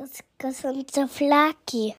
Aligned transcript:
Das 0.00 0.24
gesunde 0.38 1.06
Flaki. 1.08 1.94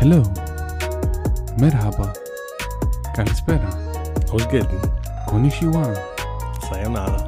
Hello. 0.00 0.24
Merhaba. 1.56 2.12
Kalispera. 3.14 3.70
Ausgelten. 4.32 4.80
Konnichiwa. 5.28 5.94
Sayonara. 6.68 7.22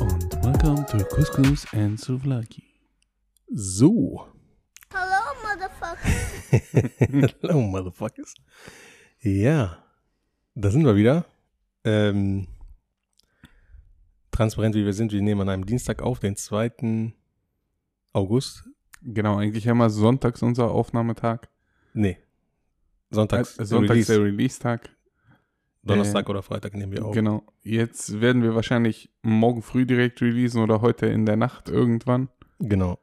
Und 0.00 0.34
welcome 0.42 0.84
to 0.86 1.04
Couscous 1.14 1.64
and 1.72 2.00
Souvlaki. 2.00 2.64
So. 3.54 4.26
Hallo, 4.92 5.22
Motherfucker. 5.44 7.38
Hello, 7.38 7.60
Motherfuckers. 7.60 8.34
Ja, 9.20 9.78
da 10.56 10.70
sind 10.72 10.84
wir 10.84 10.96
wieder. 10.96 11.24
Ähm, 11.84 12.46
transparent 14.30 14.74
wie 14.74 14.84
wir 14.84 14.92
sind, 14.92 15.12
wir 15.12 15.22
nehmen 15.22 15.42
an 15.42 15.48
einem 15.48 15.66
Dienstag 15.66 16.02
auf, 16.02 16.20
den 16.20 16.36
2. 16.36 17.12
August. 18.12 18.64
Genau, 19.02 19.36
eigentlich 19.36 19.68
haben 19.68 19.78
wir 19.78 19.90
sonntags 19.90 20.42
unser 20.42 20.70
Aufnahmetag. 20.70 21.48
Nee. 21.92 22.18
Sonntags. 23.10 23.58
Äh, 23.58 23.66
Sonntags 23.66 23.90
Release. 23.90 24.12
der 24.12 24.24
Release-Tag. 24.24 24.90
Donnerstag 25.82 26.26
äh, 26.26 26.30
oder 26.30 26.42
Freitag 26.42 26.74
nehmen 26.74 26.92
wir 26.92 27.04
auf. 27.04 27.14
Genau. 27.14 27.44
Jetzt 27.62 28.20
werden 28.20 28.42
wir 28.42 28.54
wahrscheinlich 28.54 29.10
morgen 29.22 29.62
früh 29.62 29.84
direkt 29.86 30.20
releasen 30.22 30.62
oder 30.62 30.80
heute 30.80 31.06
in 31.06 31.26
der 31.26 31.36
Nacht 31.36 31.68
irgendwann. 31.68 32.28
Genau. 32.58 32.98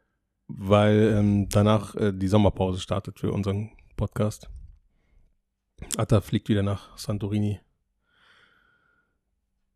Weil 0.47 1.15
ähm, 1.17 1.49
danach 1.49 1.95
äh, 1.95 2.11
die 2.11 2.27
Sommerpause 2.27 2.79
startet 2.79 3.19
für 3.19 3.31
unseren 3.31 3.71
Podcast. 3.95 4.49
Atta 5.97 6.21
fliegt 6.21 6.49
wieder 6.49 6.63
nach 6.63 6.97
Santorini. 6.97 7.59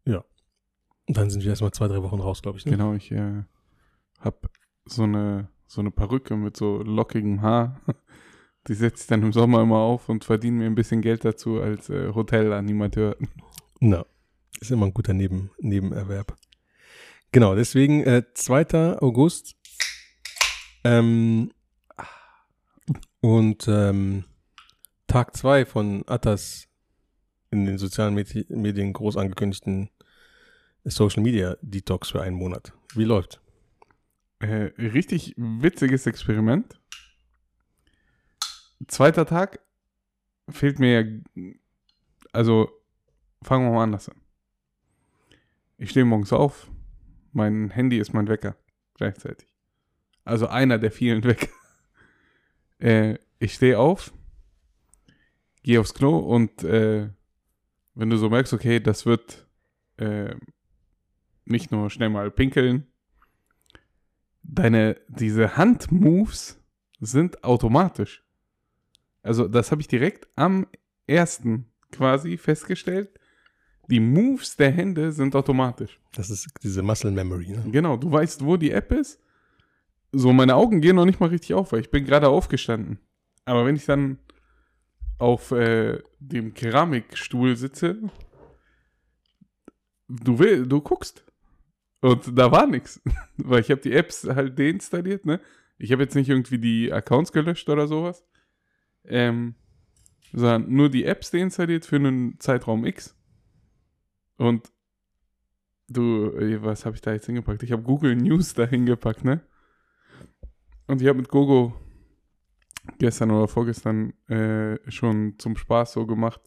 Ja. 0.05 0.17
Und 0.17 0.25
dann 1.07 1.29
sind 1.29 1.43
wir 1.43 1.49
erstmal 1.49 1.71
zwei, 1.71 1.87
drei 1.87 2.01
Wochen 2.01 2.19
raus, 2.19 2.41
glaube 2.41 2.57
ich. 2.57 2.65
Ne? 2.65 2.71
Genau, 2.71 2.93
ich 2.93 3.11
äh, 3.11 3.43
habe 4.19 4.37
so 4.85 5.03
eine, 5.03 5.49
so 5.67 5.81
eine 5.81 5.91
Perücke 5.91 6.35
mit 6.35 6.57
so 6.57 6.81
lockigem 6.81 7.41
Haar. 7.41 7.81
Die 8.67 8.73
setze 8.73 9.01
ich 9.03 9.07
dann 9.07 9.21
im 9.21 9.31
Sommer 9.31 9.61
immer 9.61 9.77
auf 9.77 10.09
und 10.09 10.25
verdiene 10.25 10.57
mir 10.57 10.65
ein 10.65 10.73
bisschen 10.73 11.01
Geld 11.01 11.23
dazu 11.23 11.61
als 11.61 11.89
äh, 11.89 12.13
Hotelanimateur. 12.13 13.15
Na, 13.79 14.05
ist 14.59 14.71
immer 14.71 14.87
ein 14.87 14.93
guter 14.93 15.13
Neben 15.13 15.51
Nebenerwerb. 15.59 16.35
Genau, 17.31 17.53
deswegen 17.53 18.03
äh, 18.03 18.23
2. 18.33 18.97
August. 19.01 19.55
Ähm, 20.83 21.51
und 23.21 23.67
ähm, 23.67 24.23
Tag 25.07 25.35
2 25.35 25.65
von 25.65 26.03
Attas 26.07 26.67
in 27.51 27.65
den 27.65 27.77
sozialen 27.77 28.15
Medi 28.15 28.45
Medien 28.49 28.93
groß 28.93 29.17
angekündigten 29.17 29.89
Social 30.85 31.23
Media 31.23 31.57
Detox 31.61 32.11
für 32.11 32.21
einen 32.21 32.35
Monat. 32.35 32.73
Wie 32.93 33.03
läuft? 33.03 33.41
Äh, 34.39 34.71
richtig 34.77 35.33
witziges 35.37 36.05
Experiment. 36.05 36.79
Zweiter 38.87 39.25
Tag 39.25 39.59
fehlt 40.49 40.79
mir. 40.79 41.23
Also, 42.31 42.69
fangen 43.41 43.65
wir 43.65 43.73
mal 43.73 43.83
anders 43.83 44.09
an. 44.09 44.21
Ich 45.77 45.89
stehe 45.89 46.05
morgens 46.05 46.31
auf. 46.31 46.69
Mein 47.31 47.69
Handy 47.71 47.97
ist 47.97 48.13
mein 48.13 48.27
Wecker. 48.27 48.55
Gleichzeitig. 48.95 49.47
Also 50.23 50.47
einer 50.47 50.77
der 50.77 50.91
vielen 50.91 51.23
Wecker. 51.23 51.49
Äh, 52.79 53.17
ich 53.39 53.53
stehe 53.53 53.79
auf, 53.79 54.13
gehe 55.63 55.79
aufs 55.79 55.93
Klo 55.93 56.17
und 56.17 56.63
äh, 56.63 57.09
wenn 57.93 58.09
du 58.09 58.17
so 58.17 58.29
merkst, 58.29 58.53
okay, 58.53 58.79
das 58.79 59.05
wird 59.05 59.47
äh, 59.97 60.35
nicht 61.45 61.71
nur 61.71 61.89
schnell 61.89 62.09
mal 62.09 62.31
pinkeln, 62.31 62.87
deine, 64.43 64.97
diese 65.07 65.57
Handmoves 65.57 66.59
sind 66.99 67.43
automatisch. 67.43 68.23
Also, 69.21 69.47
das 69.47 69.71
habe 69.71 69.81
ich 69.81 69.87
direkt 69.87 70.27
am 70.35 70.67
ersten 71.07 71.65
quasi 71.91 72.37
festgestellt. 72.37 73.19
Die 73.89 73.99
Moves 73.99 74.55
der 74.55 74.71
Hände 74.71 75.11
sind 75.11 75.35
automatisch. 75.35 75.99
Das 76.13 76.29
ist 76.29 76.47
diese 76.63 76.81
Muscle 76.81 77.11
Memory. 77.11 77.49
Ne? 77.49 77.65
Genau, 77.71 77.97
du 77.97 78.11
weißt, 78.11 78.43
wo 78.43 78.57
die 78.57 78.71
App 78.71 78.91
ist. 78.91 79.19
So, 80.11 80.31
meine 80.33 80.55
Augen 80.55 80.81
gehen 80.81 80.95
noch 80.95 81.05
nicht 81.05 81.19
mal 81.19 81.29
richtig 81.29 81.53
auf, 81.53 81.71
weil 81.71 81.81
ich 81.81 81.91
bin 81.91 82.05
gerade 82.05 82.29
aufgestanden. 82.29 82.99
Aber 83.43 83.65
wenn 83.65 83.75
ich 83.75 83.85
dann 83.85 84.17
auf 85.17 85.51
äh, 85.51 86.01
dem 86.19 86.53
Keramikstuhl 86.53 87.55
sitze, 87.55 87.97
du 90.07 90.39
will, 90.39 90.65
du 90.65 90.81
guckst. 90.81 91.24
Und 92.01 92.37
da 92.37 92.51
war 92.51 92.67
nichts. 92.67 93.01
Weil 93.37 93.61
ich 93.61 93.71
habe 93.71 93.81
die 93.81 93.93
Apps 93.93 94.23
halt 94.25 94.57
deinstalliert, 94.59 95.25
ne? 95.25 95.41
Ich 95.77 95.91
habe 95.91 96.03
jetzt 96.03 96.15
nicht 96.15 96.29
irgendwie 96.29 96.59
die 96.59 96.91
Accounts 96.91 97.31
gelöscht 97.31 97.67
oder 97.69 97.87
sowas. 97.87 98.25
Ähm, 99.03 99.55
sondern 100.31 100.71
nur 100.71 100.89
die 100.89 101.05
Apps 101.05 101.31
deinstalliert 101.31 101.85
für 101.85 101.97
einen 101.97 102.39
Zeitraum 102.39 102.85
X. 102.85 103.15
Und 104.37 104.71
du, 105.87 106.31
äh, 106.37 106.61
was 106.63 106.85
habe 106.85 106.95
ich 106.95 107.01
da 107.01 107.13
jetzt 107.13 107.25
hingepackt? 107.25 107.63
Ich 107.63 107.71
habe 107.71 107.83
Google 107.83 108.15
News 108.15 108.53
da 108.53 108.65
hingepackt, 108.65 109.23
ne? 109.23 109.41
Und 110.87 111.01
ich 111.01 111.07
habe 111.07 111.17
mit 111.17 111.29
Gogo 111.29 111.73
gestern 112.99 113.31
oder 113.31 113.47
vorgestern 113.47 114.13
äh, 114.27 114.79
schon 114.91 115.35
zum 115.39 115.57
Spaß 115.57 115.93
so 115.93 116.05
gemacht. 116.05 116.41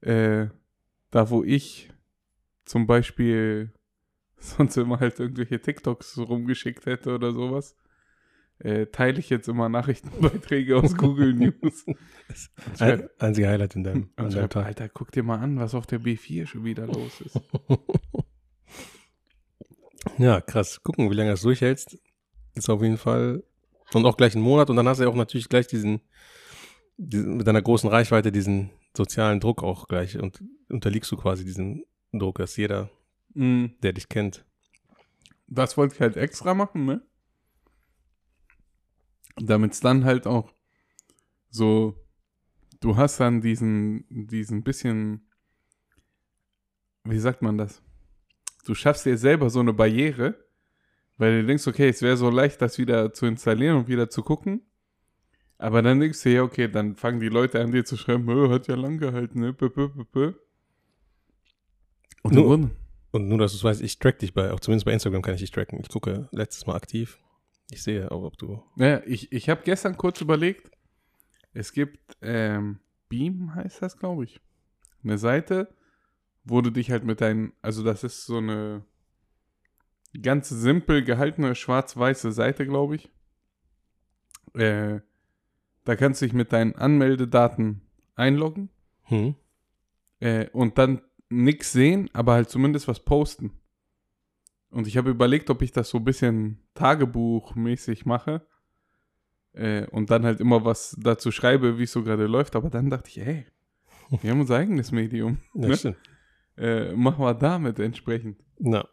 Äh, 0.00 0.48
da, 1.10 1.30
wo 1.30 1.42
ich 1.42 1.92
zum 2.64 2.86
Beispiel 2.86 3.72
sonst 4.56 4.76
immer 4.76 5.00
halt 5.00 5.18
irgendwelche 5.20 5.60
TikToks 5.60 6.18
rumgeschickt 6.18 6.86
hätte 6.86 7.14
oder 7.14 7.32
sowas, 7.32 7.76
äh, 8.58 8.86
teile 8.86 9.18
ich 9.18 9.30
jetzt 9.30 9.48
immer 9.48 9.68
Nachrichtenbeiträge 9.68 10.76
aus 10.76 10.96
Google 10.96 11.34
News. 11.34 11.86
Ein, 12.78 13.08
einziger 13.18 13.48
Highlight 13.48 13.76
in 13.76 13.84
deinem, 13.84 14.02
und 14.16 14.24
an 14.24 14.30
deinem 14.30 14.48
Tag. 14.48 14.66
Alter, 14.66 14.88
guck 14.88 15.12
dir 15.12 15.22
mal 15.22 15.38
an, 15.38 15.58
was 15.58 15.74
auf 15.74 15.86
der 15.86 16.00
B4 16.00 16.46
schon 16.46 16.64
wieder 16.64 16.86
los 16.86 17.20
ist. 17.20 17.40
Ja, 20.18 20.40
krass. 20.40 20.82
Gucken, 20.82 21.10
wie 21.10 21.14
lange 21.14 21.30
das 21.30 21.42
durchhältst. 21.42 21.98
Ist 22.54 22.70
auf 22.70 22.82
jeden 22.82 22.98
Fall. 22.98 23.42
Und 23.92 24.06
auch 24.06 24.16
gleich 24.16 24.34
einen 24.34 24.44
Monat. 24.44 24.70
Und 24.70 24.76
dann 24.76 24.88
hast 24.88 24.98
du 24.98 25.04
ja 25.04 25.10
auch 25.10 25.14
natürlich 25.14 25.48
gleich 25.48 25.66
diesen, 25.66 26.00
diesen 26.96 27.36
mit 27.36 27.46
deiner 27.46 27.62
großen 27.62 27.88
Reichweite 27.88 28.32
diesen 28.32 28.70
sozialen 28.96 29.40
Druck 29.40 29.62
auch 29.62 29.88
gleich. 29.88 30.18
Und 30.18 30.42
unterliegst 30.68 31.10
du 31.10 31.16
quasi 31.16 31.44
diesem 31.44 31.84
Druck, 32.12 32.38
dass 32.38 32.56
jeder, 32.56 32.90
Mm, 33.34 33.66
der 33.82 33.92
dich 33.92 34.08
kennt. 34.08 34.44
das 35.46 35.76
wollte 35.76 35.94
ich 35.94 36.00
halt 36.00 36.16
extra 36.16 36.54
machen, 36.54 36.84
ne? 36.86 37.02
Damit 39.36 39.72
es 39.72 39.80
dann 39.80 40.04
halt 40.04 40.26
auch 40.26 40.52
so, 41.50 41.96
du 42.80 42.96
hast 42.96 43.20
dann 43.20 43.40
diesen, 43.40 44.04
diesen 44.08 44.62
bisschen, 44.62 45.28
wie 47.04 47.18
sagt 47.18 47.42
man 47.42 47.58
das? 47.58 47.82
Du 48.64 48.74
schaffst 48.74 49.04
dir 49.06 49.18
selber 49.18 49.50
so 49.50 49.60
eine 49.60 49.72
Barriere, 49.72 50.44
weil 51.16 51.40
du 51.42 51.46
denkst, 51.46 51.66
okay, 51.66 51.88
es 51.88 52.02
wäre 52.02 52.16
so 52.16 52.30
leicht, 52.30 52.62
das 52.62 52.78
wieder 52.78 53.12
zu 53.12 53.26
installieren 53.26 53.76
und 53.76 53.88
wieder 53.88 54.08
zu 54.10 54.22
gucken. 54.22 54.62
Aber 55.58 55.82
dann 55.82 56.00
denkst 56.00 56.22
du, 56.22 56.30
ja, 56.30 56.42
okay, 56.42 56.68
dann 56.68 56.96
fangen 56.96 57.20
die 57.20 57.28
Leute 57.28 57.60
an 57.60 57.70
dir 57.72 57.84
zu 57.84 57.96
schreiben, 57.96 58.28
"Ö, 58.28 58.50
hat 58.50 58.66
ja 58.68 58.74
lang 58.74 58.98
gehalten, 58.98 59.40
ne? 59.40 59.54
Und 62.22 62.34
Grunde- 62.34 62.74
Und 63.14 63.28
nur, 63.28 63.38
dass 63.38 63.52
du 63.52 63.58
es 63.58 63.62
weißt, 63.62 63.80
ich 63.80 64.00
track 64.00 64.18
dich 64.18 64.34
bei, 64.34 64.50
auch 64.50 64.58
zumindest 64.58 64.86
bei 64.86 64.92
Instagram 64.92 65.22
kann 65.22 65.34
ich 65.34 65.40
dich 65.40 65.52
tracken. 65.52 65.78
Ich 65.80 65.88
gucke 65.88 66.28
letztes 66.32 66.66
Mal 66.66 66.74
aktiv. 66.74 67.20
Ich 67.70 67.84
sehe 67.84 68.10
auch, 68.10 68.24
ob 68.24 68.36
du. 68.38 68.60
Ja, 68.74 69.04
ich, 69.06 69.30
ich 69.30 69.48
habe 69.48 69.62
gestern 69.64 69.96
kurz 69.96 70.20
überlegt, 70.20 70.68
es 71.52 71.72
gibt 71.72 72.16
ähm, 72.22 72.80
Beam, 73.08 73.54
heißt 73.54 73.82
das, 73.82 73.98
glaube 73.98 74.24
ich. 74.24 74.40
Eine 75.04 75.16
Seite, 75.16 75.72
wo 76.42 76.60
du 76.60 76.70
dich 76.70 76.90
halt 76.90 77.04
mit 77.04 77.20
deinen, 77.20 77.52
also 77.62 77.84
das 77.84 78.02
ist 78.02 78.26
so 78.26 78.38
eine 78.38 78.84
ganz 80.20 80.48
simpel 80.48 81.04
gehaltene 81.04 81.54
schwarz-weiße 81.54 82.32
Seite, 82.32 82.66
glaube 82.66 82.96
ich. 82.96 83.12
Äh, 84.54 85.02
da 85.84 85.94
kannst 85.94 86.20
du 86.20 86.26
dich 86.26 86.32
mit 86.32 86.52
deinen 86.52 86.74
Anmeldedaten 86.74 87.82
einloggen 88.16 88.70
Hm? 89.04 89.36
äh, 90.18 90.48
und 90.50 90.78
dann 90.78 91.00
nichts 91.28 91.72
sehen, 91.72 92.10
aber 92.12 92.34
halt 92.34 92.50
zumindest 92.50 92.88
was 92.88 93.00
posten. 93.00 93.52
Und 94.70 94.86
ich 94.86 94.96
habe 94.96 95.10
überlegt, 95.10 95.50
ob 95.50 95.62
ich 95.62 95.72
das 95.72 95.88
so 95.90 95.98
ein 95.98 96.04
bisschen 96.04 96.58
Tagebuchmäßig 96.74 98.06
mache 98.06 98.46
äh, 99.52 99.86
und 99.86 100.10
dann 100.10 100.24
halt 100.24 100.40
immer 100.40 100.64
was 100.64 100.96
dazu 101.00 101.30
schreibe, 101.30 101.78
wie 101.78 101.84
es 101.84 101.92
so 101.92 102.02
gerade 102.02 102.26
läuft. 102.26 102.56
Aber 102.56 102.70
dann 102.70 102.90
dachte 102.90 103.08
ich, 103.10 103.18
ey, 103.20 103.46
wir 104.22 104.30
haben 104.30 104.40
unser 104.40 104.56
eigenes 104.56 104.90
Medium. 104.92 105.38
Ja, 105.54 105.68
Ne? 105.68 105.76
stimmt. 105.76 105.96
Äh, 106.56 106.92
machen 106.94 107.24
wir 107.24 107.34
damit 107.34 107.78
entsprechend. 107.78 108.42
Na, 108.58 108.88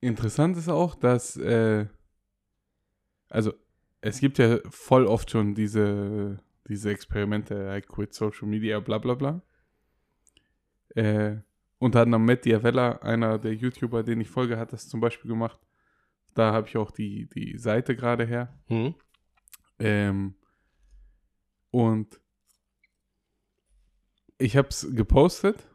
Interessant 0.00 0.56
ist 0.56 0.68
auch, 0.68 0.94
dass, 0.94 1.36
äh, 1.36 1.86
also 3.28 3.52
es 4.02 4.20
gibt 4.20 4.38
ja 4.38 4.58
voll 4.68 5.06
oft 5.06 5.30
schon 5.30 5.54
diese, 5.54 6.38
diese 6.68 6.90
Experimente, 6.90 7.72
I 7.76 7.80
quit 7.80 8.14
Social 8.14 8.46
Media, 8.46 8.78
bla 8.80 8.98
bla 8.98 9.14
bla. 9.14 9.42
Äh, 10.96 11.42
unter 11.78 12.00
anderem 12.00 12.24
Matt 12.24 12.44
Diavella, 12.44 12.92
einer 13.02 13.38
der 13.38 13.52
YouTuber, 13.52 14.02
den 14.02 14.20
ich 14.20 14.30
folge, 14.30 14.56
hat 14.58 14.72
das 14.72 14.88
zum 14.88 15.00
Beispiel 15.00 15.30
gemacht. 15.30 15.60
Da 16.34 16.52
habe 16.52 16.68
ich 16.68 16.76
auch 16.76 16.90
die, 16.90 17.28
die 17.28 17.58
Seite 17.58 17.94
gerade 17.94 18.24
her. 18.24 18.58
Mhm. 18.68 18.94
Ähm, 19.78 20.34
und 21.70 22.18
ich 24.38 24.56
habe 24.56 24.68
es 24.68 24.88
gepostet 24.94 25.68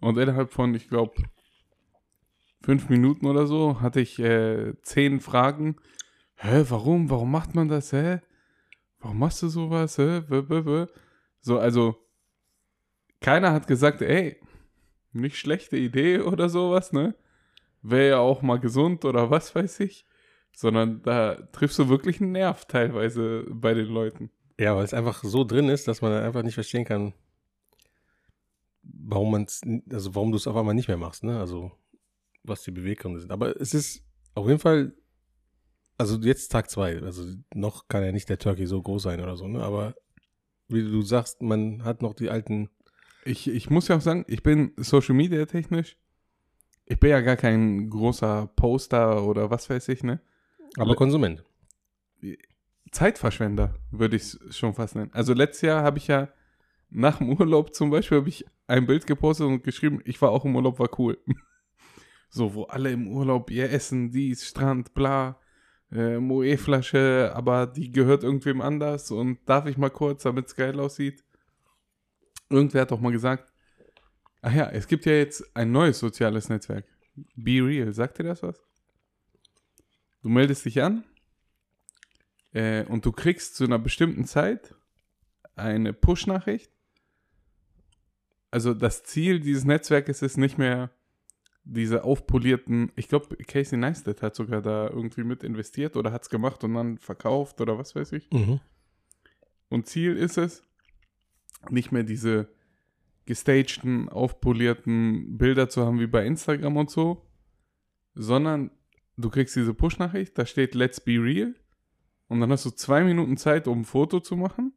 und 0.00 0.16
innerhalb 0.16 0.52
von, 0.52 0.74
ich 0.74 0.88
glaube, 0.88 1.22
fünf 2.62 2.88
Minuten 2.88 3.26
oder 3.26 3.46
so 3.46 3.80
hatte 3.80 4.00
ich 4.00 4.18
äh, 4.18 4.74
zehn 4.82 5.20
Fragen. 5.20 5.76
Hä, 6.36 6.64
warum? 6.68 7.10
Warum 7.10 7.30
macht 7.30 7.54
man 7.54 7.68
das? 7.68 7.92
Hä? 7.92 8.20
Warum 9.00 9.18
machst 9.18 9.42
du 9.42 9.48
sowas? 9.48 9.98
Hä? 9.98 10.22
So, 11.40 11.58
also 11.58 11.96
keiner 13.20 13.52
hat 13.52 13.66
gesagt, 13.66 14.00
ey, 14.00 14.40
nicht 15.12 15.36
schlechte 15.36 15.76
Idee 15.76 16.20
oder 16.20 16.48
sowas, 16.48 16.92
ne? 16.92 17.14
Wäre 17.82 18.08
ja 18.08 18.18
auch 18.18 18.42
mal 18.42 18.60
gesund 18.60 19.04
oder 19.04 19.30
was 19.30 19.54
weiß 19.54 19.80
ich. 19.80 20.06
Sondern 20.54 21.02
da 21.02 21.34
triffst 21.52 21.78
du 21.78 21.88
wirklich 21.88 22.20
einen 22.20 22.32
Nerv 22.32 22.66
teilweise 22.66 23.46
bei 23.48 23.74
den 23.74 23.86
Leuten. 23.86 24.30
Ja, 24.60 24.76
weil 24.76 24.84
es 24.84 24.94
einfach 24.94 25.24
so 25.24 25.44
drin 25.44 25.68
ist, 25.68 25.88
dass 25.88 26.02
man 26.02 26.12
einfach 26.12 26.42
nicht 26.42 26.54
verstehen 26.54 26.84
kann, 26.84 27.14
warum 28.82 29.30
man 29.32 29.46
also 29.90 30.14
warum 30.14 30.30
du 30.30 30.36
es 30.36 30.46
auf 30.46 30.56
einmal 30.56 30.74
nicht 30.74 30.88
mehr 30.88 30.96
machst, 30.96 31.24
ne? 31.24 31.38
Also 31.38 31.72
was 32.44 32.62
die 32.62 32.70
Beweggründe 32.70 33.20
sind. 33.20 33.32
Aber 33.32 33.58
es 33.60 33.72
ist 33.74 34.04
auf 34.34 34.46
jeden 34.46 34.58
Fall, 34.58 34.94
also 35.96 36.18
jetzt 36.20 36.48
Tag 36.48 36.70
zwei, 36.70 37.00
also 37.00 37.24
noch 37.54 37.88
kann 37.88 38.04
ja 38.04 38.12
nicht 38.12 38.28
der 38.28 38.38
Turkey 38.38 38.66
so 38.66 38.82
groß 38.82 39.02
sein 39.02 39.20
oder 39.20 39.36
so, 39.36 39.48
ne? 39.48 39.62
Aber 39.62 39.94
wie 40.68 40.82
du 40.82 41.02
sagst, 41.02 41.42
man 41.42 41.84
hat 41.84 42.02
noch 42.02 42.14
die 42.14 42.30
alten. 42.30 42.70
Ich, 43.24 43.48
ich 43.48 43.70
muss 43.70 43.88
ja 43.88 43.96
auch 43.96 44.00
sagen, 44.00 44.24
ich 44.28 44.42
bin 44.42 44.72
Social 44.76 45.14
Media 45.14 45.46
technisch, 45.46 45.96
ich 46.86 46.98
bin 46.98 47.10
ja 47.10 47.20
gar 47.20 47.36
kein 47.36 47.88
großer 47.88 48.48
Poster 48.56 49.24
oder 49.24 49.50
was 49.50 49.70
weiß 49.70 49.88
ich, 49.88 50.02
ne? 50.02 50.20
Aber 50.76 50.94
Konsument. 50.96 51.44
Zeitverschwender, 52.90 53.74
würde 53.90 54.16
ich 54.16 54.22
es 54.22 54.56
schon 54.56 54.74
fast 54.74 54.96
nennen. 54.96 55.10
Also 55.12 55.32
letztes 55.32 55.62
Jahr 55.62 55.82
habe 55.82 55.98
ich 55.98 56.08
ja 56.08 56.28
nach 56.90 57.18
dem 57.18 57.30
Urlaub 57.30 57.74
zum 57.74 57.90
Beispiel 57.90 58.18
habe 58.18 58.28
ich 58.28 58.44
ein 58.66 58.86
Bild 58.86 59.06
gepostet 59.06 59.46
und 59.46 59.64
geschrieben, 59.64 60.00
ich 60.04 60.20
war 60.20 60.30
auch 60.30 60.44
im 60.44 60.54
Urlaub, 60.54 60.78
war 60.78 60.90
cool. 60.98 61.18
so, 62.28 62.54
wo 62.54 62.64
alle 62.64 62.90
im 62.90 63.08
Urlaub 63.08 63.50
ihr 63.50 63.70
Essen, 63.70 64.10
dies, 64.10 64.46
Strand, 64.46 64.94
bla, 64.94 65.38
äh, 65.90 66.18
Moe-Flasche, 66.18 67.32
aber 67.34 67.66
die 67.66 67.92
gehört 67.92 68.24
irgendwem 68.24 68.60
anders 68.60 69.10
und 69.10 69.38
darf 69.46 69.66
ich 69.66 69.76
mal 69.78 69.90
kurz, 69.90 70.22
damit 70.22 70.46
es 70.46 70.56
geil 70.56 70.78
aussieht. 70.80 71.24
Irgendwer 72.52 72.82
hat 72.82 72.90
doch 72.90 73.00
mal 73.00 73.12
gesagt, 73.12 73.52
ach 74.42 74.54
ja, 74.54 74.68
es 74.70 74.86
gibt 74.86 75.06
ja 75.06 75.12
jetzt 75.12 75.56
ein 75.56 75.72
neues 75.72 75.98
soziales 75.98 76.48
Netzwerk. 76.48 76.84
Be 77.34 77.64
Real, 77.64 77.92
sagt 77.92 78.18
dir 78.18 78.24
das 78.24 78.42
was? 78.42 78.62
Du 80.22 80.28
meldest 80.28 80.64
dich 80.64 80.80
an 80.82 81.04
äh, 82.52 82.84
und 82.84 83.04
du 83.04 83.12
kriegst 83.12 83.56
zu 83.56 83.64
einer 83.64 83.78
bestimmten 83.78 84.24
Zeit 84.24 84.74
eine 85.56 85.92
Push-Nachricht. 85.92 86.70
Also 88.50 88.74
das 88.74 89.02
Ziel 89.02 89.40
dieses 89.40 89.64
Netzwerkes 89.64 90.22
ist 90.22 90.36
nicht 90.36 90.58
mehr 90.58 90.90
diese 91.64 92.04
aufpolierten, 92.04 92.90
ich 92.96 93.08
glaube, 93.08 93.36
Casey 93.36 93.78
Neistat 93.78 94.20
hat 94.22 94.34
sogar 94.34 94.62
da 94.62 94.88
irgendwie 94.88 95.22
mit 95.22 95.44
investiert 95.44 95.96
oder 95.96 96.12
hat 96.12 96.22
es 96.22 96.28
gemacht 96.28 96.64
und 96.64 96.74
dann 96.74 96.98
verkauft 96.98 97.60
oder 97.60 97.78
was 97.78 97.94
weiß 97.94 98.12
ich. 98.12 98.30
Mhm. 98.30 98.60
Und 99.68 99.86
Ziel 99.86 100.16
ist 100.16 100.38
es, 100.38 100.62
nicht 101.70 101.92
mehr 101.92 102.02
diese 102.02 102.48
gestagten, 103.26 104.08
aufpolierten 104.08 105.38
Bilder 105.38 105.68
zu 105.68 105.84
haben 105.86 106.00
wie 106.00 106.06
bei 106.06 106.26
Instagram 106.26 106.76
und 106.76 106.90
so, 106.90 107.26
sondern 108.14 108.70
du 109.16 109.30
kriegst 109.30 109.54
diese 109.56 109.74
Push-Nachricht, 109.74 110.36
da 110.36 110.44
steht 110.46 110.74
Let's 110.74 111.00
be 111.00 111.12
real 111.22 111.54
und 112.28 112.40
dann 112.40 112.50
hast 112.50 112.64
du 112.64 112.70
zwei 112.70 113.04
Minuten 113.04 113.36
Zeit, 113.36 113.68
um 113.68 113.80
ein 113.80 113.84
Foto 113.84 114.20
zu 114.20 114.36
machen. 114.36 114.72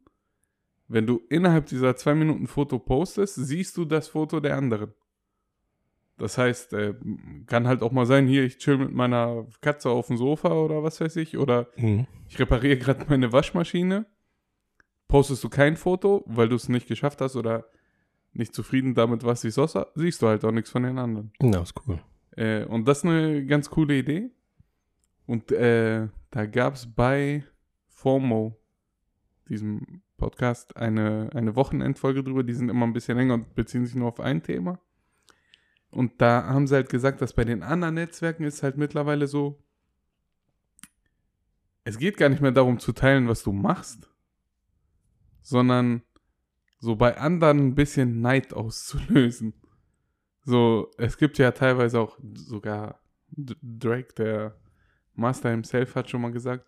Wenn 0.88 1.06
du 1.06 1.20
innerhalb 1.28 1.66
dieser 1.66 1.96
zwei 1.96 2.14
Minuten 2.14 2.46
Foto 2.46 2.78
postest, 2.78 3.34
siehst 3.34 3.76
du 3.76 3.84
das 3.84 4.06
Foto 4.08 4.38
der 4.38 4.56
anderen. 4.56 4.92
Das 6.18 6.38
heißt, 6.38 6.72
äh, 6.72 6.94
kann 7.46 7.66
halt 7.66 7.82
auch 7.82 7.92
mal 7.92 8.06
sein, 8.06 8.26
hier, 8.26 8.44
ich 8.44 8.58
chill 8.58 8.78
mit 8.78 8.92
meiner 8.92 9.46
Katze 9.60 9.90
auf 9.90 10.06
dem 10.06 10.16
Sofa 10.16 10.52
oder 10.52 10.82
was 10.82 11.00
weiß 11.00 11.16
ich, 11.16 11.36
oder 11.36 11.68
Mhm. 11.76 12.06
ich 12.28 12.38
repariere 12.38 12.78
gerade 12.78 13.04
meine 13.08 13.32
Waschmaschine. 13.32 14.06
Postest 15.08 15.44
du 15.44 15.48
kein 15.48 15.76
Foto, 15.76 16.24
weil 16.26 16.48
du 16.48 16.56
es 16.56 16.68
nicht 16.68 16.88
geschafft 16.88 17.20
hast 17.20 17.36
oder 17.36 17.66
nicht 18.32 18.54
zufrieden 18.54 18.94
damit, 18.94 19.24
was 19.24 19.44
ich 19.44 19.54
so 19.54 19.66
sah, 19.66 19.86
siehst 19.94 20.20
du 20.20 20.28
halt 20.28 20.44
auch 20.44 20.52
nichts 20.52 20.70
von 20.70 20.82
den 20.82 20.98
anderen. 20.98 21.32
Ja, 21.40 21.62
ist 21.62 21.74
cool. 21.86 22.00
Äh, 22.36 22.64
und 22.64 22.86
das 22.86 22.98
ist 22.98 23.04
eine 23.04 23.44
ganz 23.46 23.70
coole 23.70 23.98
Idee. 23.98 24.30
Und 25.26 25.50
äh, 25.52 26.08
da 26.30 26.46
gab 26.46 26.74
es 26.74 26.92
bei 26.92 27.44
FOMO, 27.88 28.56
diesem 29.48 30.02
Podcast, 30.16 30.76
eine, 30.76 31.30
eine 31.34 31.56
Wochenendfolge 31.56 32.22
drüber. 32.22 32.42
Die 32.42 32.54
sind 32.54 32.68
immer 32.68 32.86
ein 32.86 32.92
bisschen 32.92 33.16
länger 33.16 33.34
und 33.34 33.54
beziehen 33.54 33.86
sich 33.86 33.94
nur 33.94 34.08
auf 34.08 34.20
ein 34.20 34.42
Thema. 34.42 34.78
Und 35.90 36.20
da 36.20 36.44
haben 36.44 36.66
sie 36.66 36.74
halt 36.74 36.88
gesagt, 36.88 37.22
dass 37.22 37.32
bei 37.32 37.44
den 37.44 37.62
anderen 37.62 37.94
Netzwerken 37.94 38.44
ist 38.44 38.62
halt 38.62 38.76
mittlerweile 38.76 39.26
so, 39.26 39.62
es 41.84 41.98
geht 41.98 42.16
gar 42.16 42.28
nicht 42.28 42.42
mehr 42.42 42.52
darum 42.52 42.78
zu 42.78 42.92
teilen, 42.92 43.28
was 43.28 43.42
du 43.42 43.52
machst, 43.52 44.10
sondern 45.46 46.02
so 46.80 46.96
bei 46.96 47.16
anderen 47.18 47.68
ein 47.68 47.74
bisschen 47.76 48.20
Neid 48.20 48.52
auszulösen. 48.52 49.54
So, 50.42 50.90
es 50.98 51.16
gibt 51.18 51.38
ja 51.38 51.52
teilweise 51.52 52.00
auch 52.00 52.18
sogar 52.34 53.00
Drake, 53.30 54.12
der 54.14 54.56
Master 55.14 55.50
himself, 55.50 55.94
hat 55.94 56.10
schon 56.10 56.22
mal 56.22 56.32
gesagt, 56.32 56.66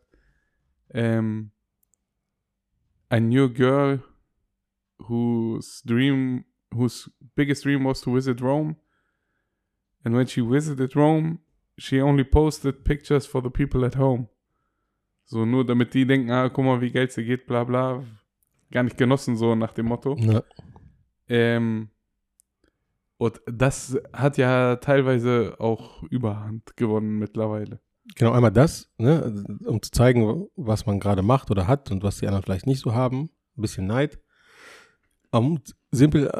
ähm, 0.91 1.51
a 3.11 3.19
girl 3.19 4.03
whose 5.09 5.83
dream, 5.85 6.45
whose 6.73 7.11
biggest 7.35 7.65
dream 7.65 7.85
was 7.85 8.01
to 8.01 8.15
visit 8.15 8.41
Rome. 8.41 8.77
And 10.05 10.15
when 10.15 10.27
she 10.27 10.41
visited 10.41 10.95
Rome, 10.95 11.41
she 11.77 12.01
only 12.01 12.25
posted 12.25 12.85
pictures 12.85 13.27
for 13.27 13.43
the 13.43 13.51
people 13.51 13.85
at 13.85 13.97
home. 13.97 14.29
So, 15.25 15.45
nur 15.45 15.67
damit 15.67 15.95
die 15.95 16.07
denken, 16.07 16.31
ah, 16.31 16.49
guck 16.49 16.65
mal, 16.65 16.81
wie 16.81 16.91
Geld 16.91 17.13
sie 17.13 17.25
geht, 17.25 17.47
bla 17.47 17.65
bla. 17.65 18.05
Gar 18.70 18.82
nicht 18.82 18.99
genossen, 18.99 19.37
so 19.37 19.55
nach 19.55 19.73
dem 19.73 19.87
Motto. 19.87 20.17
Ja. 20.19 20.43
Ähm, 21.29 21.91
und 23.17 23.41
das 23.47 23.99
hat 24.12 24.38
ja 24.38 24.76
teilweise 24.76 25.56
auch 25.59 26.03
Überhand 26.05 26.76
gewonnen 26.76 27.19
mittlerweile. 27.19 27.81
Genau, 28.14 28.33
einmal 28.33 28.52
das, 28.52 28.90
ne, 28.97 29.45
um 29.64 29.83
zu 29.83 29.90
zeigen, 29.90 30.47
was 30.57 30.87
man 30.87 31.00
gerade 31.00 31.23
macht 31.23 31.50
oder 31.50 31.66
hat 31.66 31.90
und 31.90 32.02
was 32.02 32.19
die 32.19 32.26
anderen 32.26 32.45
vielleicht 32.45 32.66
nicht 32.66 32.81
so 32.81 32.95
haben. 32.95 33.31
Ein 33.57 33.62
bisschen 33.62 33.87
Neid. 33.87 34.19
Und 35.31 35.76
simpel, 35.90 36.31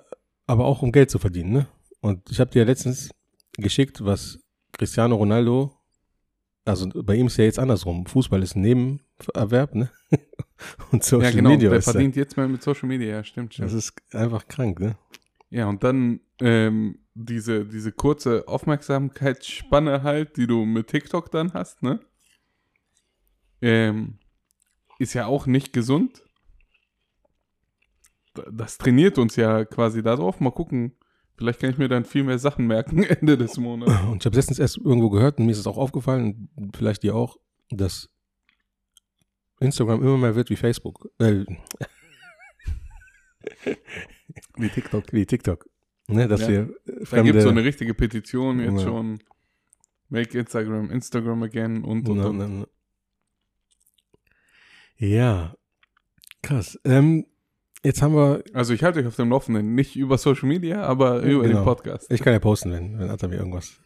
aber 0.47 0.65
auch 0.65 0.83
um 0.83 0.93
Geld 0.93 1.11
zu 1.11 1.19
verdienen, 1.19 1.53
ne? 1.53 1.67
Und 2.01 2.31
ich 2.31 2.41
habe 2.41 2.51
dir 2.51 2.65
letztens 2.65 3.11
geschickt, 3.59 4.05
was 4.05 4.39
Cristiano 4.73 5.17
Ronaldo, 5.17 5.73
also 6.65 6.89
bei 6.89 7.17
ihm 7.17 7.27
ist 7.27 7.37
ja 7.37 7.45
jetzt 7.45 7.59
andersrum. 7.59 8.07
Fußball 8.07 8.43
ist 8.43 8.57
ein 8.57 8.63
Nebenerwerb, 9.21 9.75
ne? 9.75 9.91
Und 10.93 11.05
Social 11.05 11.31
ja, 11.31 11.37
genau. 11.37 11.51
Media 11.51 11.71
der 11.71 11.79
da- 11.79 11.83
verdient 11.93 12.17
jetzt 12.17 12.37
mal 12.37 12.49
mit 12.49 12.63
Social 12.63 12.89
Media, 12.89 13.09
ja, 13.09 13.25
stimmt, 13.25 13.55
stimmt. 13.55 13.67
Das 13.67 13.75
ist 13.75 13.93
einfach 14.13 14.47
krank, 14.49 14.81
ne? 14.81 14.97
Ja, 15.51 15.67
und 15.67 15.83
dann 15.83 16.21
ähm, 16.41 16.99
diese, 17.15 17.65
diese 17.65 17.91
kurze 17.93 18.47
Aufmerksamkeitsspanne 18.49 20.03
halt, 20.03 20.37
die 20.37 20.47
du 20.47 20.65
mit 20.65 20.89
TikTok 20.89 21.31
dann 21.31 21.53
hast, 21.55 21.83
ne? 21.83 22.01
Ähm, 23.63 24.19
ist 24.99 25.15
ja 25.15 25.27
auch 25.27 25.47
nicht 25.47 25.73
gesund. 25.73 26.23
Das 28.53 28.79
trainiert 28.79 29.19
uns 29.19 29.37
ja 29.37 29.65
quasi 29.65 30.03
darauf. 30.03 30.39
Mal 30.41 30.51
gucken. 30.53 30.93
Vielleicht 31.37 31.61
kann 31.61 31.71
ich 31.71 31.79
mir 31.79 31.89
dann 31.89 32.05
viel 32.05 32.25
mehr 32.25 32.39
Sachen 32.39 32.67
merken 32.67 33.03
Ende 33.05 33.37
des 33.39 33.57
Monats. 33.59 33.93
Und 34.03 34.23
ich 34.23 34.27
habe 34.27 34.37
letztens 34.37 34.59
erst 34.59 34.77
irgendwo 34.79 35.09
gehört 35.11 35.39
und 35.39 35.47
mir 35.47 35.53
ist 35.53 35.59
es 35.59 35.67
auch 35.67 35.79
aufgefallen, 35.79 36.49
vielleicht 36.75 37.03
dir 37.05 37.15
auch, 37.15 37.37
dass 37.71 38.11
Instagram 39.61 40.03
immer 40.03 40.19
mehr 40.19 40.35
wird 40.37 40.51
wie 40.51 40.57
Facebook. 40.57 41.11
Äh, 41.19 41.45
Wie 44.57 44.69
TikTok. 44.69 45.13
wie 45.13 45.25
TikTok. 45.27 45.69
Ne, 46.09 46.27
dass 46.29 46.43
Ja. 46.43 46.49
wir 46.49 46.59
äh, 46.61 46.67
Da 46.87 46.93
gibt 46.95 47.09
fremde, 47.09 47.39
es 47.39 47.45
so 47.45 47.51
eine 47.51 47.65
richtige 47.65 47.95
Petition 47.95 48.61
jetzt 48.61 48.79
Ja. 48.81 48.87
schon. 48.87 49.19
Make 50.09 50.39
Instagram 50.39 50.91
Instagram 50.91 51.43
again 51.43 51.85
und 51.85 52.09
und 52.09 52.21
und. 52.21 52.39
na. 52.61 52.67
Ja, 54.97 55.55
krass. 56.43 56.79
Ähm, 56.85 57.27
jetzt 57.85 58.01
haben 58.03 58.15
wir, 58.15 58.43
Also 58.55 58.73
ich 58.75 58.83
halte 58.83 59.01
euch 59.01 59.07
auf 59.07 59.17
dem 59.17 59.31
Laufenden. 59.31 59.75
Nicht 59.75 59.97
über 59.97 60.19
Social 60.19 60.49
Media, 60.49 60.83
aber 60.83 61.21
über 61.23 61.43
den 61.43 61.53
genau. 61.53 61.65
Podcast. 61.65 62.11
ich 62.11 62.23
kann 62.23 62.33
ja 62.33 62.39
posten, 62.41 62.73
wenn, 62.73 62.99
wenn 62.99 63.11
Atta 63.11 63.29
mir 63.29 63.37
irgendwas, 63.37 63.81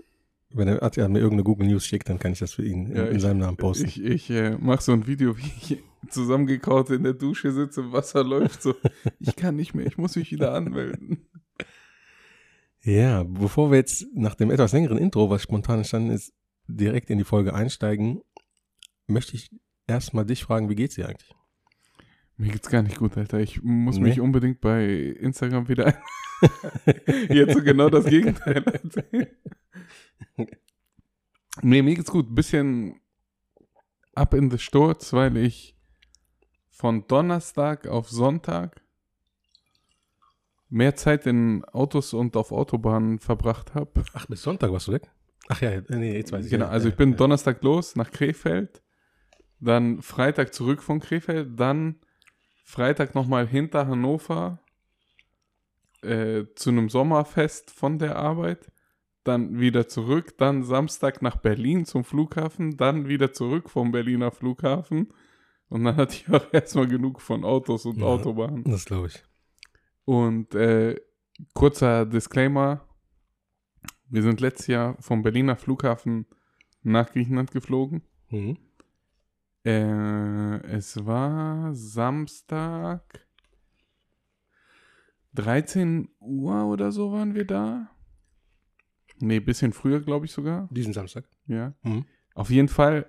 wenn 0.55 0.69
er 0.69 0.83
Atta 0.83 1.09
mir 1.09 1.19
irgendeine 1.19 1.45
Google 1.45 1.67
News 1.67 1.87
schickt, 1.87 2.09
dann 2.09 2.19
kann 2.19 2.33
ich 2.33 2.39
das 2.39 2.53
für 2.53 2.65
ihn 2.65 2.87
in, 2.87 2.97
Ja, 2.97 3.05
in 3.07 3.21
seinem 3.21 3.39
Namen 3.39 3.57
posten. 3.57 3.87
Ich, 3.87 4.03
ich 4.03 4.31
äh, 4.31 4.57
mache 4.59 4.83
so 4.83 4.93
ein 4.93 5.07
Video, 5.07 5.37
wie 5.37 5.51
ich 5.61 5.79
zusammengekaut 6.09 6.91
in 6.91 7.05
der 7.05 7.15
Dusche 7.15 7.53
sitze, 7.53 7.93
Wasser 7.93 8.25
läuft 8.25 8.63
so. 8.63 8.75
Ich 9.21 9.37
kann 9.37 9.57
nicht 9.57 9.75
mehr, 9.75 9.87
ich 9.87 9.99
muss 9.99 10.17
mich 10.17 10.31
wieder 10.33 10.53
anmelden. 10.55 11.27
Ja, 12.85 13.23
bevor 13.23 13.71
wir 13.71 13.79
jetzt 13.79 14.07
nach 14.15 14.35
dem 14.35 14.51
etwas 14.51 14.73
längeren 14.73 14.99
Intro, 14.99 15.31
was 15.31 15.43
spontan 15.43 15.79
entstanden 15.79 16.11
ist, 16.11 16.33
direkt 16.67 17.11
in 17.11 17.19
die 17.19 17.25
Folge 17.25 17.55
einsteigen, 17.55 18.21
möchte 19.07 19.37
ich 19.37 19.51
erstmal 19.87 20.27
dich 20.27 20.43
fragen, 20.43 20.69
wie 20.69 20.75
geht's 20.75 20.97
dir 20.97 21.09
eigentlich? 21.09 21.33
Mir 22.43 22.51
geht's 22.51 22.69
gar 22.69 22.83
nicht 22.83 22.99
gut, 22.99 23.17
Alter. 23.17 23.39
Ich 23.39 23.63
muss 23.63 23.99
Nee? 23.99 24.09
mich 24.09 24.21
unbedingt 24.21 24.61
bei 24.61 24.85
Instagram 24.85 25.69
wieder 25.69 25.87
ein. 25.87 25.95
Jetzt 27.29 27.55
so 27.55 27.63
genau 27.63 27.89
das 27.89 28.05
Gegenteil. 28.05 28.65
nee, 31.63 31.83
mir 31.83 31.95
geht's 31.95 32.11
gut. 32.11 32.35
Bisschen 32.35 33.01
up 34.17 34.35
in 34.35 34.51
the 34.51 34.59
Sturz, 34.59 35.13
weil 35.13 35.37
ich 35.37 35.77
von 36.69 37.07
Donnerstag 37.07 37.87
auf 37.87 38.11
Sonntag 38.11 38.83
mehr 40.69 40.97
Zeit 40.97 41.27
in 41.29 41.65
Autos 41.67 42.13
und 42.13 42.37
auf 42.37 42.51
Autobahnen 42.51 43.21
verbracht 43.21 43.77
habe. 43.77 44.03
Ach, 44.15 44.27
bis 44.27 44.43
Sonntag 44.43 44.73
warst 44.73 44.89
du 44.89 44.93
weg? 44.95 45.09
Ach 45.49 45.61
ja, 45.63 45.81
nee, 45.91 46.17
jetzt 46.17 46.33
weiß 46.33 46.47
ich. 46.47 46.51
Genau, 46.51 46.65
ja, 46.65 46.71
also 46.73 46.89
ich 46.89 46.97
bin 46.97 47.13
ja. 47.13 47.17
Donnerstag 47.19 47.63
los 47.63 47.95
nach 47.95 48.11
Krefeld, 48.11 48.83
dann 49.61 50.03
Freitag 50.03 50.53
zurück 50.53 50.83
von 50.83 50.99
Krefeld, 50.99 51.61
dann 51.61 52.01
Freitag 52.63 53.15
nochmal 53.15 53.47
hinter 53.47 53.87
Hannover 53.87 54.59
äh, 56.03 56.45
zu 56.55 56.71
einem 56.71 56.89
Sommerfest 56.89 57.71
von 57.71 57.99
der 57.99 58.17
Arbeit, 58.17 58.71
dann 59.25 59.61
wieder 59.61 59.87
zurück, 59.89 60.37
dann 60.39 60.65
Samstag 60.65 61.23
nach 61.23 61.37
Berlin 61.37 61.85
zum 61.85 62.05
Flughafen, 62.05 62.77
dann 62.77 63.09
wieder 63.09 63.33
zurück 63.33 63.71
vom 63.71 63.93
Berliner 63.93 64.31
Flughafen 64.31 65.13
und 65.69 65.85
dann 65.85 65.97
hatte 65.97 66.15
ich 66.15 66.29
auch 66.33 66.53
erstmal 66.53 66.89
genug 66.89 67.21
von 67.21 67.45
Autos 67.45 67.87
und 67.87 67.99
Ja. 67.99 68.07
Autobahnen. 68.07 68.65
Das 68.65 68.85
glaube 68.85 69.09
ich. 69.09 69.23
Und 70.05 70.55
äh, 70.55 71.01
kurzer 71.55 72.05
Disclaimer: 72.05 72.87
Wir 74.09 74.23
sind 74.23 74.41
letztes 74.41 74.67
Jahr 74.67 74.97
vom 75.01 75.23
Berliner 75.23 75.57
Flughafen 75.57 76.27
nach 76.83 77.13
Griechenland 77.13 77.53
geflogen. 77.53 78.03
Mhm. 78.31 78.59
Äh, 79.65 80.57
es 80.67 81.05
war 81.07 81.75
Samstag 81.75 83.27
13 85.35 86.09
Uhr 86.21 86.67
oder 86.67 86.93
so 86.93 87.13
waren 87.13 87.35
wir 87.35 87.47
da. 87.47 87.91
Nee, 89.21 89.41
bisschen 89.41 89.73
früher, 89.73 90.01
glaube 90.01 90.27
ich 90.27 90.33
sogar. 90.33 90.69
Diesen 90.73 90.93
Samstag. 90.93 91.25
Ja. 91.47 91.75
Mhm. 91.83 92.05
Auf 92.35 92.51
jeden 92.51 92.69
Fall 92.69 93.07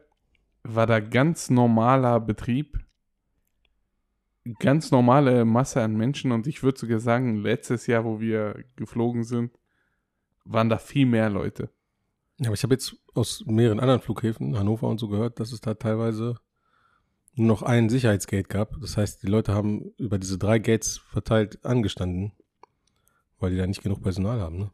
war 0.64 0.86
da 0.86 1.00
ganz 1.00 1.50
normaler 1.50 2.20
Betrieb. 2.20 2.80
Ganz 4.60 4.92
normale 4.92 5.46
Masse 5.46 5.82
an 5.82 5.96
Menschen 5.96 6.34
und 6.34 6.48
ich 6.48 6.64
würde 6.64 6.78
sogar 6.78 7.00
sagen, 7.00 7.38
letztes 7.38 7.88
Jahr, 7.88 8.04
wo 8.04 8.20
wir 8.20 8.66
geflogen 8.76 9.24
sind, 9.24 9.58
waren 10.44 10.68
da 10.68 10.78
viel 10.78 11.06
mehr 11.06 11.30
Leute. 11.30 11.70
Ja, 12.40 12.48
aber 12.48 12.56
ich 12.56 12.64
habe 12.64 12.74
jetzt 12.74 12.96
aus 13.14 13.44
mehreren 13.46 13.80
anderen 13.80 14.02
Flughäfen, 14.02 14.58
Hannover 14.58 14.88
und 14.88 15.00
so 15.00 15.08
gehört, 15.08 15.40
dass 15.40 15.52
es 15.52 15.62
da 15.62 15.74
teilweise 15.76 16.36
nur 17.36 17.48
noch 17.48 17.64
ein 17.64 17.90
Sicherheitsgate 17.90 18.48
gab. 18.48 18.80
Das 18.82 18.98
heißt, 18.98 19.24
die 19.24 19.28
Leute 19.28 19.54
haben 19.54 19.92
über 19.98 20.20
diese 20.20 20.38
drei 20.38 20.60
Gates 20.60 20.98
verteilt 20.98 21.64
angestanden, 21.66 22.34
weil 23.40 23.52
die 23.52 23.58
da 23.58 23.68
nicht 23.68 23.84
genug 23.84 24.02
Personal 24.02 24.40
haben. 24.40 24.58
Ne? 24.58 24.72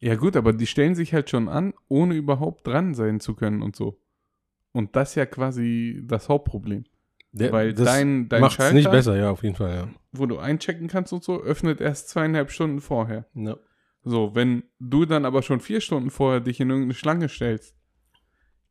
Ja 0.00 0.14
gut, 0.14 0.36
aber 0.36 0.52
die 0.52 0.66
stellen 0.66 0.94
sich 0.94 1.12
halt 1.12 1.30
schon 1.30 1.48
an, 1.48 1.74
ohne 1.88 2.14
überhaupt 2.14 2.66
dran 2.66 2.94
sein 2.94 3.20
zu 3.20 3.34
können 3.34 3.62
und 3.62 3.74
so. 3.74 4.00
Und 4.72 4.94
das 4.94 5.10
ist 5.10 5.14
ja 5.16 5.26
quasi 5.26 6.02
das 6.04 6.28
Hauptproblem. 6.28 6.84
Der, 7.32 7.52
Weil 7.52 7.74
das 7.74 7.84
dein, 7.84 8.28
dein 8.28 8.48
Schalter, 8.50 8.74
nicht 8.74 8.90
besser, 8.90 9.16
ja, 9.16 9.30
auf 9.30 9.42
jeden 9.42 9.54
Fall, 9.54 9.74
ja. 9.74 9.88
wo 10.12 10.26
du 10.26 10.38
einchecken 10.38 10.88
kannst 10.88 11.12
und 11.12 11.22
so, 11.22 11.42
öffnet 11.42 11.80
erst 11.80 12.08
zweieinhalb 12.08 12.50
Stunden 12.50 12.80
vorher. 12.80 13.26
ja. 13.34 13.56
So, 14.08 14.34
wenn 14.34 14.62
du 14.80 15.04
dann 15.04 15.26
aber 15.26 15.42
schon 15.42 15.60
vier 15.60 15.82
Stunden 15.82 16.10
vorher 16.10 16.40
dich 16.40 16.60
in 16.60 16.70
irgendeine 16.70 16.94
Schlange 16.94 17.28
stellst, 17.28 17.76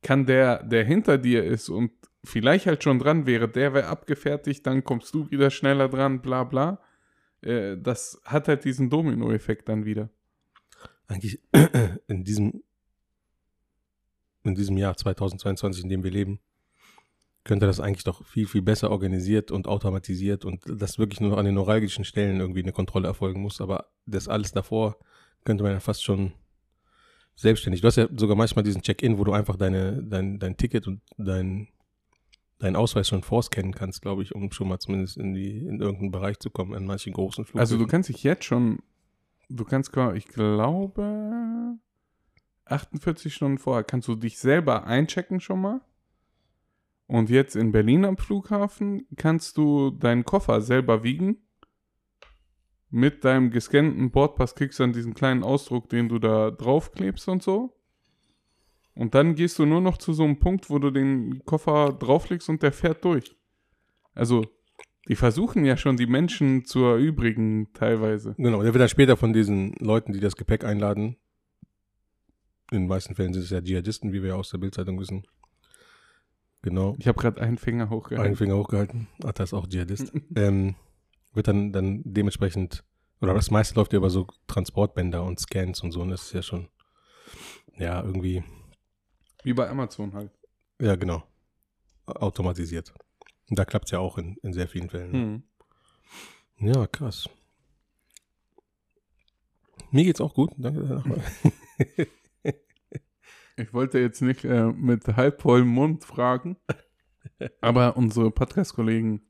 kann 0.01 0.25
der, 0.25 0.63
der 0.63 0.84
hinter 0.84 1.20
dir 1.20 1.44
ist 1.44 1.70
und 1.70 1.91
vielleicht 2.24 2.65
halt 2.65 2.84
schon 2.84 2.98
dran 2.98 3.27
wäre, 3.27 3.48
der 3.48 3.75
wäre 3.75 3.86
abgefertigt, 3.86 4.65
dann 4.65 4.84
kommst 4.84 5.13
du 5.13 5.29
wieder 5.29 5.51
schneller 5.51 5.89
dran, 5.89 6.24
bla 6.24 6.44
bla. 6.44 6.82
Äh, 7.41 7.77
das 7.77 8.20
hat 8.25 8.48
halt 8.48 8.65
diesen 8.65 8.89
Domino-Effekt 8.89 9.70
dann 9.70 9.86
wieder. 9.86 10.10
Eigentlich 11.08 11.39
in 12.08 12.24
diesem, 12.24 12.63
in 14.44 14.56
diesem 14.56 14.75
Jahr 14.75 14.98
2022, 14.98 15.84
in 15.84 15.89
dem 15.89 16.03
wir 16.03 16.12
leben, 16.12 16.39
könnte 17.44 17.67
das 17.67 17.79
eigentlich 17.79 18.06
doch 18.06 18.25
viel, 18.25 18.48
viel 18.48 18.63
besser 18.63 18.89
organisiert 18.89 19.51
und 19.51 19.67
automatisiert 19.67 20.46
und 20.46 20.63
dass 20.67 20.98
wirklich 20.98 21.22
nur 21.22 21.38
an 21.38 21.46
den 21.46 21.53
neuralgischen 21.53 22.06
Stellen 22.06 22.39
irgendwie 22.39 22.63
eine 22.63 22.72
Kontrolle 22.72 23.08
erfolgen 23.08 23.44
muss. 23.44 23.62
Aber 23.62 23.91
das 24.08 24.27
alles 24.27 24.51
davor 24.51 24.98
könnte 25.44 25.63
man 25.63 25.74
ja 25.74 25.79
fast 25.79 26.03
schon 26.03 26.34
selbstständig. 27.36 27.82
Du 27.82 27.88
hast 27.88 27.96
ja 27.96 28.08
sogar 28.15 28.36
manchmal 28.36 28.63
diesen 28.63 28.82
Check-in, 28.82 29.17
wo 29.17 29.24
du 29.24 29.32
einfach 29.32 29.56
deine, 29.56 30.03
dein, 30.03 30.39
dein 30.39 30.58
Ticket 30.58 30.88
und 30.88 31.01
dein, 31.17 31.67
deinen 32.60 32.75
Ausweis 32.75 33.08
schon 33.08 33.22
vorscannen 33.22 33.74
kannst, 33.74 34.01
glaube 34.01 34.24
ich, 34.24 34.34
um 34.34 34.51
schon 34.51 34.67
mal 34.67 34.79
zumindest 34.79 35.17
in, 35.17 35.34
die, 35.34 35.60
in 35.60 35.79
irgendeinen 35.79 36.12
Bereich 36.12 36.39
zu 36.39 36.50
kommen, 36.50 36.74
an 36.74 36.86
manchen 36.86 37.13
großen 37.13 37.46
Flughäfen. 37.46 37.60
Also 37.60 37.77
du 37.77 37.86
kannst 37.86 38.10
dich 38.10 38.24
jetzt 38.24 38.44
schon, 38.44 38.79
du 39.50 39.63
kannst, 39.63 39.96
ich 40.15 40.27
glaube, 40.27 41.77
48 42.65 43.34
Stunden 43.34 43.58
vorher 43.60 43.84
kannst 43.84 44.08
du 44.08 44.15
dich 44.15 44.39
selber 44.39 44.86
einchecken 44.86 45.39
schon 45.39 45.62
mal. 45.62 45.82
Und 47.06 47.29
jetzt 47.29 47.56
in 47.56 47.72
Berlin 47.72 48.03
am 48.03 48.17
Flughafen 48.17 49.08
kannst 49.15 49.58
du 49.58 49.91
deinen 49.91 50.25
Koffer 50.25 50.62
selber 50.62 51.03
wiegen. 51.03 51.38
Mit 52.89 53.25
deinem 53.25 53.51
gescannten 53.51 54.12
Bordpass 54.12 54.56
kriegst 54.56 54.79
du 54.79 54.84
dann 54.84 54.94
diesen 54.94 55.13
kleinen 55.13 55.44
Ausdruck, 55.44 55.89
den 55.89 56.08
du 56.08 56.20
da 56.20 56.51
draufklebst 56.51 57.27
und 57.27 57.44
so. 57.44 57.74
Und 58.96 59.13
dann 59.13 59.36
gehst 59.36 59.60
du 59.60 59.65
nur 59.65 59.82
noch 59.82 59.98
zu 59.98 60.13
so 60.13 60.24
einem 60.24 60.39
Punkt, 60.39 60.70
wo 60.70 60.79
du 60.79 60.89
den 60.89 61.44
Koffer 61.46 61.94
drauflegst 61.94 62.50
und 62.50 62.63
der 62.63 62.72
fährt 62.72 63.03
durch. 63.06 63.36
Also, 64.15 64.46
die 65.08 65.15
versuchen 65.15 65.65
ja 65.65 65.77
schon 65.77 65.98
die 65.98 66.08
Menschen 66.08 66.65
zu 66.65 66.84
erübrigen 66.84 67.72
teilweise. 67.74 68.34
Genau, 68.38 68.63
der 68.63 68.74
wird 68.74 68.82
dann 68.82 68.89
später 68.89 69.15
von 69.15 69.34
diesen 69.34 69.74
Leuten, 69.79 70.13
die 70.13 70.20
das 70.20 70.36
Gepäck 70.36 70.63
einladen, 70.63 71.17
in 72.72 72.82
den 72.82 72.88
meisten 72.88 73.15
Fällen 73.15 73.34
sind 73.34 73.44
es 73.44 73.50
ja 73.50 73.62
Dschihadisten, 73.62 74.12
wie 74.12 74.22
wir 74.22 74.29
ja 74.29 74.36
aus 74.36 74.50
der 74.50 74.58
Bildzeitung 74.58 75.00
wissen. 75.00 75.25
Genau, 76.63 76.96
Ich 77.00 77.08
habe 77.08 77.20
gerade 77.20 77.39
einen 77.39 77.58
Finger 77.58 77.89
hochgehalten. 77.89 78.25
einen 78.25 78.36
Finger 78.36 78.58
hochgehalten, 78.58 79.08
ach, 79.24 79.32
das 79.32 79.50
ist 79.50 79.53
auch 79.53 79.67
Dschihadist. 79.67 80.12
ähm, 80.36 80.75
wird 81.38 81.48
dann, 81.48 81.72
dann 81.72 82.01
dementsprechend, 82.03 82.84
oder 83.22 83.34
das 83.34 83.50
meiste 83.50 83.75
läuft 83.75 83.94
ja 83.94 83.98
über 83.98 84.10
so 84.10 84.27
Transportbänder 84.48 85.24
und 85.24 85.39
Scans 85.39 85.82
und 85.82 85.91
so, 85.91 86.01
und 86.01 86.10
das 86.10 86.24
ist 86.24 86.34
ja 86.34 86.41
schon, 86.41 86.67
ja, 87.77 88.03
irgendwie, 88.03 88.44
Wie 89.44 89.53
bei 89.53 89.70
Amazon 89.70 90.13
halt. 90.13 90.32
ja, 90.82 90.96
genau, 90.98 91.24
automatisiert. 92.06 92.94
Und 93.50 93.58
da 93.58 93.63
klappt 93.63 93.86
es 93.86 93.91
ja 93.91 94.00
auch 94.00 94.17
in, 94.17 94.36
in 94.44 94.51
sehr 94.51 94.67
vielen 94.67 94.89
Fällen. 94.89 95.13
Hm. 95.13 95.44
Ja, 96.60 96.86
krass. 96.88 97.29
Mir 99.91 100.03
geht's 100.03 100.20
auch 100.20 100.34
gut, 100.34 100.51
danke. 100.58 101.03
Ich 103.60 103.74
wollte 103.74 103.98
jetzt 103.98 104.22
nicht 104.22 104.46
äh, 104.46 104.67
mit 104.72 105.08
halb 105.08 105.41
vollem 105.41 105.70
Mund 105.70 106.03
fragen, 106.03 106.58
aber 107.62 107.98
unsere 107.98 108.29
Podcast-Kollegen 108.29 109.26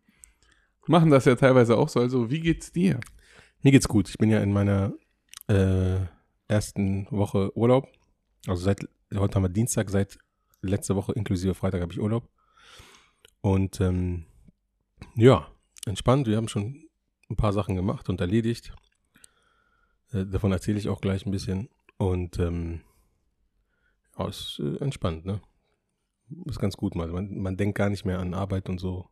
machen 0.88 1.10
das 1.10 1.26
ja 1.26 1.36
teilweise 1.36 1.78
auch 1.78 1.90
so. 1.90 2.00
Also, 2.00 2.30
wie 2.30 2.40
geht's 2.40 2.72
dir? 2.72 3.00
Mir 3.62 3.72
geht's 3.72 3.88
gut. 3.88 4.10
Ich 4.10 4.18
bin 4.18 4.30
ja 4.30 4.40
in 4.40 4.54
meiner 4.54 4.94
äh, 5.48 6.00
ersten 6.48 7.08
Woche 7.10 7.56
Urlaub. 7.58 7.88
Also 8.48 8.64
seit 8.64 8.88
heute 9.16 9.36
haben 9.36 9.44
wir 9.44 9.50
Dienstag, 9.50 9.90
seit 9.90 10.18
letzter 10.62 10.96
Woche 10.96 11.14
inklusive 11.14 11.54
Freitag 11.54 11.82
habe 11.82 11.94
ich 11.94 12.00
Urlaub. 12.00 12.30
Und 13.42 13.80
ähm, 13.82 14.26
ja, 15.16 15.48
entspannt. 15.86 16.28
Wir 16.28 16.38
haben 16.38 16.48
schon 16.48 16.88
ein 17.30 17.36
paar 17.36 17.54
Sachen 17.54 17.76
gemacht 17.76 18.10
und 18.10 18.22
erledigt. 18.22 18.74
Äh, 20.12 20.26
davon 20.26 20.52
erzähle 20.52 20.78
ich 20.78 20.90
auch 20.90 21.02
gleich 21.02 21.26
ein 21.26 21.32
bisschen. 21.32 21.70
Und 21.98 22.40
ähm, 22.40 22.82
ja, 24.18 24.28
ist 24.28 24.60
äh, 24.60 24.78
entspannt, 24.78 25.26
ne? 25.26 25.42
Ist 26.46 26.60
ganz 26.60 26.76
gut 26.76 26.96
mal. 26.96 27.08
Man, 27.08 27.38
man 27.38 27.58
denkt 27.58 27.78
gar 27.78 27.90
nicht 27.90 28.06
mehr 28.06 28.20
an 28.20 28.34
Arbeit 28.34 28.70
und 28.70 28.80
so. 28.80 29.10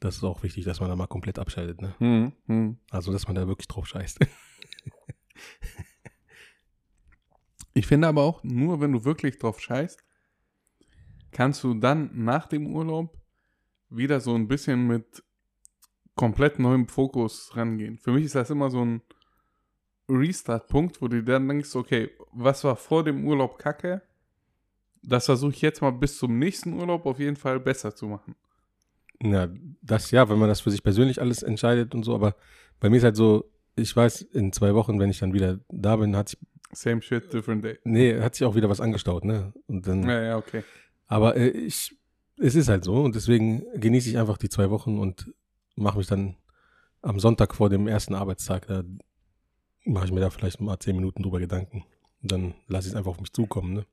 Das 0.00 0.16
ist 0.16 0.24
auch 0.24 0.42
wichtig, 0.42 0.64
dass 0.64 0.80
man 0.80 0.88
da 0.88 0.96
mal 0.96 1.06
komplett 1.06 1.38
abschaltet, 1.38 1.82
ne? 1.82 1.94
Hm, 1.98 2.32
hm. 2.46 2.78
Also, 2.90 3.12
dass 3.12 3.26
man 3.26 3.34
da 3.36 3.48
wirklich 3.48 3.68
drauf 3.68 3.86
scheißt. 3.86 4.20
Ich 7.78 7.86
finde 7.86 8.08
aber 8.08 8.22
auch, 8.22 8.42
nur 8.42 8.80
wenn 8.80 8.90
du 8.90 9.04
wirklich 9.04 9.38
drauf 9.38 9.60
scheißt, 9.60 10.02
kannst 11.30 11.62
du 11.62 11.74
dann 11.74 12.10
nach 12.12 12.48
dem 12.48 12.74
Urlaub 12.74 13.16
wieder 13.88 14.18
so 14.18 14.34
ein 14.34 14.48
bisschen 14.48 14.88
mit 14.88 15.22
komplett 16.16 16.58
neuem 16.58 16.88
Fokus 16.88 17.56
rangehen. 17.56 17.96
Für 17.96 18.10
mich 18.10 18.24
ist 18.24 18.34
das 18.34 18.50
immer 18.50 18.68
so 18.68 18.84
ein 18.84 19.00
Restart-Punkt, 20.08 21.00
wo 21.00 21.06
du 21.06 21.22
dann 21.22 21.46
denkst, 21.46 21.76
okay, 21.76 22.10
was 22.32 22.64
war 22.64 22.74
vor 22.74 23.04
dem 23.04 23.24
Urlaub 23.24 23.60
kacke? 23.60 24.02
Das 25.02 25.26
versuche 25.26 25.52
ich 25.52 25.62
jetzt 25.62 25.80
mal 25.80 25.92
bis 25.92 26.18
zum 26.18 26.36
nächsten 26.36 26.72
Urlaub 26.72 27.06
auf 27.06 27.20
jeden 27.20 27.36
Fall 27.36 27.60
besser 27.60 27.94
zu 27.94 28.08
machen. 28.08 28.34
Ja, 29.22 29.48
das 29.82 30.10
ja, 30.10 30.28
wenn 30.28 30.38
man 30.38 30.48
das 30.48 30.60
für 30.60 30.70
sich 30.70 30.82
persönlich 30.82 31.20
alles 31.20 31.42
entscheidet 31.42 31.94
und 31.94 32.04
so, 32.04 32.14
aber 32.14 32.36
bei 32.80 32.88
mir 32.88 32.98
ist 32.98 33.04
halt 33.04 33.16
so, 33.16 33.50
ich 33.76 33.94
weiß, 33.94 34.22
in 34.22 34.52
zwei 34.52 34.74
Wochen, 34.74 35.00
wenn 35.00 35.10
ich 35.10 35.18
dann 35.18 35.32
wieder 35.32 35.58
da 35.68 35.96
bin, 35.96 36.16
hat 36.16 36.28
sich, 36.30 36.38
Same 36.72 37.00
shit, 37.00 37.32
different 37.32 37.64
day. 37.64 37.78
nee, 37.84 38.20
hat 38.20 38.34
sich 38.34 38.46
auch 38.46 38.54
wieder 38.54 38.68
was 38.68 38.80
angestaut, 38.80 39.24
ne? 39.24 39.52
Und 39.66 39.86
dann, 39.86 40.02
Ja, 40.08 40.22
ja, 40.22 40.36
okay. 40.36 40.62
aber 41.06 41.36
äh, 41.36 41.48
ich, 41.48 41.96
es 42.36 42.54
ist 42.54 42.68
halt 42.68 42.84
so 42.84 43.02
und 43.02 43.14
deswegen 43.14 43.64
genieße 43.74 44.10
ich 44.10 44.18
einfach 44.18 44.36
die 44.38 44.48
zwei 44.50 44.70
Wochen 44.70 44.98
und 44.98 45.32
mache 45.76 45.98
mich 45.98 46.06
dann 46.06 46.36
am 47.02 47.18
Sonntag 47.20 47.54
vor 47.54 47.70
dem 47.70 47.88
ersten 47.88 48.14
Arbeitstag, 48.14 48.66
da 48.66 48.82
mache 49.84 50.06
ich 50.06 50.12
mir 50.12 50.20
da 50.20 50.30
vielleicht 50.30 50.60
mal 50.60 50.78
zehn 50.78 50.96
Minuten 50.96 51.22
drüber 51.22 51.40
Gedanken. 51.40 51.84
Und 52.22 52.32
dann 52.32 52.54
lasse 52.66 52.88
ich 52.88 52.92
es 52.92 52.96
einfach 52.96 53.12
auf 53.12 53.20
mich 53.20 53.32
zukommen, 53.32 53.72
ne? 53.72 53.86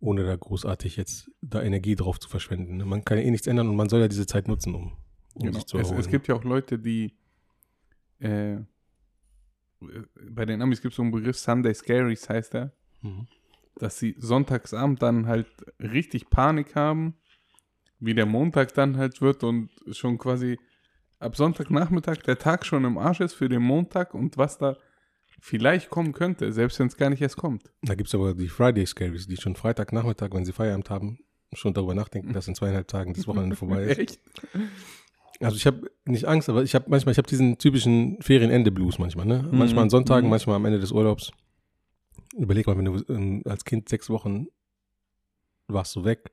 Ohne 0.00 0.24
da 0.24 0.36
großartig 0.36 0.96
jetzt 0.96 1.30
da 1.40 1.62
Energie 1.62 1.94
drauf 1.94 2.20
zu 2.20 2.28
verschwenden. 2.28 2.76
Ne? 2.76 2.84
Man 2.84 3.04
kann 3.04 3.18
ja 3.18 3.24
eh 3.24 3.30
nichts 3.30 3.46
ändern 3.46 3.68
und 3.68 3.76
man 3.76 3.88
soll 3.88 4.00
ja 4.00 4.08
diese 4.08 4.26
Zeit 4.26 4.46
nutzen, 4.48 4.74
um, 4.74 4.92
um 5.34 5.42
Genau. 5.42 5.52
sich 5.54 5.66
zu 5.66 5.78
Es, 5.78 5.84
erholen. 5.84 6.00
es 6.00 6.08
gibt 6.08 6.28
ja 6.28 6.34
auch 6.34 6.44
Leute, 6.44 6.78
die 6.78 7.16
äh, 8.18 8.58
bei 10.30 10.44
den 10.46 10.62
Amis 10.62 10.80
gibt 10.80 10.92
es 10.92 10.96
so 10.96 11.02
einen 11.02 11.12
Begriff 11.12 11.38
Sunday 11.38 11.74
Scaries 11.74 12.28
heißt 12.28 12.54
er, 12.54 12.72
Mhm. 13.02 13.26
dass 13.76 13.98
sie 13.98 14.14
Sonntagsabend 14.18 15.02
dann 15.02 15.26
halt 15.26 15.46
richtig 15.80 16.30
Panik 16.30 16.74
haben, 16.74 17.14
wie 17.98 18.14
der 18.14 18.26
Montag 18.26 18.74
dann 18.74 18.96
halt 18.96 19.20
wird 19.20 19.44
und 19.44 19.70
schon 19.92 20.18
quasi 20.18 20.58
ab 21.18 21.36
Sonntagnachmittag 21.36 22.16
der 22.22 22.38
Tag 22.38 22.64
schon 22.66 22.84
im 22.84 22.98
Arsch 22.98 23.20
ist 23.20 23.34
für 23.34 23.48
den 23.48 23.62
Montag 23.62 24.14
und 24.14 24.36
was 24.36 24.58
da 24.58 24.76
vielleicht 25.46 25.90
kommen 25.90 26.12
könnte, 26.12 26.52
selbst 26.52 26.78
wenn 26.80 26.88
es 26.88 26.96
gar 26.96 27.08
nicht 27.08 27.22
erst 27.22 27.36
kommt. 27.36 27.70
Da 27.82 27.94
gibt 27.94 28.08
es 28.08 28.14
aber 28.16 28.34
die 28.34 28.48
Friday 28.48 28.84
Scaries, 28.84 29.28
die 29.28 29.36
schon 29.36 29.54
Freitagnachmittag, 29.54 30.30
wenn 30.32 30.44
sie 30.44 30.52
Feierabend 30.52 30.90
haben, 30.90 31.18
schon 31.52 31.72
darüber 31.72 31.94
nachdenken, 31.94 32.32
dass 32.32 32.48
in 32.48 32.56
zweieinhalb 32.56 32.88
Tagen 32.88 33.14
das 33.14 33.28
Wochenende 33.28 33.54
vorbei 33.62 33.84
ist. 33.84 33.98
Echt? 33.98 34.20
Also 35.38 35.56
ich 35.56 35.66
habe 35.66 35.88
nicht 36.04 36.24
Angst, 36.24 36.48
aber 36.48 36.64
ich 36.64 36.74
habe 36.74 36.86
manchmal, 36.88 37.12
ich 37.12 37.18
habe 37.18 37.28
diesen 37.28 37.58
typischen 37.58 38.20
Ferienende-Blues 38.22 38.98
manchmal, 38.98 39.26
ne? 39.26 39.48
Manchmal 39.52 39.84
an 39.84 39.90
Sonntagen, 39.90 40.26
Mhm. 40.26 40.30
manchmal 40.30 40.56
am 40.56 40.64
Ende 40.64 40.80
des 40.80 40.90
Urlaubs. 40.90 41.30
Überleg 42.36 42.66
mal, 42.66 42.76
wenn 42.76 42.84
du 42.86 43.04
ähm, 43.08 43.42
als 43.44 43.64
Kind 43.64 43.88
sechs 43.88 44.10
Wochen 44.10 44.46
warst 45.68 45.94
du 45.94 46.04
weg 46.04 46.32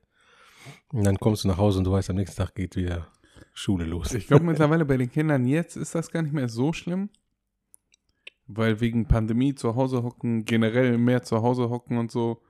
und 0.92 1.04
dann 1.04 1.18
kommst 1.18 1.44
du 1.44 1.48
nach 1.48 1.58
Hause 1.58 1.78
und 1.78 1.84
du 1.84 1.92
weißt, 1.92 2.10
am 2.10 2.16
nächsten 2.16 2.36
Tag 2.36 2.54
geht 2.54 2.74
wieder 2.76 3.06
Schule 3.52 3.84
los. 3.84 4.12
Ich 4.12 4.26
glaube 4.26 4.44
mittlerweile 4.50 4.84
bei 4.84 4.96
den 4.96 5.10
Kindern 5.10 5.46
jetzt 5.46 5.76
ist 5.76 5.94
das 5.94 6.10
gar 6.10 6.22
nicht 6.22 6.32
mehr 6.34 6.48
so 6.48 6.72
schlimm, 6.72 7.10
weil 8.46 8.80
wegen 8.80 9.06
Pandemie 9.06 9.54
zu 9.54 9.74
Hause 9.74 10.02
hocken, 10.02 10.44
generell 10.44 10.98
mehr 10.98 11.22
zu 11.22 11.42
Hause 11.42 11.70
hocken 11.70 11.98
und 11.98 12.10
so, 12.10 12.42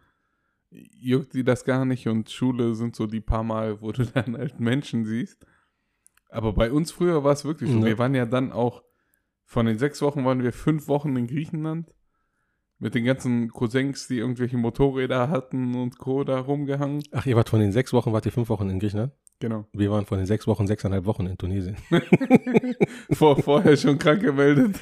juckt 0.70 1.34
die 1.34 1.44
das 1.44 1.64
gar 1.64 1.84
nicht 1.84 2.08
und 2.08 2.30
Schule 2.30 2.74
sind 2.74 2.96
so 2.96 3.06
die 3.06 3.20
paar 3.20 3.44
Mal, 3.44 3.80
wo 3.80 3.92
du 3.92 4.04
dann 4.14 4.36
halt 4.36 4.60
Menschen 4.60 5.04
siehst. 5.04 5.46
Aber 6.30 6.52
bei 6.52 6.72
uns 6.72 6.90
früher 6.90 7.22
war 7.22 7.32
es 7.32 7.44
wirklich 7.44 7.70
so. 7.70 7.78
Ja. 7.78 7.84
Wir 7.84 7.98
waren 7.98 8.14
ja 8.14 8.26
dann 8.26 8.50
auch, 8.50 8.82
von 9.44 9.66
den 9.66 9.78
sechs 9.78 10.02
Wochen 10.02 10.24
waren 10.24 10.42
wir 10.42 10.52
fünf 10.52 10.88
Wochen 10.88 11.14
in 11.16 11.26
Griechenland 11.26 11.94
mit 12.78 12.94
den 12.94 13.04
ganzen 13.04 13.50
Cousins, 13.50 14.08
die 14.08 14.18
irgendwelche 14.18 14.56
Motorräder 14.56 15.28
hatten 15.28 15.74
und 15.76 15.98
Co. 15.98 16.24
da 16.24 16.40
rumgehangen. 16.40 17.02
Ach, 17.12 17.24
ihr 17.24 17.36
wart 17.36 17.48
von 17.48 17.60
den 17.60 17.70
sechs 17.70 17.92
Wochen, 17.92 18.12
wart 18.12 18.26
ihr 18.26 18.32
fünf 18.32 18.48
Wochen 18.48 18.68
in 18.68 18.80
Griechenland? 18.80 19.12
Genau. 19.38 19.66
Wir 19.72 19.90
waren 19.90 20.06
von 20.06 20.18
den 20.18 20.26
sechs 20.26 20.46
Wochen 20.46 20.66
sechseinhalb 20.66 21.04
Wochen 21.04 21.26
in 21.26 21.38
Tunesien. 21.38 21.76
Vor, 23.10 23.36
vorher 23.42 23.76
schon 23.76 23.98
krank 23.98 24.22
gemeldet. 24.22 24.78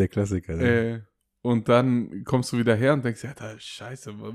Der 0.00 0.08
Klassiker. 0.08 0.56
Ne? 0.56 0.64
Äh, 0.64 1.00
und 1.42 1.68
dann 1.68 2.24
kommst 2.24 2.52
du 2.52 2.58
wieder 2.58 2.74
her 2.74 2.92
und 2.94 3.04
denkst, 3.04 3.22
ja, 3.24 3.32
da 3.34 3.58
scheiße, 3.58 4.20
wa- 4.20 4.34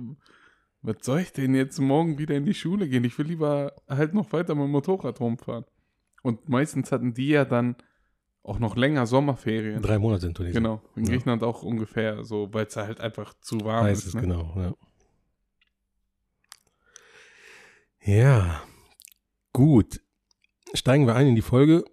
was 0.82 0.98
soll 1.02 1.20
ich 1.22 1.34
denn 1.34 1.56
jetzt 1.56 1.80
morgen 1.80 2.18
wieder 2.20 2.36
in 2.36 2.46
die 2.46 2.54
Schule 2.54 2.88
gehen? 2.88 3.04
Ich 3.04 3.18
will 3.18 3.26
lieber 3.28 3.74
halt 3.90 4.14
noch 4.14 4.32
weiter 4.34 4.54
mit 4.56 4.64
dem 4.66 4.72
Motorrad 4.72 5.20
rumfahren. 5.20 5.66
Und 6.22 6.48
meistens 6.50 6.92
hatten 6.92 7.14
die 7.14 7.30
ja 7.30 7.46
dann 7.46 7.76
auch 8.44 8.60
noch 8.60 8.76
länger 8.76 9.08
Sommerferien. 9.08 9.82
Drei 9.82 9.98
Monate 9.98 10.28
in 10.28 10.34
Tunesien. 10.36 10.64
Genau. 10.64 10.82
In 10.96 11.06
Ja. 11.06 11.12
Griechenland 11.12 11.42
auch 11.44 11.64
ungefähr 11.64 12.24
so, 12.24 12.54
weil 12.54 12.68
es 12.68 12.76
halt 12.76 13.02
einfach 13.02 13.34
zu 13.42 13.62
warm 13.62 13.86
Heiß 13.86 14.00
ist. 14.00 14.06
es, 14.08 14.14
ne? 14.14 14.22
genau, 14.22 14.54
ja. 14.56 14.74
Ja, 18.02 18.62
gut. 19.54 20.00
Steigen 20.76 21.08
wir 21.08 21.16
ein 21.16 21.28
in 21.28 21.36
die 21.36 21.42
Folge. 21.42 21.84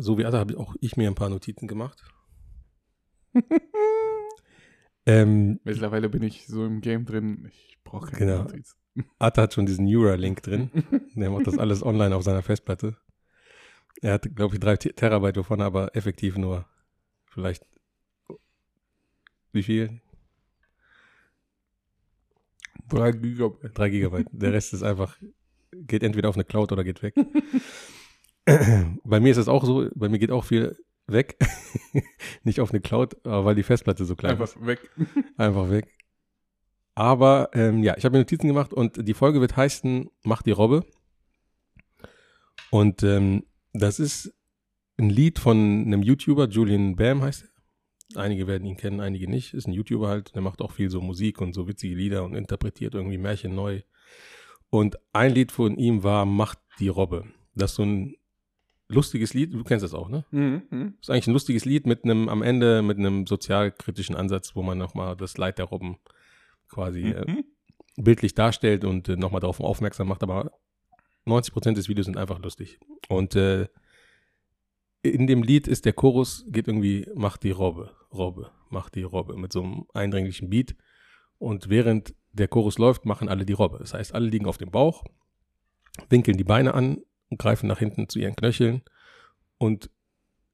So 0.00 0.16
wie 0.16 0.24
alle 0.24 0.38
habe 0.38 0.56
auch 0.58 0.76
ich 0.80 0.96
mir 0.96 1.08
ein 1.08 1.14
paar 1.16 1.28
Notizen 1.28 1.66
gemacht. 1.66 2.04
ähm, 5.06 5.58
Mittlerweile 5.64 6.08
bin 6.08 6.22
ich 6.22 6.46
so 6.46 6.64
im 6.64 6.80
Game 6.80 7.04
drin, 7.04 7.46
ich 7.50 7.78
brauche 7.82 8.10
keine 8.12 8.26
Genau. 8.32 8.42
Notiz. 8.44 8.76
Atta 9.18 9.42
hat 9.42 9.54
schon 9.54 9.66
diesen 9.66 9.86
Neuralink 9.86 10.42
drin. 10.42 10.70
Der 11.16 11.30
macht 11.30 11.46
das 11.48 11.58
alles 11.58 11.82
online 11.82 12.14
auf 12.14 12.22
seiner 12.22 12.42
Festplatte. 12.42 12.96
Er 14.00 14.12
hat, 14.14 14.34
glaube 14.36 14.54
ich, 14.54 14.60
drei 14.60 14.76
Te- 14.76 14.94
Terabyte 14.94 15.36
wovon, 15.36 15.60
aber 15.60 15.96
effektiv 15.96 16.36
nur 16.36 16.64
vielleicht 17.26 17.66
wie 19.52 19.62
viel? 19.64 20.00
Drei 22.88 23.10
Gigabyte. 23.12 23.76
Drei 23.76 23.90
Gigabyte. 23.90 24.28
Der 24.30 24.52
Rest 24.52 24.72
ist 24.74 24.82
einfach, 24.84 25.16
geht 25.72 26.02
entweder 26.04 26.28
auf 26.28 26.36
eine 26.36 26.44
Cloud 26.44 26.70
oder 26.70 26.84
geht 26.84 27.02
weg. 27.02 27.14
Bei 29.04 29.20
mir 29.20 29.30
ist 29.30 29.38
es 29.38 29.48
auch 29.48 29.64
so, 29.64 29.88
bei 29.94 30.08
mir 30.08 30.18
geht 30.18 30.30
auch 30.30 30.44
viel 30.44 30.76
weg. 31.06 31.36
Nicht 32.44 32.60
auf 32.60 32.70
eine 32.70 32.80
Cloud, 32.80 33.24
aber 33.26 33.44
weil 33.44 33.54
die 33.54 33.62
Festplatte 33.62 34.04
so 34.04 34.16
klein 34.16 34.40
ist. 34.40 34.56
Einfach 34.56 34.66
weg. 34.66 34.90
Einfach 35.36 35.70
weg. 35.70 35.94
Aber 36.94 37.50
ähm, 37.54 37.82
ja, 37.82 37.96
ich 37.96 38.04
habe 38.04 38.14
mir 38.14 38.20
Notizen 38.20 38.48
gemacht 38.48 38.72
und 38.72 39.06
die 39.06 39.14
Folge 39.14 39.40
wird 39.40 39.56
heißen 39.56 40.10
Mach 40.24 40.42
die 40.42 40.50
Robbe. 40.50 40.84
Und 42.70 43.02
ähm, 43.02 43.44
das 43.72 44.00
ist 44.00 44.34
ein 44.98 45.10
Lied 45.10 45.38
von 45.38 45.56
einem 45.86 46.02
YouTuber, 46.02 46.48
Julian 46.48 46.96
Bam 46.96 47.22
heißt 47.22 47.44
er. 47.44 48.20
Einige 48.20 48.46
werden 48.46 48.66
ihn 48.66 48.76
kennen, 48.76 49.00
einige 49.00 49.30
nicht. 49.30 49.54
Ist 49.54 49.68
ein 49.68 49.72
YouTuber 49.72 50.08
halt, 50.08 50.34
der 50.34 50.42
macht 50.42 50.60
auch 50.60 50.72
viel 50.72 50.90
so 50.90 51.00
Musik 51.00 51.40
und 51.40 51.52
so 51.52 51.68
witzige 51.68 51.94
Lieder 51.94 52.24
und 52.24 52.34
interpretiert 52.34 52.94
irgendwie 52.94 53.18
Märchen 53.18 53.54
neu. 53.54 53.82
Und 54.70 54.98
ein 55.12 55.34
Lied 55.34 55.52
von 55.52 55.76
ihm 55.76 56.02
war 56.02 56.26
Macht 56.26 56.58
die 56.80 56.88
Robbe. 56.88 57.26
Das 57.54 57.72
ist 57.72 57.76
so 57.76 57.84
ein 57.84 58.16
lustiges 58.88 59.34
Lied, 59.34 59.52
du 59.52 59.62
kennst 59.64 59.84
das 59.84 59.94
auch, 59.94 60.08
ne? 60.08 60.24
Mhm, 60.30 60.62
mhm. 60.70 60.94
ist 61.00 61.10
eigentlich 61.10 61.26
ein 61.26 61.32
lustiges 61.32 61.64
Lied 61.64 61.86
mit 61.86 62.04
einem, 62.04 62.28
am 62.28 62.42
Ende 62.42 62.82
mit 62.82 62.98
einem 62.98 63.26
sozialkritischen 63.26 64.16
Ansatz, 64.16 64.56
wo 64.56 64.62
man 64.62 64.78
nochmal 64.78 65.16
das 65.16 65.36
Leid 65.36 65.58
der 65.58 65.66
Robben 65.66 65.98
quasi 66.68 67.10
äh, 67.10 67.30
Mhm. 67.30 67.44
bildlich 67.96 68.34
darstellt 68.34 68.84
und 68.84 69.08
äh, 69.08 69.16
nochmal 69.16 69.40
darauf 69.40 69.60
aufmerksam 69.60 70.08
macht, 70.08 70.22
aber 70.22 70.52
90 71.26 71.52
Prozent 71.52 71.78
des 71.78 71.88
Videos 71.88 72.06
sind 72.06 72.16
einfach 72.16 72.38
lustig. 72.40 72.80
Und 73.08 73.36
äh, 73.36 73.68
in 75.02 75.26
dem 75.26 75.42
Lied 75.42 75.68
ist 75.68 75.84
der 75.84 75.92
Chorus, 75.92 76.44
geht 76.48 76.66
irgendwie, 76.68 77.06
mach 77.14 77.36
die 77.36 77.50
Robbe, 77.50 77.94
Robbe, 78.12 78.50
mach 78.70 78.90
die 78.90 79.02
Robbe, 79.02 79.36
mit 79.36 79.52
so 79.52 79.62
einem 79.62 79.86
eindringlichen 79.94 80.50
Beat. 80.50 80.74
Und 81.38 81.68
während 81.68 82.14
der 82.32 82.48
Chorus 82.48 82.78
läuft, 82.78 83.04
machen 83.04 83.28
alle 83.28 83.44
die 83.44 83.52
Robbe. 83.52 83.78
Das 83.78 83.94
heißt, 83.94 84.14
alle 84.14 84.28
liegen 84.28 84.46
auf 84.46 84.58
dem 84.58 84.70
Bauch, 84.70 85.04
winkeln 86.08 86.36
die 86.36 86.44
Beine 86.44 86.74
an 86.74 86.98
und 87.30 87.38
greifen 87.38 87.66
nach 87.66 87.78
hinten 87.78 88.08
zu 88.08 88.18
ihren 88.18 88.36
Knöcheln 88.36 88.82
und 89.58 89.90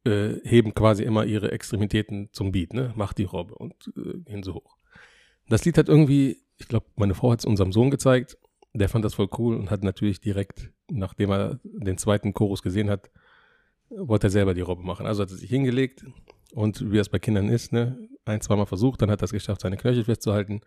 äh, 0.04 0.34
heben 0.44 0.74
quasi 0.74 1.02
immer 1.02 1.24
ihre 1.24 1.52
Extremitäten 1.52 2.28
zum 2.32 2.52
Beat, 2.52 2.74
ne? 2.74 2.92
Mach 2.96 3.12
die 3.12 3.24
Robbe 3.24 3.54
und 3.54 3.92
äh, 3.96 4.18
gehen 4.20 4.42
so 4.42 4.54
hoch. 4.54 4.76
Das 5.48 5.64
Lied 5.64 5.78
hat 5.78 5.88
irgendwie, 5.88 6.42
ich 6.58 6.68
glaube, 6.68 6.86
meine 6.96 7.14
Frau 7.14 7.30
hat 7.30 7.40
es 7.40 7.44
unserem 7.44 7.72
Sohn 7.72 7.90
gezeigt. 7.90 8.38
Der 8.72 8.88
fand 8.88 9.04
das 9.04 9.14
voll 9.14 9.28
cool 9.38 9.56
und 9.56 9.70
hat 9.70 9.84
natürlich 9.84 10.20
direkt, 10.20 10.72
nachdem 10.90 11.30
er 11.30 11.60
den 11.62 11.96
zweiten 11.96 12.34
Chorus 12.34 12.62
gesehen 12.62 12.90
hat, 12.90 13.10
wollte 13.90 14.26
er 14.26 14.30
selber 14.30 14.54
die 14.54 14.62
Robbe 14.62 14.82
machen. 14.82 15.06
Also 15.06 15.22
hat 15.22 15.30
er 15.30 15.36
sich 15.36 15.50
hingelegt 15.50 16.04
und 16.52 16.90
wie 16.90 16.98
es 16.98 17.08
bei 17.08 17.18
Kindern 17.18 17.48
ist, 17.48 17.72
ne, 17.72 18.08
ein, 18.24 18.40
zweimal 18.40 18.66
versucht, 18.66 19.02
dann 19.02 19.10
hat 19.10 19.22
er 19.22 19.24
es 19.24 19.32
geschafft, 19.32 19.60
seine 19.60 19.76
Knöchel 19.76 20.04
festzuhalten 20.04 20.62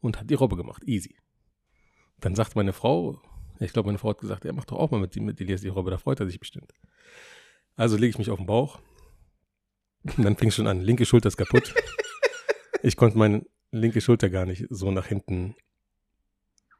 und 0.00 0.18
hat 0.18 0.30
die 0.30 0.34
Robbe 0.34 0.56
gemacht. 0.56 0.82
Easy. 0.84 1.16
Dann 2.18 2.34
sagt 2.34 2.56
meine 2.56 2.72
Frau, 2.72 3.20
ich 3.60 3.72
glaube, 3.72 3.86
meine 3.86 3.98
Frau 3.98 4.10
hat 4.10 4.18
gesagt, 4.18 4.44
er 4.44 4.52
macht 4.52 4.70
doch 4.70 4.78
auch 4.78 4.90
mal 4.90 5.00
mit, 5.00 5.14
mit 5.16 5.40
Elias 5.40 5.60
die 5.60 5.68
Robbe, 5.68 5.90
da 5.90 5.98
freut 5.98 6.20
er 6.20 6.26
sich 6.26 6.40
bestimmt. 6.40 6.72
Also 7.76 7.96
lege 7.96 8.10
ich 8.10 8.18
mich 8.18 8.30
auf 8.30 8.38
den 8.38 8.46
Bauch. 8.46 8.80
Und 10.16 10.24
dann 10.24 10.36
fing 10.36 10.48
es 10.48 10.56
schon 10.56 10.66
an, 10.66 10.80
linke 10.80 11.06
Schulter 11.06 11.28
ist 11.28 11.36
kaputt. 11.36 11.74
Ich 12.84 12.96
konnte 12.96 13.16
meine 13.16 13.46
linke 13.70 14.00
Schulter 14.00 14.28
gar 14.28 14.44
nicht 14.44 14.66
so 14.68 14.90
nach 14.90 15.06
hinten 15.06 15.54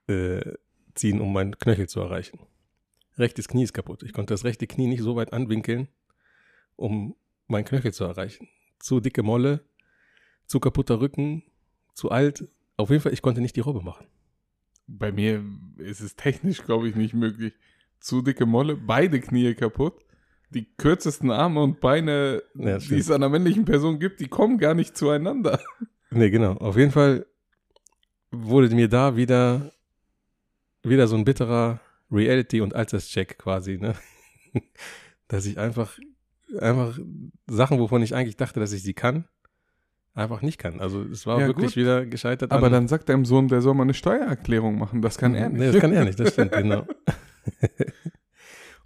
äh, 0.09 0.55
ziehen, 0.95 1.21
um 1.21 1.33
meinen 1.33 1.57
Knöchel 1.57 1.89
zu 1.89 2.01
erreichen. 2.01 2.41
Rechtes 3.19 3.47
Knie 3.47 3.63
ist 3.63 3.73
kaputt. 3.73 4.03
Ich 4.03 4.13
konnte 4.13 4.35
das 4.35 4.45
rechte 4.45 4.67
Knie 4.67 4.89
nicht 4.89 5.03
so 5.03 5.15
weit 5.17 5.33
anwinkeln, 5.33 5.87
um 6.75 7.15
meinen 7.47 7.65
Knöchel 7.65 7.93
zu 7.93 8.05
erreichen. 8.05 8.49
Zu 8.81 8.99
dicke 8.99 9.23
Molle, 9.23 9.65
zu 10.47 10.59
kaputter 10.61 11.01
Rücken, 11.01 11.45
zu 11.95 12.11
alt. 12.11 12.49
Auf 12.77 12.91
jeden 12.91 13.03
Fall, 13.03 13.13
ich 13.13 13.23
konnte 13.23 13.41
nicht 13.41 13.55
die 13.55 13.61
Robbe 13.61 13.83
machen. 13.83 14.07
Bei 14.87 15.13
mir 15.13 15.45
ist 15.79 16.01
es 16.01 16.17
technisch, 16.17 16.63
glaube 16.65 16.89
ich, 16.89 16.95
nicht 16.97 17.15
möglich. 17.15 17.55
Zu 18.01 18.23
dicke 18.23 18.47
Molle, 18.47 18.77
beide 18.77 19.21
Knie 19.21 19.55
kaputt. 19.55 19.95
Die 20.51 20.67
kürzesten 20.77 21.31
Arme 21.31 21.63
und 21.63 21.81
Beine, 21.81 22.43
Ja, 22.55 22.79
die 22.79 22.99
es 22.99 23.11
einer 23.11 23.29
männlichen 23.29 23.65
Person 23.65 23.99
gibt, 23.99 24.21
die 24.21 24.29
kommen 24.29 24.59
gar 24.59 24.75
nicht 24.75 24.97
zueinander. 24.97 25.61
Nee, 26.15 26.29
genau. 26.29 26.53
Auf 26.59 26.77
jeden 26.77 26.91
Fall 26.91 27.25
wurde 28.31 28.69
mir 28.75 28.87
da 28.87 29.17
wieder, 29.17 29.73
wieder 30.83 31.09
so 31.09 31.17
ein 31.17 31.25
bitterer 31.25 31.81
Reality- 32.11 32.61
und 32.61 32.75
Alterscheck 32.75 33.39
quasi, 33.39 33.79
ne? 33.79 33.95
Dass 35.29 35.47
ich 35.47 35.59
einfach 35.59 35.99
einfach 36.61 36.99
Sachen, 37.47 37.79
wovon 37.79 38.03
ich 38.03 38.15
eigentlich 38.15 38.37
dachte, 38.37 38.61
dass 38.61 38.73
ich 38.73 38.83
sie 38.83 38.95
kann, 38.95 39.27
einfach 40.15 40.43
nicht 40.43 40.59
kann. 40.59 40.81
Also 40.81 41.03
es 41.03 41.27
war 41.27 41.41
Ja, 41.41 41.47
wirklich 41.47 41.69
gut. 41.69 41.77
wieder 41.77 42.05
gescheitert. 42.07 42.53
Aber 42.53 42.67
an- 42.67 42.73
dann 42.73 42.89
sagt 42.89 43.09
deinem 43.09 43.25
Sohn, 43.25 43.49
der 43.49 43.63
soll 43.63 43.75
mal 43.75 43.85
eine 43.85 43.95
Steuererklärung 43.95 44.79
machen. 44.79 45.03
Das 45.03 45.19
kann 45.19 45.35
er 45.35 45.49
nicht. 45.49 45.59
Nee, 45.61 45.73
das 45.73 45.81
kann 45.81 45.93
er 45.93 46.05
nicht, 46.05 46.21
das 46.21 46.33
stimmt, 46.33 46.53
genau. 46.53 46.87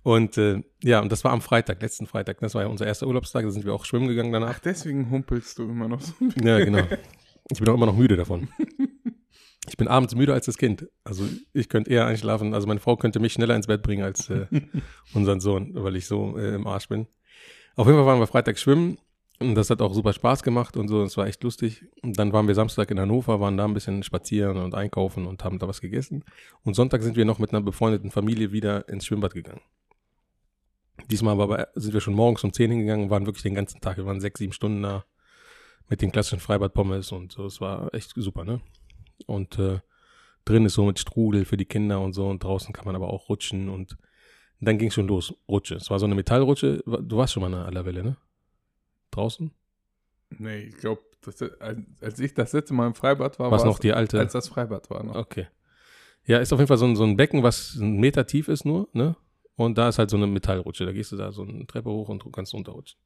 und 0.02 0.38
äh, 0.38 0.62
ja, 0.82 1.00
und 1.00 1.10
das 1.10 1.24
war 1.24 1.32
am 1.32 1.40
Freitag, 1.40 1.82
letzten 1.82 2.06
Freitag. 2.06 2.38
Das 2.40 2.54
war 2.54 2.62
ja 2.62 2.68
unser 2.68 2.86
erster 2.86 3.06
Urlaubstag, 3.06 3.44
da 3.44 3.50
sind 3.50 3.64
wir 3.64 3.74
auch 3.74 3.84
schwimmen 3.84 4.08
gegangen 4.08 4.32
danach. 4.32 4.54
Ach, 4.56 4.60
deswegen 4.60 5.10
humpelst 5.10 5.58
du 5.58 5.64
immer 5.64 5.88
noch 5.88 6.00
so. 6.00 6.12
Ja, 6.42 6.58
genau. 6.64 6.82
Ich 7.50 7.58
bin 7.58 7.68
auch 7.68 7.74
immer 7.74 7.86
noch 7.86 7.96
müde 7.96 8.16
davon. 8.16 8.48
Ich 9.68 9.76
bin 9.76 9.88
abends 9.88 10.14
müde 10.14 10.32
als 10.32 10.46
das 10.46 10.58
Kind. 10.58 10.86
Also 11.02 11.24
ich 11.52 11.68
könnte 11.68 11.90
eher 11.90 12.06
einschlafen. 12.06 12.54
Also 12.54 12.68
meine 12.68 12.78
Frau 12.78 12.96
könnte 12.96 13.18
mich 13.18 13.32
schneller 13.32 13.56
ins 13.56 13.66
Bett 13.66 13.82
bringen 13.82 14.04
als 14.04 14.30
äh, 14.30 14.46
unseren 15.12 15.40
Sohn, 15.40 15.72
weil 15.74 15.96
ich 15.96 16.06
so 16.06 16.38
äh, 16.38 16.54
im 16.54 16.68
Arsch 16.68 16.88
bin. 16.88 17.08
Auf 17.74 17.88
jeden 17.88 17.98
Fall 17.98 18.06
waren 18.06 18.20
wir 18.20 18.28
Freitag 18.28 18.60
schwimmen 18.60 18.96
und 19.38 19.54
das 19.54 19.68
hat 19.68 19.82
auch 19.82 19.92
super 19.92 20.12
Spaß 20.12 20.42
gemacht 20.42 20.76
und 20.76 20.88
so. 20.88 21.02
Es 21.02 21.16
war 21.16 21.26
echt 21.26 21.42
lustig. 21.42 21.84
Und 22.02 22.18
dann 22.18 22.32
waren 22.32 22.48
wir 22.48 22.54
Samstag 22.54 22.90
in 22.90 22.98
Hannover, 22.98 23.38
waren 23.40 23.56
da 23.56 23.64
ein 23.64 23.74
bisschen 23.74 24.02
spazieren 24.02 24.56
und 24.56 24.74
einkaufen 24.74 25.26
und 25.26 25.44
haben 25.44 25.58
da 25.58 25.68
was 25.68 25.80
gegessen. 25.80 26.24
Und 26.64 26.74
Sonntag 26.74 27.02
sind 27.02 27.16
wir 27.16 27.24
noch 27.24 27.38
mit 27.38 27.52
einer 27.52 27.60
befreundeten 27.60 28.10
Familie 28.10 28.52
wieder 28.52 28.88
ins 28.88 29.04
Schwimmbad 29.04 29.34
gegangen. 29.34 29.60
Diesmal 31.10 31.38
aber 31.38 31.68
sind 31.74 31.92
wir 31.92 32.00
schon 32.00 32.14
morgens 32.14 32.42
um 32.44 32.52
10 32.52 32.70
hingegangen 32.70 33.10
waren 33.10 33.26
wirklich 33.26 33.42
den 33.42 33.54
ganzen 33.54 33.80
Tag. 33.80 33.98
Wir 33.98 34.06
waren 34.06 34.20
sechs, 34.20 34.38
sieben 34.38 34.52
Stunden 34.52 34.82
da 34.82 35.04
mit 35.88 36.00
den 36.00 36.10
klassischen 36.10 36.40
Freibad-Pommes 36.40 37.12
und 37.12 37.32
so. 37.32 37.44
Es 37.44 37.60
war 37.60 37.92
echt 37.94 38.12
super, 38.16 38.44
ne? 38.44 38.60
Und 39.26 39.58
äh, 39.58 39.80
drin 40.46 40.64
ist 40.64 40.74
so 40.74 40.84
mit 40.84 40.98
Strudel 40.98 41.44
für 41.44 41.58
die 41.58 41.66
Kinder 41.66 42.00
und 42.00 42.14
so 42.14 42.26
und 42.28 42.42
draußen 42.42 42.72
kann 42.72 42.86
man 42.86 42.96
aber 42.96 43.10
auch 43.12 43.28
rutschen 43.28 43.68
und 43.68 43.96
dann 44.60 44.78
ging 44.78 44.88
es 44.88 44.94
schon 44.94 45.06
los. 45.06 45.34
Rutsche. 45.48 45.74
Es 45.74 45.90
war 45.90 45.98
so 45.98 46.06
eine 46.06 46.14
Metallrutsche. 46.14 46.82
Du 46.86 47.18
warst 47.18 47.34
schon 47.34 47.42
mal 47.42 47.48
an 47.48 47.52
der 47.52 47.66
Allerwelle, 47.66 48.02
ne? 48.02 48.16
Draußen? 49.16 49.50
Nee, 50.38 50.58
ich 50.64 50.76
glaube, 50.76 51.02
als 52.00 52.20
ich 52.20 52.34
das 52.34 52.52
letzte 52.52 52.74
Mal 52.74 52.86
im 52.86 52.94
Freibad 52.94 53.38
war, 53.38 53.50
Was 53.50 53.62
war 53.62 53.68
noch 53.70 53.78
die 53.78 53.92
alte. 53.92 54.18
als 54.18 54.32
das 54.32 54.48
Freibad 54.48 54.90
war 54.90 55.02
noch. 55.02 55.14
Okay. 55.14 55.46
Ja, 56.24 56.38
ist 56.38 56.52
auf 56.52 56.58
jeden 56.58 56.68
Fall 56.68 56.76
so 56.76 56.84
ein, 56.86 56.96
so 56.96 57.04
ein 57.04 57.16
Becken, 57.16 57.42
was 57.42 57.78
einen 57.80 57.98
Meter 57.98 58.26
tief 58.26 58.48
ist 58.48 58.64
nur, 58.64 58.88
ne? 58.92 59.16
Und 59.54 59.78
da 59.78 59.88
ist 59.88 59.98
halt 59.98 60.10
so 60.10 60.16
eine 60.16 60.26
Metallrutsche. 60.26 60.84
Da 60.84 60.92
gehst 60.92 61.12
du 61.12 61.16
da 61.16 61.32
so 61.32 61.42
eine 61.42 61.66
Treppe 61.66 61.88
hoch 61.88 62.08
und 62.10 62.22
du 62.22 62.30
kannst 62.30 62.52
runterrutschen. 62.52 63.00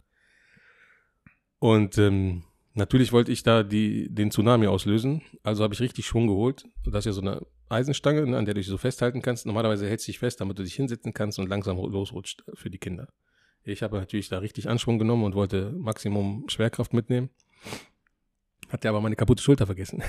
Und 1.61 1.97
ähm, 1.99 2.43
natürlich 2.75 3.13
wollte 3.13 3.31
ich 3.31 3.43
da 3.45 3.63
die, 3.63 4.13
den 4.13 4.31
Tsunami 4.33 4.67
auslösen. 4.67 5.23
Also 5.45 5.63
habe 5.63 5.75
ich 5.75 5.81
richtig 5.81 6.07
Schwung 6.07 6.27
geholt. 6.27 6.65
Das 6.85 7.01
ist 7.01 7.05
ja 7.07 7.13
so 7.13 7.21
eine 7.21 7.47
Eisenstange, 7.69 8.27
ne, 8.27 8.37
an 8.37 8.47
der 8.47 8.55
du 8.55 8.61
dich 8.61 8.67
so 8.67 8.79
festhalten 8.79 9.23
kannst. 9.23 9.47
Normalerweise 9.47 9.87
hältst 9.87 10.09
du 10.09 10.13
dich 10.13 10.19
fest, 10.19 10.41
damit 10.41 10.59
du 10.59 10.65
dich 10.65 10.75
hinsetzen 10.75 11.15
kannst 11.15 11.39
und 11.39 11.49
langsam 11.49 11.77
losrutscht 11.77 12.43
für 12.55 12.71
die 12.71 12.79
Kinder. 12.79 13.09
Ich 13.65 13.83
habe 13.83 13.99
natürlich 13.99 14.29
da 14.29 14.39
richtig 14.39 14.69
Anschwung 14.69 14.99
genommen 14.99 15.25
und 15.25 15.35
wollte 15.35 15.73
Maximum 15.73 16.45
Schwerkraft 16.49 16.93
mitnehmen. 16.95 17.31
Hatte 18.71 18.89
aber 18.89 19.01
meine 19.01 19.17
kaputte 19.17 19.43
Schulter 19.43 19.67
vergessen. 19.67 20.03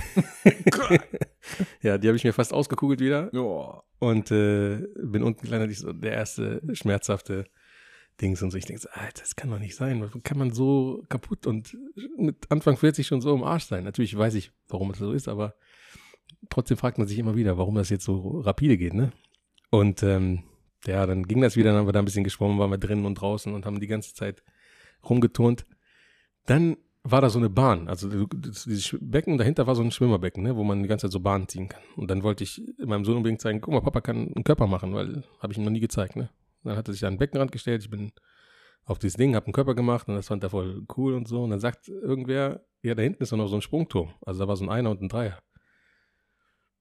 ja, 1.82 1.98
die 1.98 2.08
habe 2.08 2.16
ich 2.18 2.24
mir 2.24 2.34
fast 2.34 2.54
ausgekugelt 2.54 3.00
wieder 3.00 3.30
Ja. 3.34 3.84
und 4.00 4.32
äh, 4.32 4.78
bin 5.04 5.24
unten 5.24 5.46
kleiner, 5.48 5.70
so 5.72 5.92
der 5.94 6.14
erste 6.14 6.62
schmerzhafte 6.74 7.46
Dings 8.22 8.42
und 8.42 8.52
so. 8.52 8.58
Ich 8.58 8.66
denke 8.66 8.82
so, 8.82 8.90
Alter, 8.94 9.22
das 9.22 9.36
kann 9.36 9.50
doch 9.50 9.60
nicht 9.60 9.76
sein. 9.76 10.08
Wie 10.14 10.22
kann 10.22 10.38
man 10.38 10.52
so 10.52 11.04
kaputt 11.10 11.48
und 11.48 11.76
mit 12.18 12.50
Anfang 12.52 12.78
40 12.78 13.08
schon 13.08 13.22
so 13.22 13.34
im 13.34 13.44
Arsch 13.44 13.66
sein? 13.66 13.84
Natürlich 13.84 14.16
weiß 14.16 14.36
ich, 14.36 14.52
warum 14.68 14.92
es 14.92 15.00
so 15.00 15.12
ist, 15.12 15.28
aber 15.28 15.56
trotzdem 16.50 16.78
fragt 16.78 17.00
man 17.00 17.08
sich 17.08 17.18
immer 17.18 17.36
wieder, 17.36 17.58
warum 17.58 17.76
das 17.76 17.90
jetzt 17.90 18.06
so 18.06 18.42
rapide 18.42 18.78
geht, 18.78 18.94
ne? 18.94 19.12
Und 19.72 20.04
ähm, 20.04 20.44
ja, 20.86 21.06
dann 21.06 21.24
ging 21.24 21.42
das 21.42 21.56
wieder, 21.56 21.72
dann 21.72 21.80
haben 21.80 21.88
wir 21.88 21.94
da 21.94 22.00
ein 22.00 22.06
bisschen 22.06 22.24
geschwommen, 22.24 22.60
waren 22.60 22.72
wir 22.72 22.78
drinnen 22.78 23.06
und 23.06 23.16
draußen 23.16 23.54
und 23.54 23.66
haben 23.66 23.80
die 23.80 23.88
ganze 23.88 24.14
Zeit 24.14 24.44
rumgeturnt. 25.08 25.66
Dann 26.46 26.78
war 27.04 27.22
da 27.22 27.30
so 27.30 27.40
eine 27.40 27.50
Bahn, 27.50 27.88
also 27.88 28.28
dieses 28.28 28.96
Becken 29.02 29.38
dahinter 29.38 29.66
war 29.66 29.76
so 29.76 29.82
ein 29.82 29.92
Schwimmerbecken, 29.92 30.44
ne, 30.44 30.56
wo 30.56 30.64
man 30.64 30.84
die 30.84 30.90
ganze 30.90 31.08
Zeit 31.08 31.14
so 31.14 31.20
Bahn 31.20 31.48
ziehen 31.48 31.68
kann. 31.68 31.82
Und 31.96 32.12
dann 32.12 32.22
wollte 32.22 32.44
ich 32.44 32.62
meinem 32.78 33.06
Sohn 33.06 33.18
unbedingt 33.18 33.42
zeigen, 33.42 33.60
guck 33.60 33.74
mal, 33.74 33.82
Papa 33.82 34.02
kann 34.02 34.32
einen 34.36 34.44
Körper 34.44 34.68
machen, 34.68 34.94
weil 34.94 35.24
habe 35.40 35.52
ich 35.52 35.58
ihm 35.58 35.64
noch 35.64 35.72
nie 35.72 35.80
gezeigt, 35.80 36.16
ne. 36.16 36.30
Dann 36.64 36.78
hat 36.78 36.88
er 36.88 36.94
sich 36.94 37.04
an 37.06 37.14
den 37.14 37.20
Beckenrand 37.20 37.52
gestellt, 37.52 37.82
ich 37.82 37.90
bin 37.90 38.12
auf 38.86 39.00
dieses 39.00 39.18
Ding, 39.18 39.36
habe 39.36 39.48
einen 39.48 39.54
Körper 39.54 39.74
gemacht 39.74 40.08
und 40.08 40.16
das 40.16 40.28
fand 40.28 40.44
er 40.44 40.52
voll 40.52 40.84
cool 40.96 41.14
und 41.14 41.28
so. 41.28 41.44
Und 41.44 41.50
dann 41.50 41.60
sagt 41.60 41.88
irgendwer, 41.88 42.66
ja, 42.84 42.94
da 42.94 43.02
hinten 43.02 43.24
ist 43.24 43.32
doch 43.32 43.38
noch 43.38 43.48
so 43.48 43.56
ein 43.56 43.62
Sprungturm. 43.62 44.14
Also 44.26 44.40
da 44.40 44.48
war 44.48 44.56
so 44.56 44.66
ein 44.66 44.70
Einer 44.70 44.92
und 44.92 45.02
ein 45.02 45.10
Dreier. 45.10 45.40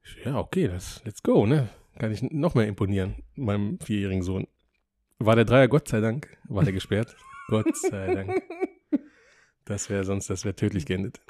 Ich 0.03 0.25
ja, 0.25 0.39
okay, 0.39 0.69
das, 0.69 1.03
let's 1.05 1.23
go, 1.23 1.47
ne? 1.47 1.69
Kann 1.99 2.13
ich 2.13 2.23
noch 2.23 2.55
mehr 2.55 2.67
imponieren, 2.67 3.17
meinem 3.35 3.79
vierjährigen 3.81 4.23
Sohn. 4.23 4.47
War 5.19 5.37
der 5.37 5.45
Dreier, 5.45 5.69
Gott 5.69 5.89
sei 5.89 6.01
Dank, 6.01 6.37
war 6.49 6.65
der 6.65 6.73
gesperrt. 6.73 7.15
Gott 7.49 7.77
sei 7.77 8.15
Dank. 8.15 8.43
Das 9.65 9.91
wäre 9.91 10.05
sonst, 10.05 10.31
das 10.31 10.45
wäre 10.45 10.57
tödlich 10.57 10.87
geendet. 10.87 11.21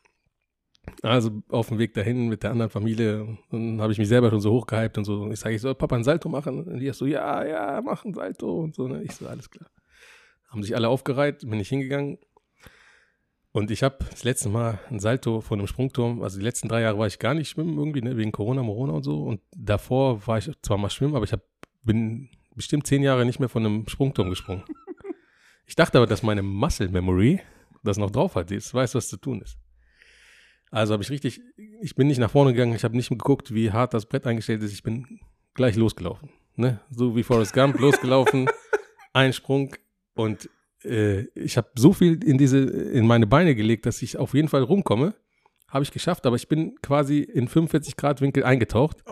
Also 1.03 1.43
auf 1.49 1.69
dem 1.69 1.79
Weg 1.79 1.95
dahin 1.95 2.29
mit 2.29 2.43
der 2.43 2.51
anderen 2.51 2.71
Familie, 2.71 3.39
dann 3.51 3.81
habe 3.81 3.93
ich 3.93 3.99
mich 3.99 4.09
selber 4.09 4.31
schon 4.31 4.41
so 4.41 4.53
hochgehypt 4.53 4.99
und 4.99 5.05
so. 5.05 5.31
Ich 5.31 5.41
sage, 5.41 5.55
ich 5.55 5.61
soll 5.61 5.75
Papa 5.75 5.97
ein 5.97 6.05
Salto 6.05 6.29
machen? 6.29 6.65
Und 6.65 6.79
die 6.79 6.91
so, 6.93 7.07
ja, 7.07 7.45
ja, 7.45 7.81
mach 7.85 8.05
ein 8.05 8.15
Salto 8.15 8.61
und 8.61 8.75
so. 8.75 8.89
Ne? 8.89 9.03
Ich 9.03 9.13
so, 9.13 9.27
alles 9.27 9.51
klar. 9.51 9.71
Haben 10.49 10.63
sich 10.63 10.75
alle 10.75 10.89
aufgereiht, 10.89 11.41
bin 11.41 11.61
ich 11.61 11.69
hingegangen. 11.69 12.19
Und 13.53 13.71
ich 13.71 13.83
habe 13.83 13.99
das 14.11 14.23
letzte 14.23 14.49
Mal 14.49 14.79
ein 14.91 15.01
Salto 15.01 15.41
von 15.41 15.59
einem 15.59 15.67
Sprungturm, 15.67 16.23
also 16.23 16.39
die 16.39 16.45
letzten 16.45 16.69
drei 16.69 16.83
Jahre 16.83 16.99
war 16.99 17.07
ich 17.09 17.19
gar 17.19 17.35
nicht 17.35 17.49
schwimmen 17.49 17.77
irgendwie, 17.77 18.01
ne, 18.01 18.17
wegen 18.17 18.31
Corona, 18.31 18.63
Morona 18.63 18.93
und 18.93 19.03
so. 19.03 19.25
Und 19.25 19.41
davor 19.57 20.27
war 20.27 20.39
ich 20.39 20.51
zwar 20.63 20.79
mal 20.79 20.91
schwimmen, 20.91 21.17
aber 21.17 21.25
ich 21.25 21.33
hab, 21.33 21.43
bin 21.83 22.29
bestimmt 22.55 22.87
zehn 22.87 23.03
Jahre 23.03 23.25
nicht 23.25 23.41
mehr 23.41 23.49
von 23.49 23.67
einem 23.67 23.89
Sprungturm 23.89 24.31
gesprungen. 24.31 24.65
Ich 25.67 25.77
dachte 25.77 25.99
aber, 25.99 26.09
dass 26.09 26.25
meine 26.25 26.43
Muscle 26.43 26.89
Memory 26.89 27.41
das 27.85 27.97
noch 27.97 28.11
drauf 28.11 28.35
hat, 28.35 28.51
jetzt 28.51 28.75
weiß, 28.75 28.97
was 28.97 29.09
zu 29.09 29.17
tun 29.17 29.41
ist. 29.41 29.57
Also 30.73 30.95
habe 30.95 31.05
ich 31.05 31.11
richtig, 31.11 31.41
ich 31.81 31.95
bin 31.95 32.09
nicht 32.09 32.19
nach 32.19 32.33
vorne 32.33 32.53
gegangen, 32.53 32.75
ich 32.75 32.83
habe 32.83 32.97
nicht 32.97 33.09
geguckt, 33.09 33.55
wie 33.55 33.71
hart 33.71 33.95
das 33.95 34.07
Brett 34.07 34.27
eingestellt 34.27 34.65
ist, 34.65 34.73
ich 34.73 34.83
bin 34.83 35.21
gleich 35.55 35.77
losgelaufen. 35.77 36.31
Ne? 36.57 36.81
So 36.91 37.15
wie 37.15 37.23
Forrest 37.23 37.53
Gump, 37.53 37.79
losgelaufen, 37.79 38.49
ein 39.13 39.33
Sprung 39.33 39.77
und 40.15 40.51
äh, 40.85 41.23
ich 41.35 41.57
habe 41.57 41.69
so 41.77 41.93
viel 41.93 42.23
in 42.25 42.39
diese, 42.39 42.59
in 42.59 43.07
meine 43.07 43.27
Beine 43.27 43.55
gelegt, 43.55 43.87
dass 43.87 44.03
ich 44.03 44.17
auf 44.17 44.35
jeden 44.35 44.49
Fall 44.49 44.63
rumkomme. 44.63 45.15
Habe 45.69 45.85
ich 45.85 45.93
geschafft, 45.93 46.27
aber 46.27 46.37
ich 46.37 46.49
bin 46.49 46.75
quasi 46.83 47.21
in 47.21 47.47
45 47.47 47.97
Grad 47.97 48.21
Winkel 48.21 48.43
eingetaucht 48.45 49.05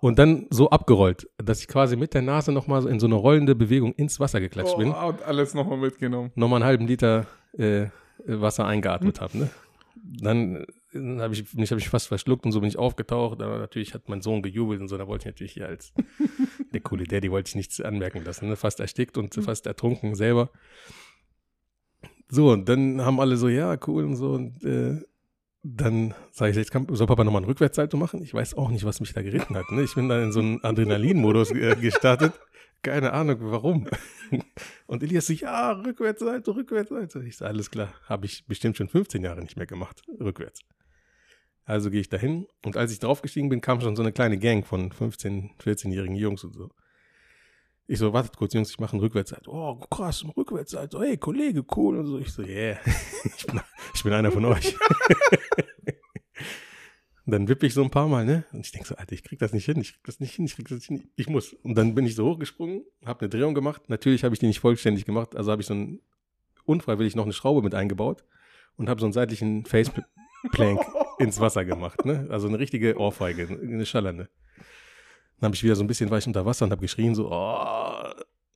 und 0.00 0.18
dann 0.18 0.46
so 0.50 0.68
abgerollt, 0.70 1.28
dass 1.38 1.60
ich 1.60 1.68
quasi 1.68 1.96
mit 1.96 2.14
der 2.14 2.22
Nase 2.22 2.50
nochmal 2.50 2.82
so 2.82 2.88
in 2.88 2.98
so 2.98 3.06
eine 3.06 3.14
rollende 3.14 3.54
Bewegung 3.54 3.92
ins 3.94 4.18
Wasser 4.18 4.40
geklatscht 4.40 4.74
Oh, 4.74 4.78
bin. 4.78 4.88
und 4.92 5.22
alles 5.22 5.54
nochmal 5.54 5.78
mitgenommen. 5.78 6.32
Nochmal 6.34 6.62
einen 6.62 6.66
halben 6.68 6.86
Liter 6.88 7.26
äh, 7.56 7.86
Wasser 8.26 8.66
eingeatmet 8.66 9.20
habe. 9.20 9.38
Ne? 9.38 9.50
Dann, 10.20 10.66
dann 10.94 11.20
habe 11.20 11.34
ich 11.34 11.54
mich 11.54 11.70
hab 11.70 11.78
ich 11.78 11.88
fast 11.88 12.08
verschluckt 12.08 12.46
und 12.46 12.52
so 12.52 12.60
bin 12.60 12.68
ich 12.68 12.78
aufgetaucht. 12.78 13.42
Aber 13.42 13.58
natürlich 13.58 13.94
hat 13.94 14.08
mein 14.08 14.22
Sohn 14.22 14.42
gejubelt 14.42 14.80
und 14.80 14.88
so. 14.88 14.96
Da 14.96 15.06
wollte 15.06 15.22
ich 15.22 15.26
natürlich 15.26 15.52
hier 15.52 15.66
als 15.66 15.92
der 16.72 16.80
coole 16.80 17.04
Daddy 17.04 17.30
wollte 17.30 17.48
ich 17.48 17.54
nichts 17.54 17.80
anmerken 17.80 18.24
lassen. 18.24 18.48
Ne? 18.48 18.56
Fast 18.56 18.80
erstickt 18.80 19.18
und 19.18 19.34
fast 19.34 19.66
ertrunken 19.66 20.14
selber. 20.14 20.50
So, 22.28 22.50
und 22.50 22.68
dann 22.68 23.00
haben 23.02 23.20
alle 23.20 23.36
so, 23.36 23.48
ja, 23.48 23.76
cool 23.86 24.04
und 24.04 24.16
so. 24.16 24.32
Und 24.32 24.64
äh, 24.64 25.00
dann 25.62 26.14
sage 26.30 26.50
ich, 26.50 26.56
jetzt 26.56 26.70
kann, 26.70 26.86
soll 26.90 27.06
Papa 27.06 27.24
nochmal 27.24 27.42
einen 27.42 27.50
Rückwärtssalto 27.50 27.96
machen? 27.96 28.22
Ich 28.22 28.34
weiß 28.34 28.54
auch 28.54 28.70
nicht, 28.70 28.84
was 28.84 29.00
mich 29.00 29.12
da 29.12 29.22
geritten 29.22 29.56
hat. 29.56 29.70
Ne? 29.70 29.82
Ich 29.82 29.94
bin 29.94 30.08
da 30.08 30.22
in 30.22 30.32
so 30.32 30.40
einen 30.40 30.62
Adrenalin-Modus 30.62 31.52
äh, 31.52 31.76
gestartet. 31.76 32.32
Keine 32.82 33.14
Ahnung, 33.14 33.38
warum. 33.40 33.88
Und 34.86 35.02
Elias 35.02 35.26
so, 35.26 35.32
ja, 35.32 35.72
Rückwärtssalto, 35.72 36.52
Rückwärtssalto. 36.52 37.20
Ich 37.20 37.38
so, 37.38 37.46
alles 37.46 37.70
klar. 37.70 37.88
Habe 38.06 38.26
ich 38.26 38.46
bestimmt 38.46 38.76
schon 38.76 38.88
15 38.88 39.22
Jahre 39.22 39.40
nicht 39.40 39.56
mehr 39.56 39.66
gemacht. 39.66 40.02
Rückwärts. 40.20 40.60
Also 41.64 41.90
gehe 41.90 42.00
ich 42.00 42.08
dahin. 42.08 42.46
Und 42.64 42.76
als 42.76 42.92
ich 42.92 42.98
draufgestiegen 42.98 43.48
bin, 43.48 43.60
kam 43.60 43.80
schon 43.80 43.96
so 43.96 44.02
eine 44.02 44.12
kleine 44.12 44.38
Gang 44.38 44.66
von 44.66 44.90
15-, 44.90 45.56
14-jährigen 45.58 46.16
Jungs 46.16 46.44
und 46.44 46.54
so. 46.54 46.70
Ich 47.86 47.98
so, 47.98 48.12
wartet 48.12 48.36
kurz, 48.36 48.54
Jungs, 48.54 48.70
ich 48.70 48.78
mache 48.78 48.92
einen 48.92 49.00
Rückwärtssalto. 49.00 49.50
Oh, 49.52 49.76
krass, 49.90 50.24
ein 50.24 50.30
Rückwärtssalto. 50.30 51.02
Hey, 51.02 51.18
Kollege, 51.18 51.64
cool. 51.76 51.98
Und 51.98 52.06
so. 52.06 52.18
Ich 52.18 52.32
so, 52.32 52.42
yeah, 52.42 52.78
ich 53.36 53.46
bin, 53.46 53.60
ich 53.94 54.02
bin 54.02 54.12
einer 54.12 54.32
von 54.32 54.44
euch. 54.46 54.74
Und 57.26 57.32
dann 57.32 57.48
wippe 57.48 57.66
ich 57.66 57.74
so 57.74 57.82
ein 57.82 57.90
paar 57.90 58.08
Mal, 58.08 58.24
ne? 58.24 58.44
Und 58.52 58.64
ich 58.64 58.72
denke 58.72 58.88
so, 58.88 58.96
Alter, 58.96 59.12
ich 59.12 59.22
krieg 59.22 59.38
das 59.38 59.52
nicht 59.52 59.66
hin, 59.66 59.80
ich 59.80 59.92
krieg 59.92 60.04
das 60.04 60.20
nicht 60.20 60.34
hin, 60.34 60.46
ich 60.46 60.56
krieg 60.56 60.68
das 60.68 60.78
nicht 60.78 60.88
hin, 60.88 61.10
ich 61.16 61.28
muss. 61.28 61.52
Und 61.52 61.74
dann 61.74 61.94
bin 61.94 62.06
ich 62.06 62.14
so 62.14 62.26
hochgesprungen, 62.26 62.84
habe 63.04 63.20
eine 63.20 63.28
Drehung 63.28 63.54
gemacht. 63.54 63.82
Natürlich 63.88 64.24
habe 64.24 64.34
ich 64.34 64.38
die 64.38 64.46
nicht 64.46 64.60
vollständig 64.60 65.04
gemacht, 65.04 65.36
also 65.36 65.50
habe 65.50 65.60
ich 65.60 65.66
so 65.66 65.74
ein 65.74 66.00
unfreiwillig 66.64 67.16
noch 67.16 67.24
eine 67.24 67.34
Schraube 67.34 67.60
mit 67.60 67.74
eingebaut 67.74 68.24
und 68.76 68.88
habe 68.88 69.00
so 69.00 69.06
einen 69.06 69.12
seitlichen 69.12 69.66
Faceplank 69.66 70.80
ins 71.18 71.40
Wasser 71.40 71.64
gemacht, 71.64 72.04
ne? 72.04 72.26
Also 72.30 72.48
eine 72.48 72.58
richtige 72.58 72.98
Ohrfeige, 72.98 73.48
eine 73.48 73.86
schallernde. 73.86 74.28
Dann 75.40 75.48
habe 75.48 75.54
ich 75.54 75.64
wieder 75.64 75.76
so 75.76 75.84
ein 75.84 75.86
bisschen 75.86 76.10
weich 76.10 76.26
unter 76.26 76.46
Wasser 76.46 76.64
und 76.64 76.70
habe 76.70 76.82
geschrien 76.82 77.14
so, 77.14 77.30
oh. 77.30 77.94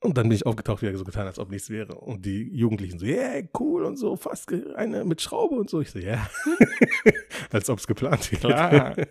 Und 0.01 0.17
dann 0.17 0.29
bin 0.29 0.35
ich 0.35 0.45
aufgetaucht, 0.45 0.81
wieder 0.81 0.97
so 0.97 1.03
getan, 1.03 1.27
als 1.27 1.39
ob 1.39 1.49
nichts 1.49 1.69
wäre. 1.69 1.95
Und 1.95 2.25
die 2.25 2.49
Jugendlichen 2.55 2.99
so, 2.99 3.05
yeah, 3.05 3.41
cool 3.59 3.83
und 3.83 3.97
so, 3.97 4.15
fast 4.15 4.49
eine 4.75 5.03
mit 5.03 5.21
Schraube 5.21 5.55
und 5.55 5.69
so. 5.69 5.81
Ich 5.81 5.91
so, 5.91 5.99
ja. 5.99 6.29
als 7.51 7.69
ob 7.69 7.79
es 7.79 7.87
geplant 7.87 8.31
wäre. 8.31 8.41
Klar. 8.41 8.95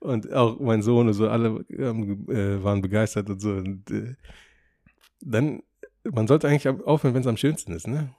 Und 0.00 0.30
auch 0.34 0.60
mein 0.60 0.82
Sohn 0.82 1.08
und 1.08 1.14
so, 1.14 1.30
alle 1.30 1.64
ähm, 1.70 2.28
äh, 2.28 2.62
waren 2.62 2.82
begeistert 2.82 3.30
und 3.30 3.40
so. 3.40 3.52
Und 3.52 3.90
äh, 3.90 4.16
dann 5.22 5.62
man 6.04 6.26
sollte 6.26 6.48
eigentlich 6.48 6.68
aufhören, 6.68 7.14
wenn 7.14 7.22
es 7.22 7.26
am 7.26 7.36
schönsten 7.36 7.72
ist, 7.72 7.86
ne? 7.86 8.10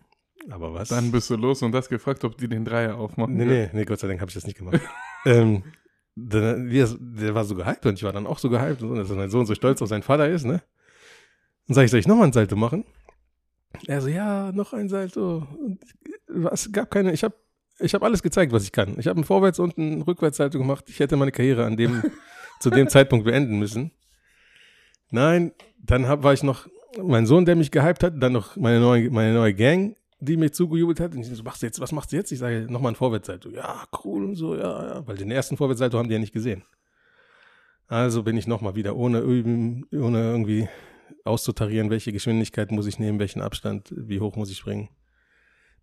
Aber 0.49 0.73
was? 0.73 0.89
Dann 0.89 1.11
bist 1.11 1.29
du 1.29 1.35
los 1.35 1.61
und 1.61 1.73
hast 1.73 1.89
gefragt, 1.89 2.23
ob 2.23 2.37
die 2.37 2.47
den 2.47 2.65
Dreier 2.65 2.97
aufmachen. 2.97 3.35
Nee, 3.35 3.45
nee, 3.45 3.69
nee, 3.73 3.85
Gott 3.85 3.99
sei 3.99 4.07
Dank 4.07 4.21
habe 4.21 4.29
ich 4.29 4.35
das 4.35 4.45
nicht 4.45 4.57
gemacht. 4.57 4.79
ähm, 5.25 5.63
der, 6.15 6.57
der, 6.57 7.35
war 7.35 7.43
so 7.43 7.55
gehypt 7.55 7.85
und 7.85 7.95
ich 7.95 8.03
war 8.03 8.13
dann 8.13 8.27
auch 8.27 8.39
so 8.39 8.49
gehypt 8.49 8.81
und 8.81 8.95
dass 8.95 9.09
mein 9.09 9.29
Sohn 9.29 9.45
so 9.45 9.55
stolz 9.55 9.81
auf 9.81 9.89
seinen 9.89 10.03
Vater 10.03 10.29
ist, 10.29 10.45
ne? 10.45 10.61
Dann 11.67 11.75
sage 11.75 11.85
ich, 11.85 11.91
soll 11.91 11.99
ich 11.99 12.07
nochmal 12.07 12.27
ein 12.27 12.33
Salto 12.33 12.55
machen? 12.55 12.85
Er 13.87 14.01
so, 14.01 14.07
ja, 14.07 14.51
noch 14.51 14.73
ein 14.73 14.87
Salto. 14.87 15.47
Und 15.57 15.79
es 16.51 16.71
gab 16.71 16.91
keine, 16.91 17.11
ich 17.11 17.23
habe 17.23 17.35
ich 17.79 17.93
hab 17.93 18.03
alles 18.03 18.23
gezeigt, 18.23 18.53
was 18.53 18.63
ich 18.63 18.71
kann. 18.71 18.97
Ich 18.99 19.07
habe 19.07 19.19
ein 19.19 19.25
Vorwärts- 19.25 19.59
und 19.59 19.77
ein 19.77 20.01
Rückwärtssalto 20.01 20.57
gemacht. 20.57 20.85
Ich 20.87 20.99
hätte 20.99 21.17
meine 21.17 21.31
Karriere 21.31 21.65
an 21.65 21.75
dem, 21.75 22.03
zu 22.59 22.69
dem 22.69 22.87
Zeitpunkt 22.87 23.25
beenden 23.25 23.59
müssen. 23.59 23.91
Nein, 25.09 25.51
dann 25.77 26.07
hab, 26.07 26.23
war 26.23 26.33
ich 26.33 26.43
noch, 26.43 26.67
mein 27.01 27.25
Sohn, 27.25 27.45
der 27.45 27.55
mich 27.55 27.71
gehypt 27.71 28.03
hat, 28.03 28.13
dann 28.21 28.31
noch 28.31 28.55
meine 28.55 28.79
neue, 28.79 29.09
meine 29.11 29.33
neue 29.33 29.53
Gang, 29.53 29.95
die 30.19 30.37
mir 30.37 30.51
zugejubelt 30.51 30.99
hat. 30.99 31.13
Und 31.13 31.21
ich 31.21 31.27
so, 31.27 31.43
machst 31.43 31.61
du 31.61 31.65
jetzt, 31.65 31.79
was 31.79 31.91
machst 31.91 32.11
du 32.11 32.15
jetzt? 32.15 32.31
Ich 32.31 32.39
sage, 32.39 32.67
nochmal 32.69 32.93
ein 32.93 32.95
Vorwärtssalto. 32.95 33.49
Ja, 33.49 33.85
cool 34.03 34.25
und 34.25 34.35
so, 34.35 34.55
ja, 34.55 34.87
ja. 34.87 35.07
Weil 35.07 35.17
den 35.17 35.31
ersten 35.31 35.57
Vorwärtssalto 35.57 35.97
haben 35.97 36.07
die 36.07 36.13
ja 36.13 36.19
nicht 36.19 36.33
gesehen. 36.33 36.63
Also 37.87 38.23
bin 38.23 38.37
ich 38.37 38.47
nochmal 38.47 38.75
wieder 38.75 38.95
ohne 38.95 39.19
üben, 39.19 39.85
ohne 39.91 40.21
irgendwie 40.21 40.67
auszutarieren, 41.23 41.89
welche 41.89 42.11
Geschwindigkeit 42.11 42.71
muss 42.71 42.87
ich 42.87 42.97
nehmen, 42.97 43.19
welchen 43.19 43.41
Abstand, 43.41 43.93
wie 43.95 44.19
hoch 44.19 44.35
muss 44.35 44.49
ich 44.49 44.57
springen. 44.57 44.89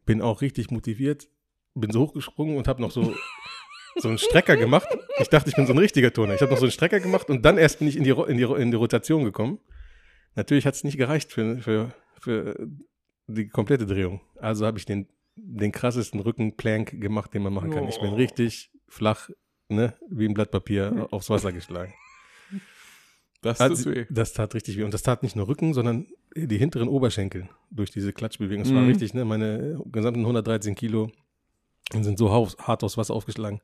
Bin 0.04 0.20
auch 0.20 0.40
richtig 0.40 0.70
motiviert, 0.70 1.28
bin 1.74 1.90
so 1.92 2.00
hochgesprungen 2.00 2.56
und 2.56 2.66
habe 2.66 2.82
noch 2.82 2.90
so, 2.90 3.14
so 3.96 4.08
einen 4.08 4.18
Strecker 4.18 4.56
gemacht. 4.56 4.88
Ich 5.20 5.28
dachte, 5.28 5.48
ich 5.48 5.56
bin 5.56 5.66
so 5.66 5.72
ein 5.72 5.78
richtiger 5.78 6.12
Turner. 6.12 6.34
Ich 6.34 6.40
habe 6.40 6.50
noch 6.50 6.58
so 6.58 6.64
einen 6.64 6.72
Strecker 6.72 6.98
gemacht 6.98 7.30
und 7.30 7.44
dann 7.44 7.58
erst 7.58 7.78
bin 7.78 7.86
ich 7.86 7.96
in 7.96 8.04
die, 8.04 8.10
in 8.10 8.36
die, 8.36 8.44
in 8.44 8.70
die 8.72 8.76
Rotation 8.76 9.24
gekommen. 9.24 9.60
Natürlich 10.34 10.66
hat 10.66 10.74
es 10.74 10.82
nicht 10.82 10.96
gereicht 10.96 11.30
für, 11.30 11.58
für, 11.58 11.94
für 12.18 12.68
die 13.26 13.48
komplette 13.48 13.86
Drehung. 13.86 14.20
Also 14.40 14.66
habe 14.66 14.78
ich 14.78 14.84
den, 14.84 15.06
den 15.36 15.72
krassesten 15.72 16.20
Rückenplank 16.20 17.00
gemacht, 17.00 17.32
den 17.34 17.42
man 17.42 17.52
machen 17.54 17.70
kann. 17.70 17.88
Ich 17.88 18.00
bin 18.00 18.10
Oh. 18.12 18.16
richtig 18.16 18.70
flach, 18.88 19.30
ne, 19.68 19.94
wie 20.10 20.26
ein 20.26 20.34
Blatt 20.34 20.50
Papier 20.50 21.08
aufs 21.12 21.30
Wasser 21.30 21.52
geschlagen. 21.52 21.94
Das 23.40 23.58
Hat, 23.58 23.72
weh. 23.86 24.06
das 24.08 24.32
tat 24.34 24.54
richtig 24.54 24.76
weh. 24.78 24.84
Und 24.84 24.94
das 24.94 25.02
tat 25.02 25.22
nicht 25.24 25.34
nur 25.34 25.48
Rücken, 25.48 25.74
sondern 25.74 26.06
die 26.36 26.58
hinteren 26.58 26.88
Oberschenkel 26.88 27.48
durch 27.70 27.90
diese 27.90 28.12
Klatschbewegung. 28.12 28.62
Es 28.64 28.72
war 28.72 28.82
Mhm. 28.82 28.88
richtig, 28.88 29.14
ne? 29.14 29.24
Meine 29.24 29.82
gesamten 29.86 30.20
113 30.24 30.74
Kilo 30.76 31.10
sind 31.92 32.18
so 32.18 32.30
hart 32.30 32.84
aufs 32.84 32.96
Wasser 32.96 33.14
aufgeschlagen. 33.14 33.60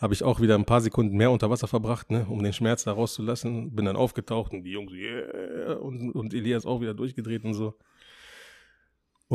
Habe 0.00 0.12
ich 0.14 0.24
auch 0.24 0.40
wieder 0.40 0.56
ein 0.56 0.64
paar 0.64 0.80
Sekunden 0.80 1.16
mehr 1.16 1.30
unter 1.30 1.48
Wasser 1.50 1.68
verbracht, 1.68 2.10
ne? 2.10 2.26
um 2.28 2.42
den 2.42 2.52
Schmerz 2.52 2.82
da 2.82 2.92
rauszulassen. 2.92 3.76
Bin 3.76 3.84
dann 3.84 3.94
aufgetaucht 3.94 4.52
und 4.52 4.64
die 4.64 4.72
Jungs, 4.72 4.92
yeah, 4.92 5.74
und, 5.74 6.10
und 6.10 6.34
Elias 6.34 6.66
auch 6.66 6.80
wieder 6.80 6.94
durchgedreht 6.94 7.44
und 7.44 7.54
so. 7.54 7.74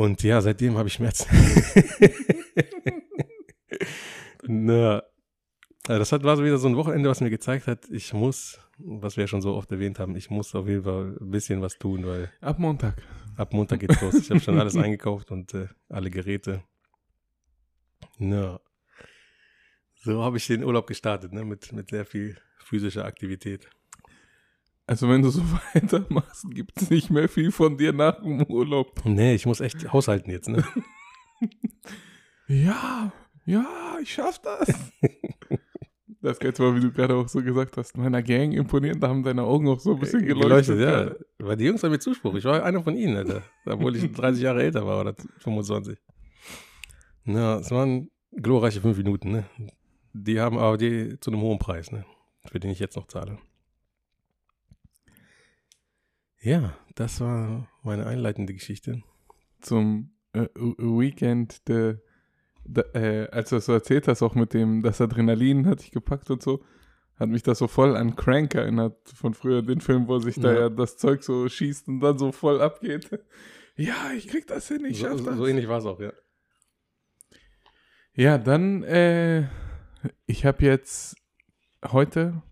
Und 0.00 0.22
ja, 0.22 0.40
seitdem 0.40 0.78
habe 0.78 0.88
ich 0.88 0.94
Schmerzen. 0.94 1.28
Na, 4.46 5.02
ja, 5.88 5.98
das 5.98 6.10
hat, 6.10 6.24
war 6.24 6.38
so 6.38 6.42
wieder 6.42 6.56
so 6.56 6.68
ein 6.68 6.76
Wochenende, 6.76 7.10
was 7.10 7.20
mir 7.20 7.28
gezeigt 7.28 7.66
hat, 7.66 7.86
ich 7.90 8.14
muss, 8.14 8.58
was 8.78 9.18
wir 9.18 9.24
ja 9.24 9.28
schon 9.28 9.42
so 9.42 9.54
oft 9.54 9.70
erwähnt 9.70 9.98
haben, 9.98 10.16
ich 10.16 10.30
muss 10.30 10.54
auf 10.54 10.66
jeden 10.66 10.84
Fall 10.84 11.18
ein 11.20 11.30
bisschen 11.30 11.60
was 11.60 11.76
tun, 11.76 12.06
weil 12.06 12.32
Ab 12.40 12.58
Montag. 12.58 12.94
ab 13.36 13.52
Montag 13.52 13.80
geht's 13.80 14.00
los. 14.00 14.14
Ich 14.14 14.30
habe 14.30 14.40
schon 14.40 14.58
alles 14.58 14.74
eingekauft 14.78 15.30
und 15.32 15.52
äh, 15.52 15.68
alle 15.90 16.08
Geräte. 16.08 16.62
Na. 18.16 18.58
So 19.96 20.24
habe 20.24 20.38
ich 20.38 20.46
den 20.46 20.64
Urlaub 20.64 20.86
gestartet, 20.86 21.34
ne? 21.34 21.44
mit, 21.44 21.72
mit 21.74 21.90
sehr 21.90 22.06
viel 22.06 22.38
physischer 22.56 23.04
Aktivität. 23.04 23.68
Also 24.90 25.08
wenn 25.08 25.22
du 25.22 25.30
so 25.30 25.40
weitermachst, 25.74 26.50
gibt 26.50 26.82
es 26.82 26.90
nicht 26.90 27.10
mehr 27.10 27.28
viel 27.28 27.52
von 27.52 27.78
dir 27.78 27.92
nach 27.92 28.20
dem 28.20 28.42
Urlaub. 28.42 29.00
Nee, 29.04 29.36
ich 29.36 29.46
muss 29.46 29.60
echt 29.60 29.92
haushalten 29.92 30.32
jetzt, 30.32 30.48
ne? 30.48 30.64
Ja, 32.48 33.12
ja, 33.46 33.68
ich 34.02 34.12
schaff 34.12 34.40
das. 34.40 34.68
Das 36.22 36.38
Geilste 36.38 36.62
war, 36.62 36.76
wie 36.76 36.80
du 36.80 36.92
gerade 36.92 37.14
auch 37.14 37.28
so 37.28 37.42
gesagt 37.42 37.78
hast, 37.78 37.96
meiner 37.96 38.22
Gang 38.22 38.52
imponieren, 38.52 39.00
da 39.00 39.08
haben 39.08 39.22
deine 39.22 39.42
Augen 39.42 39.66
auch 39.68 39.80
so 39.80 39.94
ein 39.94 40.00
bisschen 40.00 40.22
geleuchtet. 40.26 40.78
ja. 40.78 40.90
gerade. 40.90 41.26
Weil 41.38 41.56
die 41.56 41.64
Jungs 41.64 41.82
haben 41.82 41.92
mir 41.92 41.98
Zuspruch. 41.98 42.34
Ich 42.34 42.44
war 42.44 42.62
einer 42.62 42.82
von 42.82 42.94
ihnen, 42.94 43.16
Alter. 43.16 43.42
Obwohl 43.64 43.96
ich 43.96 44.12
30 44.12 44.42
Jahre 44.42 44.62
älter 44.62 44.84
war 44.84 45.00
oder 45.00 45.14
25. 45.38 45.96
Na, 47.24 47.60
es 47.60 47.70
waren 47.70 48.10
glorreiche 48.32 48.82
fünf 48.82 48.98
Minuten, 48.98 49.30
ne? 49.30 49.44
Die 50.12 50.38
haben 50.38 50.58
aber 50.58 50.76
die 50.76 51.18
zu 51.20 51.30
einem 51.30 51.40
hohen 51.40 51.58
Preis, 51.58 51.90
ne? 51.90 52.04
Für 52.52 52.60
den 52.60 52.70
ich 52.70 52.80
jetzt 52.80 52.96
noch 52.96 53.06
zahle. 53.06 53.38
Ja, 56.42 56.76
das 56.94 57.20
war 57.20 57.68
meine 57.82 58.06
einleitende 58.06 58.54
Geschichte. 58.54 59.02
Zum 59.60 60.12
äh, 60.32 60.46
Weekend, 60.56 61.68
de, 61.68 61.98
de, 62.64 62.84
äh, 62.94 63.28
als 63.30 63.50
du 63.50 63.56
das 63.56 63.66
so 63.66 63.72
erzählt 63.72 64.08
hast, 64.08 64.22
auch 64.22 64.34
mit 64.34 64.54
dem, 64.54 64.82
das 64.82 65.00
Adrenalin 65.00 65.66
hatte 65.66 65.84
ich 65.84 65.90
gepackt 65.90 66.30
und 66.30 66.42
so, 66.42 66.64
hat 67.16 67.28
mich 67.28 67.42
das 67.42 67.58
so 67.58 67.68
voll 67.68 67.94
an 67.94 68.16
Crank 68.16 68.54
erinnert 68.54 68.96
von 69.14 69.34
früher, 69.34 69.60
den 69.60 69.82
Film, 69.82 70.08
wo 70.08 70.18
sich 70.18 70.36
da 70.40 70.52
Ja. 70.54 70.60
ja 70.60 70.68
das 70.70 70.96
Zeug 70.96 71.22
so 71.22 71.46
schießt 71.48 71.88
und 71.88 72.00
dann 72.00 72.18
so 72.18 72.32
voll 72.32 72.60
abgeht. 72.60 73.10
Ja, 73.76 74.10
ich 74.14 74.28
krieg 74.28 74.46
das 74.46 74.68
hin, 74.68 74.84
ich 74.84 74.98
so, 74.98 75.06
schaff 75.06 75.24
das. 75.24 75.36
so 75.36 75.46
ähnlich 75.46 75.66
war 75.66 75.78
es 75.78 75.86
auch, 75.86 76.00
ja. 76.00 76.12
Ja, 78.12 78.36
dann, 78.36 78.82
äh, 78.82 79.46
ich 80.26 80.44
habe 80.44 80.62
jetzt 80.66 81.16
heute 81.86 82.42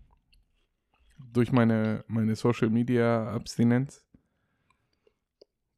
durch 1.33 1.51
meine, 1.51 2.03
meine 2.07 2.35
Social 2.35 2.69
Media 2.69 3.31
Abstinenz, 3.31 4.05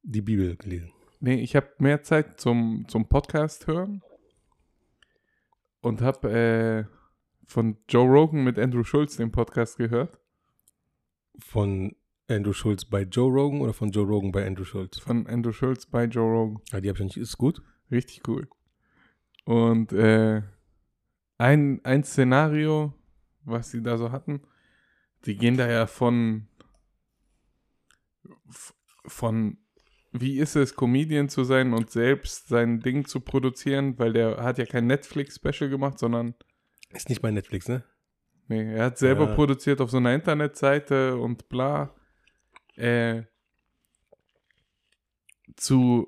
Die 0.03 0.21
Bibel 0.21 0.55
gelesen. 0.55 0.91
nee, 1.19 1.41
ich 1.41 1.55
habe 1.55 1.69
mehr 1.79 2.03
Zeit 2.03 2.39
zum, 2.39 2.85
zum 2.87 3.07
Podcast 3.07 3.67
hören 3.67 4.01
und 5.81 6.01
habe 6.01 6.31
äh, 6.31 6.85
von 7.45 7.77
Joe 7.89 8.07
Rogan 8.07 8.43
mit 8.43 8.57
Andrew 8.57 8.83
Schulz 8.83 9.17
den 9.17 9.31
Podcast 9.31 9.77
gehört. 9.77 10.17
Von 11.39 11.95
Andrew 12.29 12.53
Schulz 12.53 12.85
bei 12.85 13.01
Joe 13.03 13.29
Rogan 13.31 13.61
oder 13.61 13.73
von 13.73 13.89
Joe 13.91 14.05
Rogan 14.05 14.31
bei 14.31 14.45
Andrew 14.45 14.63
Schulz? 14.63 14.99
Von 14.99 15.27
Andrew 15.27 15.51
Schulz 15.51 15.85
bei 15.85 16.05
Joe 16.05 16.31
Rogan. 16.31 16.61
Ah, 16.71 16.79
die 16.79 16.87
habe 16.89 16.97
ich 16.99 17.03
nicht. 17.03 17.17
Ist 17.17 17.37
gut. 17.37 17.61
Richtig 17.91 18.27
cool. 18.27 18.47
Und 19.43 19.91
äh, 19.91 20.43
ein, 21.37 21.83
ein 21.83 22.03
Szenario, 22.03 22.93
was 23.43 23.71
sie 23.71 23.81
da 23.81 23.97
so 23.97 24.11
hatten, 24.11 24.41
die 25.25 25.35
gehen 25.37 25.57
da 25.57 25.69
ja 25.69 25.87
von, 25.87 26.47
von 29.05 29.57
wie 30.11 30.39
ist 30.39 30.55
es, 30.55 30.75
Comedian 30.75 31.29
zu 31.29 31.43
sein 31.43 31.73
und 31.73 31.89
selbst 31.89 32.47
sein 32.49 32.81
Ding 32.81 33.05
zu 33.05 33.21
produzieren, 33.21 33.97
weil 33.97 34.13
der 34.13 34.43
hat 34.43 34.57
ja 34.57 34.65
kein 34.65 34.87
Netflix-Special 34.87 35.69
gemacht, 35.69 35.99
sondern 35.99 36.35
Ist 36.89 37.07
nicht 37.09 37.21
bei 37.21 37.31
Netflix, 37.31 37.67
ne? 37.69 37.83
nee, 38.47 38.73
er 38.73 38.85
hat 38.85 38.97
selber 38.97 39.29
Ja. 39.29 39.35
produziert 39.35 39.79
auf 39.79 39.89
so 39.89 39.97
einer 39.97 40.13
Internetseite 40.13 41.17
und 41.17 41.47
bla. 41.47 41.95
Äh, 42.75 43.23
zu 45.55 46.07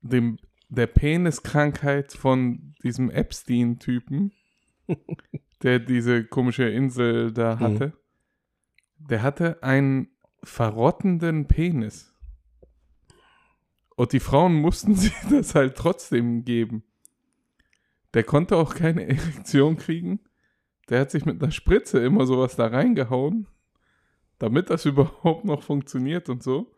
dem 0.00 0.38
der 0.68 0.86
Peniskrankheit 0.88 2.12
von 2.12 2.74
diesem 2.82 3.10
Epstein-Typen, 3.10 4.32
der 5.62 5.78
diese 5.78 6.24
komische 6.24 6.68
Insel 6.68 7.32
da 7.32 7.54
Mhm. 7.56 7.92
Der 9.08 9.22
hatte 9.22 9.62
einen 9.62 10.08
verrottenden 10.42 11.46
Penis. 11.46 12.14
Und 13.96 14.12
die 14.12 14.20
Frauen 14.20 14.54
mussten 14.60 14.94
sich 14.94 15.14
das 15.30 15.54
halt 15.54 15.76
trotzdem 15.76 16.44
geben. 16.44 16.84
Der 18.14 18.24
konnte 18.24 18.56
auch 18.56 18.74
keine 18.74 19.06
Erektion 19.08 19.76
kriegen. 19.76 20.20
Der 20.88 21.00
hat 21.00 21.10
sich 21.10 21.24
mit 21.24 21.42
einer 21.42 21.52
Spritze 21.52 21.98
immer 21.98 22.26
sowas 22.26 22.56
da 22.56 22.66
reingehauen, 22.66 23.48
damit 24.38 24.70
das 24.70 24.84
überhaupt 24.86 25.44
noch 25.44 25.62
funktioniert 25.62 26.28
und 26.28 26.42
so. 26.42 26.72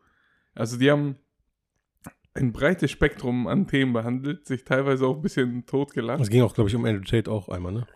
Also 0.54 0.78
die 0.78 0.90
haben 0.90 1.16
ein 2.34 2.52
breites 2.52 2.90
Spektrum 2.90 3.46
an 3.46 3.66
Themen 3.66 3.92
behandelt, 3.92 4.46
sich 4.46 4.64
teilweise 4.64 5.06
auch 5.06 5.16
ein 5.16 5.22
bisschen 5.22 5.66
totgelacht. 5.66 6.20
Es 6.20 6.30
ging 6.30 6.42
auch, 6.42 6.54
glaube 6.54 6.70
ich, 6.70 6.76
um 6.76 6.84
Andrew 6.84 7.04
Tate 7.04 7.30
auch 7.30 7.48
einmal, 7.48 7.72
ne? 7.72 7.86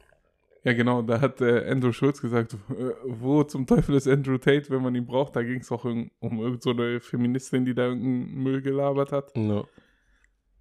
Ja, 0.64 0.74
genau, 0.74 1.02
da 1.02 1.20
hat 1.20 1.40
äh, 1.40 1.68
Andrew 1.68 1.92
Schulz 1.92 2.20
gesagt, 2.20 2.54
äh, 2.54 2.92
wo 3.04 3.42
zum 3.42 3.66
Teufel 3.66 3.96
ist 3.96 4.06
Andrew 4.06 4.38
Tate, 4.38 4.70
wenn 4.70 4.82
man 4.82 4.94
ihn 4.94 5.06
braucht. 5.06 5.34
Da 5.34 5.42
ging 5.42 5.60
es 5.60 5.72
auch 5.72 5.84
um, 5.84 6.10
um 6.20 6.38
irgend 6.40 6.62
so 6.62 6.70
eine 6.70 7.00
Feministin, 7.00 7.64
die 7.64 7.74
da 7.74 7.86
irgendeinen 7.86 8.42
Müll 8.42 8.62
gelabert 8.62 9.10
hat. 9.10 9.36
No. 9.36 9.66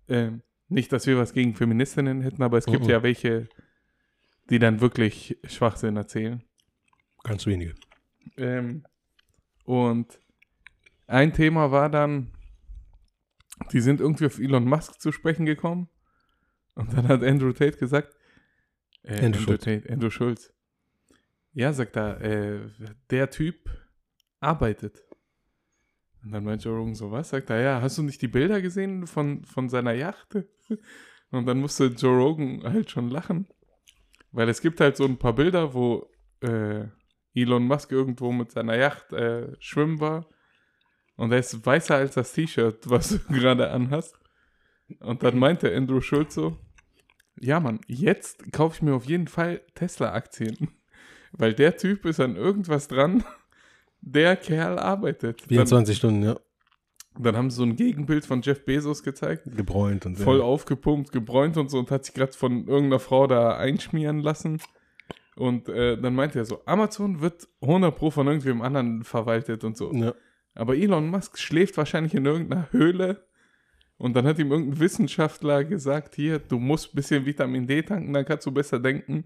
Ähm, 0.08 0.42
nicht, 0.70 0.92
dass 0.92 1.06
wir 1.06 1.18
was 1.18 1.34
gegen 1.34 1.54
Feministinnen 1.54 2.22
hätten, 2.22 2.42
aber 2.42 2.58
es 2.58 2.66
gibt 2.66 2.86
Mhm. 2.86 2.90
ja 2.90 3.04
welche, 3.04 3.48
die 4.50 4.58
dann 4.58 4.82
wirklich 4.82 5.38
Schwachsinn 5.44 5.96
erzählen. 5.98 6.42
Ganz 7.24 7.46
wenige. 7.46 7.76
Ähm, 8.38 8.84
und 9.66 10.20
ein 11.06 11.32
Thema 11.34 11.72
war 11.72 11.90
dann, 11.90 12.32
die 13.72 13.82
sind 13.82 14.00
irgendwie 14.00 14.26
auf 14.26 14.40
Elon 14.40 14.66
Musk 14.66 15.00
zu 15.00 15.12
sprechen 15.12 15.46
gekommen. 15.46 15.90
Und 16.74 16.92
dann 16.94 17.08
hat 17.08 17.22
Andrew 17.24 17.52
Tate 17.52 17.78
gesagt, 17.78 18.16
äh, 19.04 19.26
Andrew 19.26 19.42
Schulz. 19.42 19.64
Tate, 19.64 19.90
Andrew 19.92 20.10
Schulz. 20.10 20.54
Ja, 21.54 21.74
sagt 21.74 21.96
er, 21.96 22.22
äh, 22.22 22.60
der 23.10 23.30
Typ 23.30 23.70
arbeitet. 24.40 25.04
Und 26.24 26.32
dann 26.32 26.44
meint 26.44 26.64
Joe 26.64 26.78
Rogan 26.78 26.96
so, 26.96 27.12
was? 27.12 27.30
Sagt 27.30 27.50
er, 27.50 27.62
ja, 27.62 27.82
hast 27.82 27.98
du 27.98 28.04
nicht 28.04 28.22
die 28.22 28.28
Bilder 28.28 28.62
gesehen 28.62 29.08
von, 29.08 29.44
von 29.46 29.70
seiner 29.70 29.94
Yacht? 29.94 30.38
Und 31.32 31.46
dann 31.46 31.60
musste 31.60 31.86
Joe 31.86 32.18
Rogan 32.18 32.64
halt 32.64 32.92
schon 32.92 33.10
lachen. 33.10 33.48
Weil 34.32 34.50
es 34.50 34.62
gibt 34.62 34.80
halt 34.80 34.98
so 34.98 35.06
ein 35.06 35.18
paar 35.18 35.34
Bilder, 35.34 35.74
wo 35.74 36.10
äh, 36.42 36.86
Elon 37.34 37.66
Musk 37.66 37.92
irgendwo 37.92 38.32
mit 38.32 38.52
seiner 38.52 38.76
Yacht 38.76 39.12
äh, 39.14 39.56
schwimmen 39.60 40.00
war. 40.00 40.28
Und 41.16 41.32
er 41.32 41.40
ist 41.40 41.66
weißer 41.66 41.96
als 41.96 42.16
das 42.16 42.34
T-Shirt, 42.34 42.90
was 42.90 43.10
du 43.10 43.20
gerade 43.34 43.72
anhast. 43.72 44.18
Und 45.00 45.24
dann 45.24 45.38
meinte 45.38 45.74
Andrew 45.76 46.02
Schulz 46.02 46.36
so, 46.36 46.58
ja 47.42 47.60
Mann, 47.60 47.80
jetzt 47.88 48.52
kaufe 48.52 48.76
ich 48.76 48.82
mir 48.82 48.94
auf 48.94 49.06
jeden 49.06 49.28
Fall 49.28 49.62
Tesla-Aktien. 49.76 50.70
Weil 51.34 51.54
der 51.54 51.78
Typ 51.78 52.06
ist 52.06 52.20
an 52.20 52.36
irgendwas 52.36 52.88
dran. 52.88 53.24
Der 54.04 54.36
Kerl 54.36 54.80
arbeitet. 54.80 55.42
Dann, 55.42 55.50
24 55.50 55.96
Stunden, 55.96 56.24
ja. 56.24 56.40
dann 57.20 57.38
haben 57.38 57.52
sie 57.52 57.58
so 57.58 57.64
ein 57.64 57.76
Gegenbild 57.76 58.26
von 58.26 58.42
Jeff 58.42 58.66
Bezos 58.66 59.04
gezeigt. 59.04 59.44
Gebräunt 59.56 60.08
und 60.08 60.18
Voll 60.18 60.40
ja. 60.40 60.44
aufgepumpt, 60.44 61.12
gebräunt 61.12 61.56
und 61.58 61.70
so 61.70 61.78
und 61.78 61.92
hat 61.92 62.06
sich 62.06 62.16
gerade 62.16 62.34
von 62.34 62.68
irgendeiner 62.68 63.00
Frau 63.00 63.28
da 63.28 63.58
einschmieren 63.58 64.20
lassen. 64.20 64.60
Und 65.36 65.70
äh, 65.70 66.02
dann 66.02 66.16
meinte 66.16 66.40
er 66.40 66.46
so, 66.46 66.62
Amazon 66.66 67.22
wird 67.22 67.48
100 67.62 67.96
Pro 67.96 68.10
von 68.10 68.26
irgendwem 68.26 68.64
anderen 68.64 69.04
verwaltet 69.04 69.64
und 69.64 69.78
so. 69.78 69.94
Ja. 69.94 70.16
Aber 70.56 70.76
Elon 70.76 71.08
Musk 71.08 71.38
schläft 71.38 71.78
wahrscheinlich 71.78 72.14
in 72.16 72.26
irgendeiner 72.26 72.72
Höhle. 72.72 73.28
Und 74.02 74.16
dann 74.16 74.26
hat 74.26 74.40
ihm 74.40 74.52
irgendein 74.52 74.80
Wissenschaftler 74.80 75.64
gesagt, 75.64 76.16
hier, 76.16 76.40
du 76.40 76.58
musst 76.58 76.92
ein 76.92 76.96
bisschen 76.96 77.24
Vitamin 77.24 77.68
D 77.68 77.84
tanken, 77.84 78.12
dann 78.14 78.26
kannst 78.26 78.48
du 78.48 78.52
besser 78.52 78.80
denken. 78.80 79.26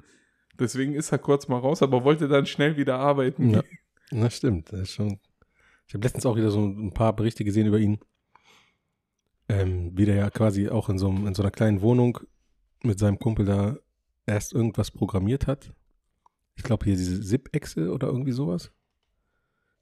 Deswegen 0.60 0.96
ist 0.96 1.14
er 1.14 1.18
kurz 1.18 1.48
mal 1.48 1.60
raus, 1.60 1.82
aber 1.82 2.04
wollte 2.04 2.28
dann 2.28 2.46
schnell 2.46 2.76
wieder 2.76 3.00
arbeiten. 3.00 3.52
Ja. 3.52 3.64
Das 4.12 4.36
stimmt. 4.36 4.74
Das 4.74 4.82
ist 4.82 4.92
schon. 4.92 5.18
Ich 5.88 5.94
habe 5.94 6.04
letztens 6.04 6.26
auch 6.26 6.36
wieder 6.36 6.52
so 6.52 6.66
ein 6.66 6.92
paar 6.94 7.16
Berichte 7.16 7.46
gesehen 7.46 7.68
über 7.68 7.80
ihn. 7.80 8.00
Ähm, 9.48 9.92
wie 9.96 10.04
der 10.04 10.16
ja 10.16 10.30
quasi 10.30 10.68
auch 10.68 10.90
in 10.90 10.98
so, 10.98 11.08
einem, 11.08 11.26
in 11.26 11.36
so 11.36 11.42
einer 11.42 11.52
kleinen 11.52 11.82
Wohnung 11.82 12.20
mit 12.84 13.00
seinem 13.00 13.18
Kumpel 13.18 13.46
da 13.46 13.78
erst 14.26 14.52
irgendwas 14.52 14.92
programmiert 14.92 15.48
hat. 15.48 15.74
Ich 16.58 16.64
glaube 16.64 16.84
hier 16.84 16.98
diese 16.98 17.22
Zip-Exe 17.22 17.94
oder 17.94 18.08
irgendwie 18.08 18.34
sowas. 18.34 18.74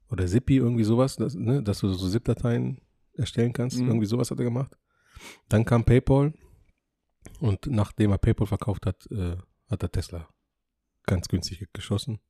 Oder 0.08 0.28
Zippy, 0.28 0.58
irgendwie 0.58 0.84
sowas, 0.84 1.16
das, 1.16 1.34
ne, 1.34 1.64
dass 1.64 1.80
du 1.80 1.88
so 1.88 2.08
Zip-Dateien 2.08 2.80
erstellen 3.14 3.52
kannst. 3.52 3.80
Mhm. 3.80 3.88
Irgendwie 3.88 4.06
sowas 4.06 4.30
hat 4.30 4.38
er 4.38 4.44
gemacht. 4.44 4.78
Dann 5.48 5.64
kam 5.64 5.84
PayPal 5.84 6.32
und 7.40 7.66
nachdem 7.66 8.10
er 8.10 8.18
PayPal 8.18 8.46
verkauft 8.46 8.86
hat, 8.86 9.06
äh, 9.10 9.36
hat 9.68 9.82
er 9.82 9.92
Tesla 9.92 10.28
ganz 11.06 11.28
günstig 11.28 11.66
geschossen. 11.72 12.20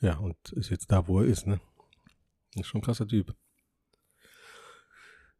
Ja, 0.00 0.18
und 0.18 0.36
ist 0.52 0.70
jetzt 0.70 0.90
da, 0.92 1.06
wo 1.08 1.20
er 1.20 1.26
ist, 1.26 1.46
ne? 1.46 1.60
Ist 2.54 2.66
schon 2.66 2.80
ein 2.80 2.84
krasser 2.84 3.06
Typ. 3.06 3.34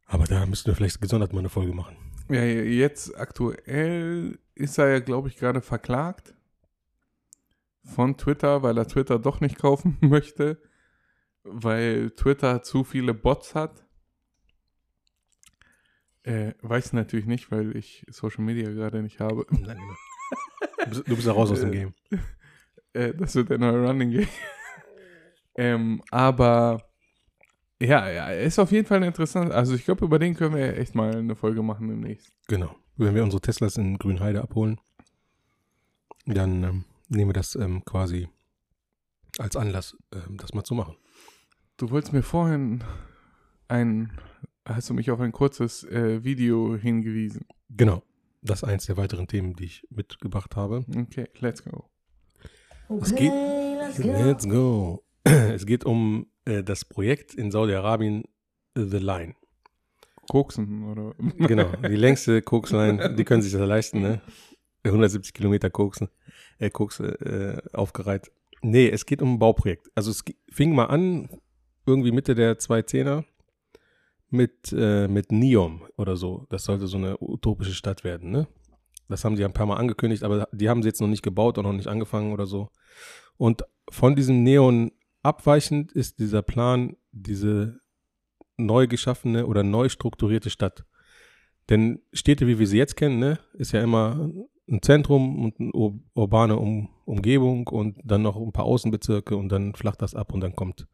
Aber 0.07 0.25
da 0.25 0.45
müssten 0.45 0.67
wir 0.67 0.75
vielleicht 0.75 1.01
gesondert 1.01 1.33
mal 1.33 1.39
eine 1.39 1.49
Folge 1.49 1.73
machen. 1.73 1.97
Ja, 2.29 2.43
jetzt 2.43 3.15
aktuell 3.17 4.39
ist 4.53 4.77
er 4.77 4.89
ja, 4.89 4.99
glaube 4.99 5.29
ich, 5.29 5.37
gerade 5.37 5.61
verklagt 5.61 6.33
von 7.83 8.17
Twitter, 8.17 8.63
weil 8.63 8.77
er 8.77 8.87
Twitter 8.87 9.19
doch 9.19 9.41
nicht 9.41 9.57
kaufen 9.57 9.97
möchte, 10.01 10.61
weil 11.43 12.11
Twitter 12.11 12.63
zu 12.63 12.83
viele 12.83 13.13
Bots 13.13 13.55
hat. 13.55 13.84
Äh, 16.25 16.53
weiß 16.61 16.93
natürlich 16.93 17.27
nicht, 17.27 17.51
weil 17.51 17.75
ich 17.75 18.05
Social 18.09 18.43
Media 18.43 18.69
gerade 18.71 19.01
nicht 19.01 19.19
habe. 19.19 19.45
Nein, 19.51 19.77
genau. 19.77 19.95
Du 20.79 20.89
bist, 20.89 21.07
du 21.07 21.15
bist 21.15 21.27
ja 21.27 21.33
raus 21.33 21.51
aus 21.51 21.61
dem 21.61 21.71
Game. 21.71 21.93
Äh, 22.93 23.13
das 23.13 23.35
wird 23.35 23.49
der 23.49 23.57
neue 23.57 23.85
Running 23.85 24.09
Game. 24.09 24.27
ähm, 25.57 26.01
aber 26.11 26.81
ja, 27.81 28.09
ja, 28.09 28.29
ist 28.29 28.57
auf 28.57 28.71
jeden 28.71 28.87
Fall 28.87 29.03
interessant. 29.03 29.51
Also 29.51 29.75
ich 29.75 29.83
glaube, 29.83 30.05
über 30.05 30.17
den 30.17 30.33
können 30.33 30.55
wir 30.55 30.77
echt 30.77 30.95
mal 30.95 31.13
eine 31.13 31.35
Folge 31.35 31.61
machen 31.61 31.89
demnächst. 31.89 32.31
Genau. 32.47 32.73
Wenn 32.95 33.13
wir 33.13 33.23
unsere 33.23 33.41
Teslas 33.41 33.75
in 33.75 33.97
Grünheide 33.97 34.41
abholen, 34.41 34.79
dann 36.25 36.63
ähm, 36.63 36.85
nehmen 37.09 37.29
wir 37.29 37.33
das 37.33 37.55
ähm, 37.55 37.83
quasi 37.83 38.29
als 39.37 39.57
Anlass, 39.57 39.97
ähm, 40.13 40.37
das 40.37 40.53
mal 40.53 40.63
zu 40.63 40.73
machen. 40.73 40.95
Du 41.75 41.89
wolltest 41.91 42.13
mir 42.13 42.23
vorhin 42.23 42.81
ein, 43.67 44.17
hast 44.65 44.89
du 44.89 44.93
mich 44.93 45.11
auf 45.11 45.19
ein 45.19 45.31
kurzes 45.31 45.83
äh, 45.83 46.23
Video 46.23 46.75
hingewiesen. 46.75 47.45
Genau. 47.69 48.03
Das 48.41 48.61
ist 48.61 48.69
eins 48.69 48.85
der 48.85 48.97
weiteren 48.97 49.27
Themen, 49.27 49.55
die 49.55 49.65
ich 49.65 49.87
mitgebracht 49.89 50.55
habe. 50.55 50.85
Okay, 50.95 51.27
let's 51.39 51.63
go. 51.63 51.89
Es 53.01 53.15
geht, 53.15 53.31
let's 53.97 54.47
go. 54.47 55.03
Es 55.25 55.65
geht 55.65 55.85
um 55.85 56.27
äh, 56.45 56.61
das 56.61 56.85
Projekt 56.85 57.33
in 57.33 57.49
Saudi-Arabien, 57.49 58.25
The 58.75 58.99
Line. 58.99 59.33
Koksen 60.29 60.83
oder? 60.83 61.15
Genau, 61.47 61.71
die 61.77 61.95
längste 61.95 62.43
Koksline, 62.43 63.15
die 63.15 63.23
können 63.23 63.41
sich 63.41 63.51
das 63.51 63.67
leisten, 63.67 64.01
ne? 64.01 64.21
170 64.83 65.33
Kilometer 65.33 65.71
Koksen, 65.71 66.09
äh, 66.59 66.69
Koks 66.69 66.99
äh, 66.99 67.57
aufgereiht. 67.73 68.31
Nee, 68.61 68.87
es 68.89 69.07
geht 69.07 69.21
um 69.23 69.33
ein 69.33 69.39
Bauprojekt. 69.39 69.89
Also 69.95 70.11
es 70.11 70.23
fing 70.51 70.75
mal 70.75 70.85
an, 70.85 71.29
irgendwie 71.87 72.11
Mitte 72.11 72.35
der 72.35 72.59
2010er, 72.59 73.23
mit, 74.35 74.73
äh, 74.77 75.07
mit 75.07 75.31
Neom 75.31 75.83
oder 75.97 76.15
so. 76.15 76.45
Das 76.49 76.63
sollte 76.63 76.87
so 76.87 76.97
eine 76.97 77.17
utopische 77.19 77.73
Stadt 77.73 78.03
werden, 78.03 78.31
ne? 78.31 78.47
Das 79.07 79.23
haben 79.23 79.37
sie 79.37 79.45
ein 79.45 79.53
paar 79.53 79.67
Mal 79.67 79.77
angekündigt, 79.77 80.23
aber 80.23 80.47
die 80.51 80.67
haben 80.67 80.81
sie 80.81 80.89
jetzt 80.89 81.01
noch 81.01 81.07
nicht 81.07 81.21
gebaut 81.21 81.57
und 81.57 81.65
noch 81.65 81.73
nicht 81.73 81.87
angefangen 81.87 82.33
oder 82.33 82.45
so. 82.45 82.69
Und 83.37 83.63
von 83.89 84.15
diesem 84.15 84.43
Neon 84.43 84.91
abweichend 85.21 85.91
ist 85.91 86.19
dieser 86.19 86.41
Plan, 86.41 86.95
diese 87.11 87.79
neu 88.57 88.87
geschaffene 88.87 89.45
oder 89.45 89.63
neu 89.63 89.89
strukturierte 89.89 90.49
Stadt. 90.49 90.85
Denn 91.69 92.01
Städte, 92.13 92.47
wie 92.47 92.59
wir 92.59 92.67
sie 92.67 92.77
jetzt 92.77 92.95
kennen, 92.95 93.19
ne, 93.19 93.39
ist 93.53 93.71
ja 93.71 93.81
immer 93.81 94.31
ein 94.67 94.81
Zentrum 94.81 95.45
und 95.45 95.59
eine 95.59 95.71
ur 95.73 95.99
urbane 96.13 96.57
um 96.57 96.89
Umgebung 97.05 97.67
und 97.67 97.97
dann 98.03 98.23
noch 98.23 98.35
ein 98.35 98.51
paar 98.51 98.65
Außenbezirke 98.65 99.35
und 99.35 99.49
dann 99.49 99.75
flacht 99.75 100.01
das 100.01 100.15
ab 100.15 100.33
und 100.33 100.41
dann 100.41 100.55
kommt 100.55 100.87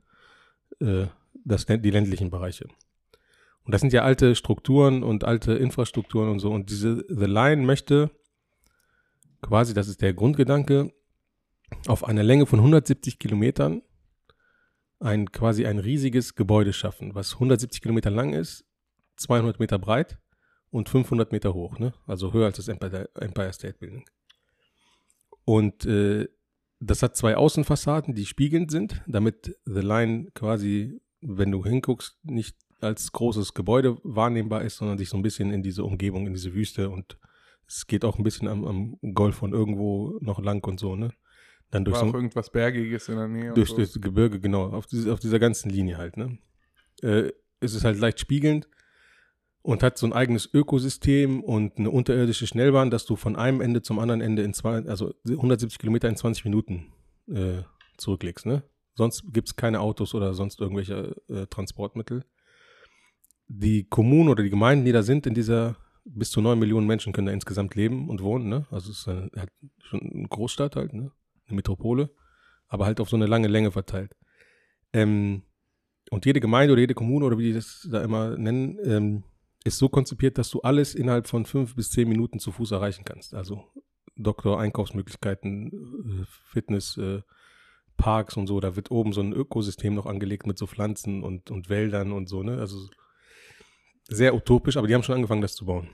äh, 0.79 1.07
das, 1.45 1.65
die 1.65 1.91
ländlichen 1.91 2.29
Bereiche. 2.29 2.67
Und 3.63 3.73
das 3.73 3.81
sind 3.81 3.93
ja 3.93 4.03
alte 4.03 4.35
Strukturen 4.35 5.03
und 5.03 5.23
alte 5.23 5.53
Infrastrukturen 5.53 6.29
und 6.29 6.39
so. 6.39 6.51
Und 6.51 6.69
diese 6.69 7.05
The 7.07 7.25
Line 7.25 7.63
möchte 7.63 8.09
quasi, 9.41 9.73
das 9.73 9.87
ist 9.87 10.01
der 10.01 10.13
Grundgedanke, 10.13 10.93
auf 11.87 12.03
einer 12.03 12.23
Länge 12.23 12.45
von 12.45 12.59
170 12.59 13.19
Kilometern 13.19 13.81
ein 14.99 15.31
quasi 15.31 15.65
ein 15.65 15.79
riesiges 15.79 16.35
Gebäude 16.35 16.73
schaffen, 16.73 17.15
was 17.15 17.33
170 17.33 17.81
Kilometer 17.81 18.11
lang 18.11 18.33
ist, 18.33 18.65
200 19.17 19.59
Meter 19.59 19.79
breit 19.79 20.19
und 20.69 20.89
500 20.89 21.31
Meter 21.31 21.53
hoch, 21.53 21.79
ne? 21.79 21.93
Also 22.05 22.33
höher 22.33 22.45
als 22.45 22.57
das 22.57 22.67
Empire, 22.67 23.53
State 23.53 23.77
Building. 23.79 24.05
Und 25.43 25.85
äh, 25.85 26.27
das 26.79 27.03
hat 27.03 27.15
zwei 27.15 27.35
Außenfassaden, 27.35 28.15
die 28.15 28.25
spiegelnd 28.25 28.71
sind, 28.71 29.01
damit 29.07 29.57
The 29.65 29.81
Line 29.81 30.31
quasi, 30.33 31.01
wenn 31.21 31.51
du 31.51 31.63
hinguckst, 31.63 32.17
nicht 32.23 32.57
als 32.81 33.11
großes 33.11 33.53
Gebäude 33.53 33.97
wahrnehmbar 34.03 34.63
ist, 34.63 34.77
sondern 34.77 34.97
sich 34.97 35.09
so 35.09 35.17
ein 35.17 35.23
bisschen 35.23 35.51
in 35.51 35.63
diese 35.63 35.83
Umgebung, 35.83 36.27
in 36.27 36.33
diese 36.33 36.53
Wüste 36.53 36.89
und 36.89 37.17
es 37.67 37.87
geht 37.87 38.03
auch 38.03 38.17
ein 38.17 38.23
bisschen 38.23 38.47
am, 38.47 38.65
am 38.65 39.13
Golf 39.13 39.35
von 39.35 39.53
irgendwo 39.53 40.17
noch 40.19 40.39
lang 40.39 40.65
und 40.67 40.79
so, 40.79 40.95
ne? 40.95 41.11
Dann 41.69 41.85
durch 41.85 41.95
War 41.95 42.03
so 42.03 42.09
auch 42.09 42.15
irgendwas 42.15 42.49
Bergiges 42.49 43.07
in 43.07 43.15
der 43.15 43.27
Nähe. 43.29 43.53
durch, 43.53 43.69
so. 43.69 43.75
durch 43.77 43.93
das 43.93 44.01
Gebirge, 44.01 44.41
genau, 44.41 44.69
auf, 44.71 44.87
diese, 44.87 45.13
auf 45.13 45.19
dieser 45.19 45.39
ganzen 45.39 45.69
Linie 45.69 45.97
halt, 45.97 46.17
ne? 46.17 46.37
Äh, 47.01 47.31
es 47.61 47.73
ist 47.73 47.85
halt 47.85 47.97
leicht 47.97 48.19
spiegelnd 48.19 48.67
und 49.61 49.83
hat 49.83 49.97
so 49.97 50.05
ein 50.05 50.13
eigenes 50.13 50.49
Ökosystem 50.53 51.41
und 51.41 51.77
eine 51.77 51.91
unterirdische 51.91 52.47
Schnellbahn, 52.47 52.89
dass 52.89 53.05
du 53.05 53.15
von 53.15 53.35
einem 53.35 53.61
Ende 53.61 53.81
zum 53.81 53.99
anderen 53.99 54.19
Ende 54.19 54.41
in 54.41 54.53
zwei, 54.53 54.83
also 54.85 55.13
170 55.25 55.79
Kilometer 55.79 56.09
in 56.09 56.17
20 56.17 56.43
Minuten 56.43 56.91
äh, 57.27 57.61
zurücklegst, 57.97 58.45
ne? 58.45 58.63
Sonst 58.95 59.31
gibt 59.31 59.47
es 59.47 59.55
keine 59.55 59.79
Autos 59.79 60.13
oder 60.13 60.33
sonst 60.33 60.59
irgendwelche 60.59 61.15
äh, 61.29 61.47
Transportmittel. 61.47 62.25
Die 63.53 63.83
Kommunen 63.83 64.29
oder 64.29 64.43
die 64.43 64.49
Gemeinden, 64.49 64.85
die 64.85 64.93
da 64.93 65.03
sind, 65.03 65.27
in 65.27 65.33
dieser 65.33 65.75
bis 66.05 66.31
zu 66.31 66.41
neun 66.41 66.57
Millionen 66.57 66.87
Menschen 66.87 67.11
können 67.11 67.27
da 67.27 67.33
insgesamt 67.33 67.75
leben 67.75 68.09
und 68.09 68.21
wohnen, 68.23 68.47
ne? 68.47 68.65
Also 68.71 68.91
es 68.91 68.99
ist 68.99 69.07
eine, 69.07 69.29
halt 69.35 69.51
schon 69.79 69.99
eine 69.99 70.27
Großstadt 70.27 70.75
halt, 70.75 70.93
ne? 70.93 71.11
Eine 71.47 71.55
Metropole, 71.55 72.09
aber 72.67 72.85
halt 72.85 72.99
auf 73.01 73.09
so 73.09 73.17
eine 73.17 73.27
lange 73.27 73.49
Länge 73.49 73.71
verteilt. 73.71 74.15
Ähm, 74.93 75.43
und 76.09 76.25
jede 76.25 76.39
Gemeinde 76.39 76.73
oder 76.73 76.81
jede 76.81 76.93
Kommune 76.93 77.25
oder 77.25 77.37
wie 77.37 77.49
die 77.49 77.53
das 77.53 77.87
da 77.91 78.01
immer 78.01 78.37
nennen, 78.37 78.79
ähm, 78.83 79.23
ist 79.63 79.77
so 79.77 79.89
konzipiert, 79.89 80.37
dass 80.37 80.49
du 80.49 80.61
alles 80.61 80.95
innerhalb 80.95 81.27
von 81.27 81.45
fünf 81.45 81.75
bis 81.75 81.91
zehn 81.91 82.09
Minuten 82.09 82.39
zu 82.39 82.51
Fuß 82.51 82.71
erreichen 82.71 83.05
kannst. 83.05 83.33
Also 83.33 83.65
Doktor, 84.15 84.59
Einkaufsmöglichkeiten, 84.59 86.21
äh, 86.21 86.25
Fitness, 86.25 86.97
äh, 86.97 87.21
Parks 87.97 88.37
und 88.37 88.47
so. 88.47 88.59
Da 88.59 88.75
wird 88.75 88.91
oben 88.91 89.13
so 89.13 89.21
ein 89.21 89.33
Ökosystem 89.33 89.93
noch 89.93 90.05
angelegt 90.05 90.47
mit 90.47 90.57
so 90.57 90.67
Pflanzen 90.67 91.23
und, 91.23 91.51
und 91.51 91.69
Wäldern 91.69 92.11
und 92.11 92.27
so, 92.27 92.43
ne? 92.43 92.57
Also 92.57 92.89
sehr 94.11 94.35
utopisch, 94.35 94.77
aber 94.77 94.87
die 94.87 94.93
haben 94.93 95.03
schon 95.03 95.15
angefangen, 95.15 95.41
das 95.41 95.55
zu 95.55 95.65
bauen. 95.65 95.89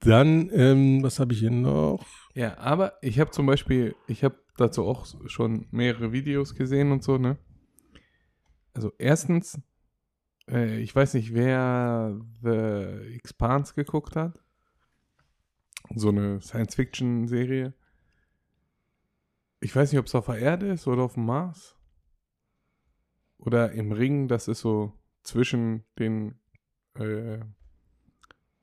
Dann, 0.00 0.50
ähm, 0.52 1.02
was 1.02 1.20
habe 1.20 1.34
ich 1.34 1.40
hier 1.40 1.50
noch? 1.50 2.04
Ja, 2.34 2.56
aber 2.58 2.94
ich 3.02 3.20
habe 3.20 3.30
zum 3.30 3.44
Beispiel, 3.44 3.94
ich 4.06 4.24
habe 4.24 4.42
dazu 4.56 4.84
auch 4.84 5.06
schon 5.26 5.66
mehrere 5.70 6.12
Videos 6.12 6.54
gesehen 6.54 6.90
und 6.90 7.02
so, 7.02 7.18
ne? 7.18 7.38
Also 8.72 8.92
erstens, 8.98 9.60
äh, 10.48 10.78
ich 10.78 10.94
weiß 10.94 11.14
nicht, 11.14 11.34
wer 11.34 12.18
The 12.42 13.14
Expanse 13.14 13.74
geguckt 13.74 14.16
hat. 14.16 14.38
So 15.94 16.08
eine 16.08 16.40
Science-Fiction-Serie. 16.40 17.74
Ich 19.60 19.76
weiß 19.76 19.92
nicht, 19.92 19.98
ob 19.98 20.06
es 20.06 20.14
auf 20.14 20.26
der 20.26 20.38
Erde 20.38 20.68
ist 20.68 20.86
oder 20.86 21.02
auf 21.02 21.14
dem 21.14 21.26
Mars. 21.26 21.76
Oder 23.36 23.72
im 23.72 23.92
Ring, 23.92 24.28
das 24.28 24.48
ist 24.48 24.60
so 24.60 24.94
zwischen 25.22 25.84
den 25.98 26.39
äh, 26.98 27.40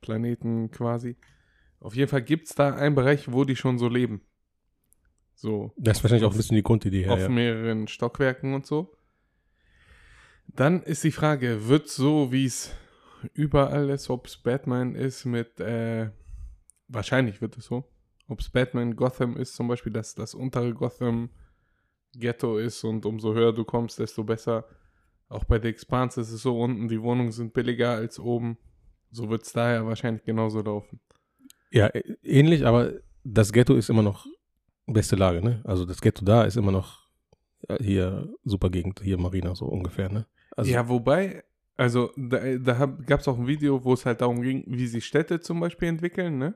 Planeten 0.00 0.70
quasi. 0.70 1.16
Auf 1.80 1.94
jeden 1.94 2.08
Fall 2.10 2.22
gibt 2.22 2.48
es 2.48 2.54
da 2.54 2.74
einen 2.74 2.94
Bereich, 2.94 3.30
wo 3.32 3.44
die 3.44 3.56
schon 3.56 3.78
so 3.78 3.88
leben. 3.88 4.20
So 5.34 5.72
Das 5.76 5.98
ist 5.98 6.04
wahrscheinlich 6.04 6.26
auch 6.26 6.32
ein 6.32 6.36
bisschen 6.36 6.56
die 6.56 6.62
Grundidee 6.62 7.04
her. 7.04 7.12
auf 7.14 7.20
Ja. 7.20 7.28
mehreren 7.28 7.86
Stockwerken 7.86 8.54
und 8.54 8.66
so. 8.66 8.94
Dann 10.48 10.82
ist 10.82 11.04
die 11.04 11.12
Frage, 11.12 11.68
wird 11.68 11.88
so, 11.88 12.32
wie 12.32 12.46
es 12.46 12.72
überall 13.34 13.90
ist, 13.90 14.10
ob 14.10 14.26
es 14.26 14.36
Batman 14.36 14.94
ist 14.94 15.24
mit, 15.24 15.60
äh, 15.60 16.10
wahrscheinlich 16.88 17.40
wird 17.40 17.56
es 17.58 17.66
so, 17.66 17.84
ob 18.28 18.40
es 18.40 18.48
Batman 18.50 18.96
Gotham 18.96 19.36
ist, 19.36 19.54
zum 19.54 19.68
Beispiel, 19.68 19.92
dass 19.92 20.14
das 20.14 20.34
untere 20.34 20.72
Gotham 20.74 21.30
Ghetto 22.14 22.58
ist 22.58 22.82
und 22.84 23.04
umso 23.04 23.34
höher 23.34 23.52
du 23.52 23.64
kommst, 23.64 23.98
desto 23.98 24.24
besser. 24.24 24.64
Auch 25.28 25.44
bei 25.44 25.60
The 25.60 25.68
Expanse 25.68 26.20
ist 26.20 26.32
es 26.32 26.42
so, 26.42 26.58
unten 26.58 26.88
die 26.88 27.02
Wohnungen 27.02 27.32
sind 27.32 27.52
billiger 27.52 27.90
als 27.90 28.18
oben. 28.18 28.56
So 29.10 29.28
wird 29.28 29.42
es 29.42 29.52
daher 29.52 29.86
wahrscheinlich 29.86 30.24
genauso 30.24 30.60
laufen. 30.60 31.00
Ja, 31.70 31.90
ähnlich, 32.22 32.66
aber 32.66 32.94
das 33.24 33.52
Ghetto 33.52 33.74
ist 33.74 33.90
immer 33.90 34.02
noch 34.02 34.26
beste 34.86 35.16
Lage, 35.16 35.42
ne? 35.42 35.60
Also 35.64 35.84
das 35.84 36.00
Ghetto 36.00 36.24
da 36.24 36.44
ist 36.44 36.56
immer 36.56 36.72
noch 36.72 37.08
äh, 37.68 37.82
hier 37.82 38.32
super 38.44 38.70
Gegend, 38.70 39.00
hier 39.02 39.18
Marina 39.18 39.54
so 39.54 39.66
ungefähr, 39.66 40.10
ne? 40.10 40.26
Also, 40.56 40.70
ja, 40.70 40.88
wobei, 40.88 41.44
also 41.76 42.10
da, 42.16 42.56
da 42.56 42.86
gab 42.86 43.20
es 43.20 43.28
auch 43.28 43.38
ein 43.38 43.46
Video, 43.46 43.84
wo 43.84 43.92
es 43.92 44.06
halt 44.06 44.22
darum 44.22 44.40
ging, 44.42 44.64
wie 44.66 44.86
sie 44.86 45.00
Städte 45.00 45.40
zum 45.40 45.60
Beispiel 45.60 45.88
entwickeln, 45.88 46.38
ne? 46.38 46.54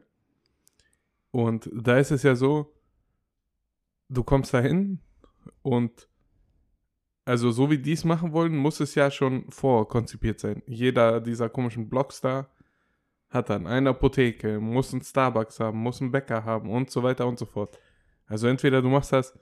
Und 1.31 1.71
da 1.73 1.99
ist 1.99 2.11
es 2.11 2.23
ja 2.23 2.35
so, 2.35 2.75
du 4.09 4.23
kommst 4.25 4.53
da 4.55 4.61
hin 4.61 5.01
und 5.63 6.09
also 7.25 7.51
so 7.51 7.71
wie 7.71 7.79
die 7.79 7.93
es 7.93 8.05
machen 8.05 8.33
wollen, 8.33 8.57
muss 8.57 8.81
es 8.81 8.95
ja 8.95 9.11
schon 9.11 9.51
vorkonzipiert 9.51 10.41
sein. 10.41 10.63
Jeder 10.67 11.21
dieser 11.21 11.49
komischen 11.49 11.89
Blocks 11.89 12.21
da 12.21 12.49
hat 13.29 13.49
dann 13.51 13.67
eine 13.67 13.91
Apotheke, 13.91 14.61
muss 14.61 14.93
einen 14.93 15.03
Starbucks 15.03 15.61
haben, 15.61 15.79
muss 15.79 16.01
einen 16.01 16.13
Bäcker 16.13 16.45
haben 16.45 16.71
und 16.71 16.91
so 16.91 17.03
weiter 17.03 17.27
und 17.27 17.39
so 17.39 17.47
fort. 17.47 17.79
Also 18.27 18.47
entweder 18.47 18.83
du 18.83 18.89
machst 18.89 19.13
das 19.13 19.39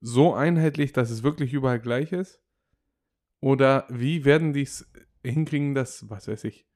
so 0.00 0.34
einheitlich, 0.34 0.92
dass 0.92 1.10
es 1.10 1.22
wirklich 1.22 1.52
überall 1.52 1.80
gleich 1.80 2.12
ist, 2.12 2.40
oder 3.40 3.86
wie 3.90 4.24
werden 4.24 4.54
die 4.54 4.62
es 4.62 4.90
hinkriegen, 5.22 5.74
dass, 5.74 6.08
was 6.08 6.28
weiß 6.28 6.44
ich, 6.44 6.66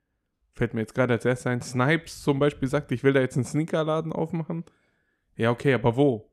fällt 0.53 0.75
mir 0.75 0.81
jetzt 0.81 0.95
gerade 0.95 1.15
als 1.15 1.25
erstes 1.25 1.47
ein, 1.47 1.63
Snipes 1.63 2.23
zum 2.23 2.39
Beispiel 2.39 2.69
sagt, 2.69 2.93
ich 2.93 3.03
will 3.05 3.15
da 3.15 3.21
jetzt 3.21 3.37
einen 3.37 3.47
Sneakerladen 3.47 4.13
aufmachen. 4.13 4.65
Ja, 5.35 5.51
okay, 5.51 5.73
aber 5.73 5.97
wo? 5.97 6.28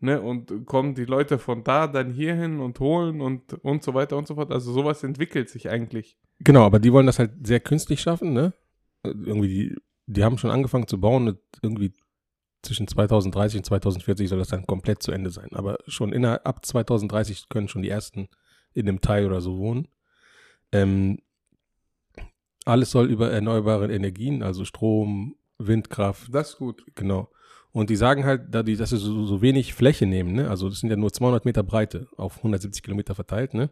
Ne, 0.00 0.20
und 0.22 0.64
kommen 0.66 0.94
die 0.94 1.06
Leute 1.06 1.38
von 1.38 1.64
da 1.64 1.88
dann 1.88 2.12
hierhin 2.12 2.60
und 2.60 2.78
holen 2.78 3.20
und, 3.20 3.54
und 3.64 3.82
so 3.82 3.94
weiter 3.94 4.16
und 4.16 4.28
so 4.28 4.36
fort. 4.36 4.52
Also 4.52 4.72
sowas 4.72 5.02
entwickelt 5.02 5.48
sich 5.48 5.70
eigentlich. 5.70 6.16
Genau, 6.38 6.62
aber 6.62 6.78
die 6.78 6.92
wollen 6.92 7.06
das 7.06 7.18
halt 7.18 7.32
sehr 7.44 7.58
künstlich 7.58 8.00
schaffen, 8.00 8.32
ne? 8.32 8.52
Irgendwie, 9.02 9.48
die, 9.48 9.76
die 10.06 10.22
haben 10.22 10.38
schon 10.38 10.52
angefangen 10.52 10.86
zu 10.86 11.00
bauen 11.00 11.26
und 11.26 11.38
irgendwie 11.62 11.92
zwischen 12.62 12.86
2030 12.86 13.58
und 13.58 13.64
2040 13.64 14.28
soll 14.28 14.38
das 14.38 14.48
dann 14.48 14.66
komplett 14.66 15.02
zu 15.02 15.10
Ende 15.10 15.30
sein. 15.30 15.48
Aber 15.52 15.78
schon 15.88 16.12
innerhalb, 16.12 16.46
ab 16.46 16.64
2030 16.64 17.48
können 17.48 17.68
schon 17.68 17.82
die 17.82 17.88
ersten 17.88 18.28
in 18.74 18.86
dem 18.86 19.00
Teil 19.00 19.26
oder 19.26 19.40
so 19.40 19.58
wohnen. 19.58 19.88
Ähm, 20.70 21.18
alles 22.64 22.90
soll 22.90 23.10
über 23.10 23.30
erneuerbare 23.30 23.92
Energien, 23.92 24.42
also 24.42 24.64
Strom, 24.64 25.36
Windkraft, 25.58 26.32
Das 26.32 26.50
ist 26.50 26.58
gut. 26.58 26.84
Genau. 26.94 27.30
Und 27.78 27.90
die 27.90 27.96
sagen 27.96 28.24
halt, 28.24 28.52
dass 28.52 28.90
sie 28.90 28.96
so, 28.96 29.24
so 29.24 29.40
wenig 29.40 29.72
Fläche 29.72 30.04
nehmen, 30.04 30.32
ne? 30.32 30.50
Also 30.50 30.68
das 30.68 30.80
sind 30.80 30.90
ja 30.90 30.96
nur 30.96 31.12
200 31.12 31.44
Meter 31.44 31.62
Breite 31.62 32.08
auf 32.16 32.38
170 32.38 32.82
Kilometer 32.82 33.14
verteilt, 33.14 33.54
ne? 33.54 33.70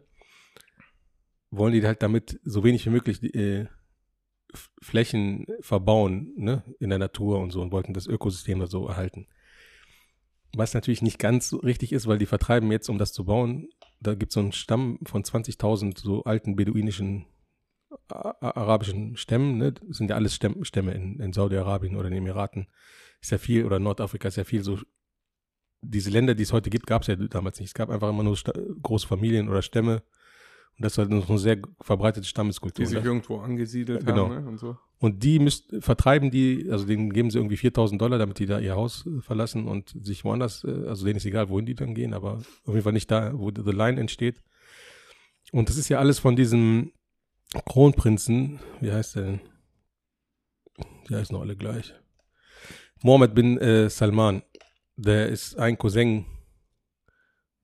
Wollen 1.51 1.73
die 1.73 1.85
halt 1.85 2.01
damit 2.01 2.39
so 2.45 2.63
wenig 2.63 2.85
wie 2.85 2.91
möglich 2.91 3.21
äh, 3.35 3.67
Flächen 4.81 5.45
verbauen, 5.59 6.31
ne? 6.37 6.63
In 6.79 6.89
der 6.89 6.99
Natur 6.99 7.39
und 7.39 7.51
so 7.51 7.61
und 7.61 7.73
wollten 7.73 7.93
das 7.93 8.07
Ökosystem 8.07 8.61
da 8.61 8.67
so 8.67 8.87
erhalten. 8.87 9.27
Was 10.55 10.73
natürlich 10.73 11.01
nicht 11.01 11.19
ganz 11.19 11.53
richtig 11.61 11.91
ist, 11.91 12.07
weil 12.07 12.17
die 12.17 12.27
vertreiben 12.27 12.71
jetzt, 12.71 12.87
um 12.87 12.97
das 12.97 13.11
zu 13.11 13.25
bauen, 13.25 13.67
da 13.99 14.15
gibt 14.15 14.31
es 14.31 14.35
so 14.35 14.39
einen 14.39 14.53
Stamm 14.53 14.99
von 15.03 15.23
20.000 15.23 15.99
so 15.99 16.23
alten 16.23 16.55
beduinischen 16.55 17.25
arabischen 18.07 19.17
Stämmen, 19.17 19.57
ne? 19.57 19.73
Das 19.73 19.97
sind 19.97 20.09
ja 20.09 20.15
alles 20.15 20.33
Stämm, 20.33 20.63
Stämme 20.63 20.93
in, 20.93 21.19
in 21.19 21.33
Saudi-Arabien 21.33 21.97
oder 21.97 22.07
in 22.07 22.13
den 22.13 22.23
Emiraten 22.23 22.67
ist 23.21 23.31
ja 23.31 23.37
viel, 23.37 23.65
oder 23.65 23.79
Nordafrika 23.79 24.27
ist 24.27 24.37
ja 24.37 24.43
viel 24.43 24.63
so, 24.63 24.79
diese 25.81 26.09
Länder, 26.09 26.35
die 26.35 26.43
es 26.43 26.53
heute 26.53 26.69
gibt, 26.69 26.87
gab 26.87 27.03
es 27.03 27.07
ja 27.07 27.15
damals 27.15 27.59
nicht. 27.59 27.69
Es 27.69 27.73
gab 27.73 27.89
einfach 27.89 28.09
immer 28.09 28.23
nur 28.23 28.35
Sta 28.35 28.51
große 28.81 29.07
Familien 29.07 29.47
oder 29.49 29.61
Stämme. 29.61 30.03
Und 30.77 30.83
das 30.85 30.97
war 30.97 31.05
noch 31.05 31.29
eine 31.29 31.39
sehr 31.39 31.57
verbreitete 31.81 32.27
Stammeskultur. 32.27 32.83
Die 32.85 32.89
sich 32.89 33.03
irgendwo 33.03 33.37
angesiedelt 33.37 34.05
Genau. 34.05 34.29
haben 34.29 34.43
ne? 34.43 34.47
und 34.47 34.57
so. 34.59 34.77
und 34.99 35.23
die 35.23 35.39
müsst, 35.39 35.73
vertreiben 35.79 36.29
die, 36.29 36.67
also 36.69 36.85
denen 36.85 37.11
geben 37.11 37.31
sie 37.31 37.39
irgendwie 37.39 37.57
4000 37.57 37.99
Dollar, 37.99 38.19
damit 38.19 38.37
die 38.37 38.45
da 38.45 38.59
ihr 38.59 38.75
Haus 38.75 39.05
äh, 39.07 39.21
verlassen 39.21 39.67
und 39.67 39.95
sich 40.03 40.23
woanders, 40.23 40.63
äh, 40.63 40.85
also 40.87 41.05
denen 41.05 41.17
ist 41.17 41.25
egal, 41.25 41.49
wohin 41.49 41.65
die 41.65 41.73
dann 41.75 41.95
gehen, 41.95 42.13
aber 42.13 42.33
auf 42.65 42.73
jeden 42.73 42.83
Fall 42.83 42.93
nicht 42.93 43.09
da, 43.09 43.31
wo 43.33 43.49
The 43.51 43.71
Line 43.71 43.99
entsteht. 43.99 44.43
Und 45.51 45.69
das 45.69 45.77
ist 45.77 45.89
ja 45.89 45.97
alles 45.99 46.19
von 46.19 46.35
diesem 46.35 46.91
Kronprinzen, 47.65 48.59
wie 48.81 48.91
heißt 48.91 49.15
der 49.15 49.23
denn? 49.23 49.39
Die 51.09 51.15
heißen 51.15 51.33
noch 51.33 51.41
alle 51.41 51.55
gleich. 51.55 51.93
Mohammed 53.03 53.35
bin 53.35 53.57
äh, 53.57 53.89
Salman, 53.89 54.41
der 54.95 55.27
ist 55.29 55.57
ein 55.57 55.77
Cousin 55.77 56.25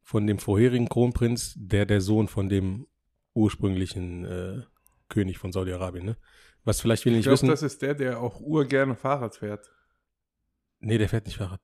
von 0.01 0.27
dem 0.27 0.37
vorherigen 0.37 0.89
Kronprinz, 0.89 1.53
der 1.57 1.85
der 1.85 2.01
Sohn 2.01 2.27
von 2.27 2.49
dem 2.49 2.87
ursprünglichen 3.33 4.25
äh, 4.25 4.61
König 5.09 5.37
von 5.37 5.51
Saudi-Arabien, 5.51 6.05
ne? 6.05 6.17
Was 6.65 6.79
vielleicht 6.79 7.03
viele 7.03 7.17
Ich 7.17 7.23
glaube, 7.23 7.33
wissen. 7.33 7.49
das 7.49 7.61
ist 7.61 7.81
der, 7.81 7.93
der 7.93 8.19
auch 8.21 8.39
urgerne 8.39 8.95
Fahrrad 8.95 9.35
fährt. 9.35 9.69
Nee, 10.79 10.97
der 10.97 11.09
fährt 11.09 11.25
nicht 11.25 11.37
Fahrrad. 11.37 11.61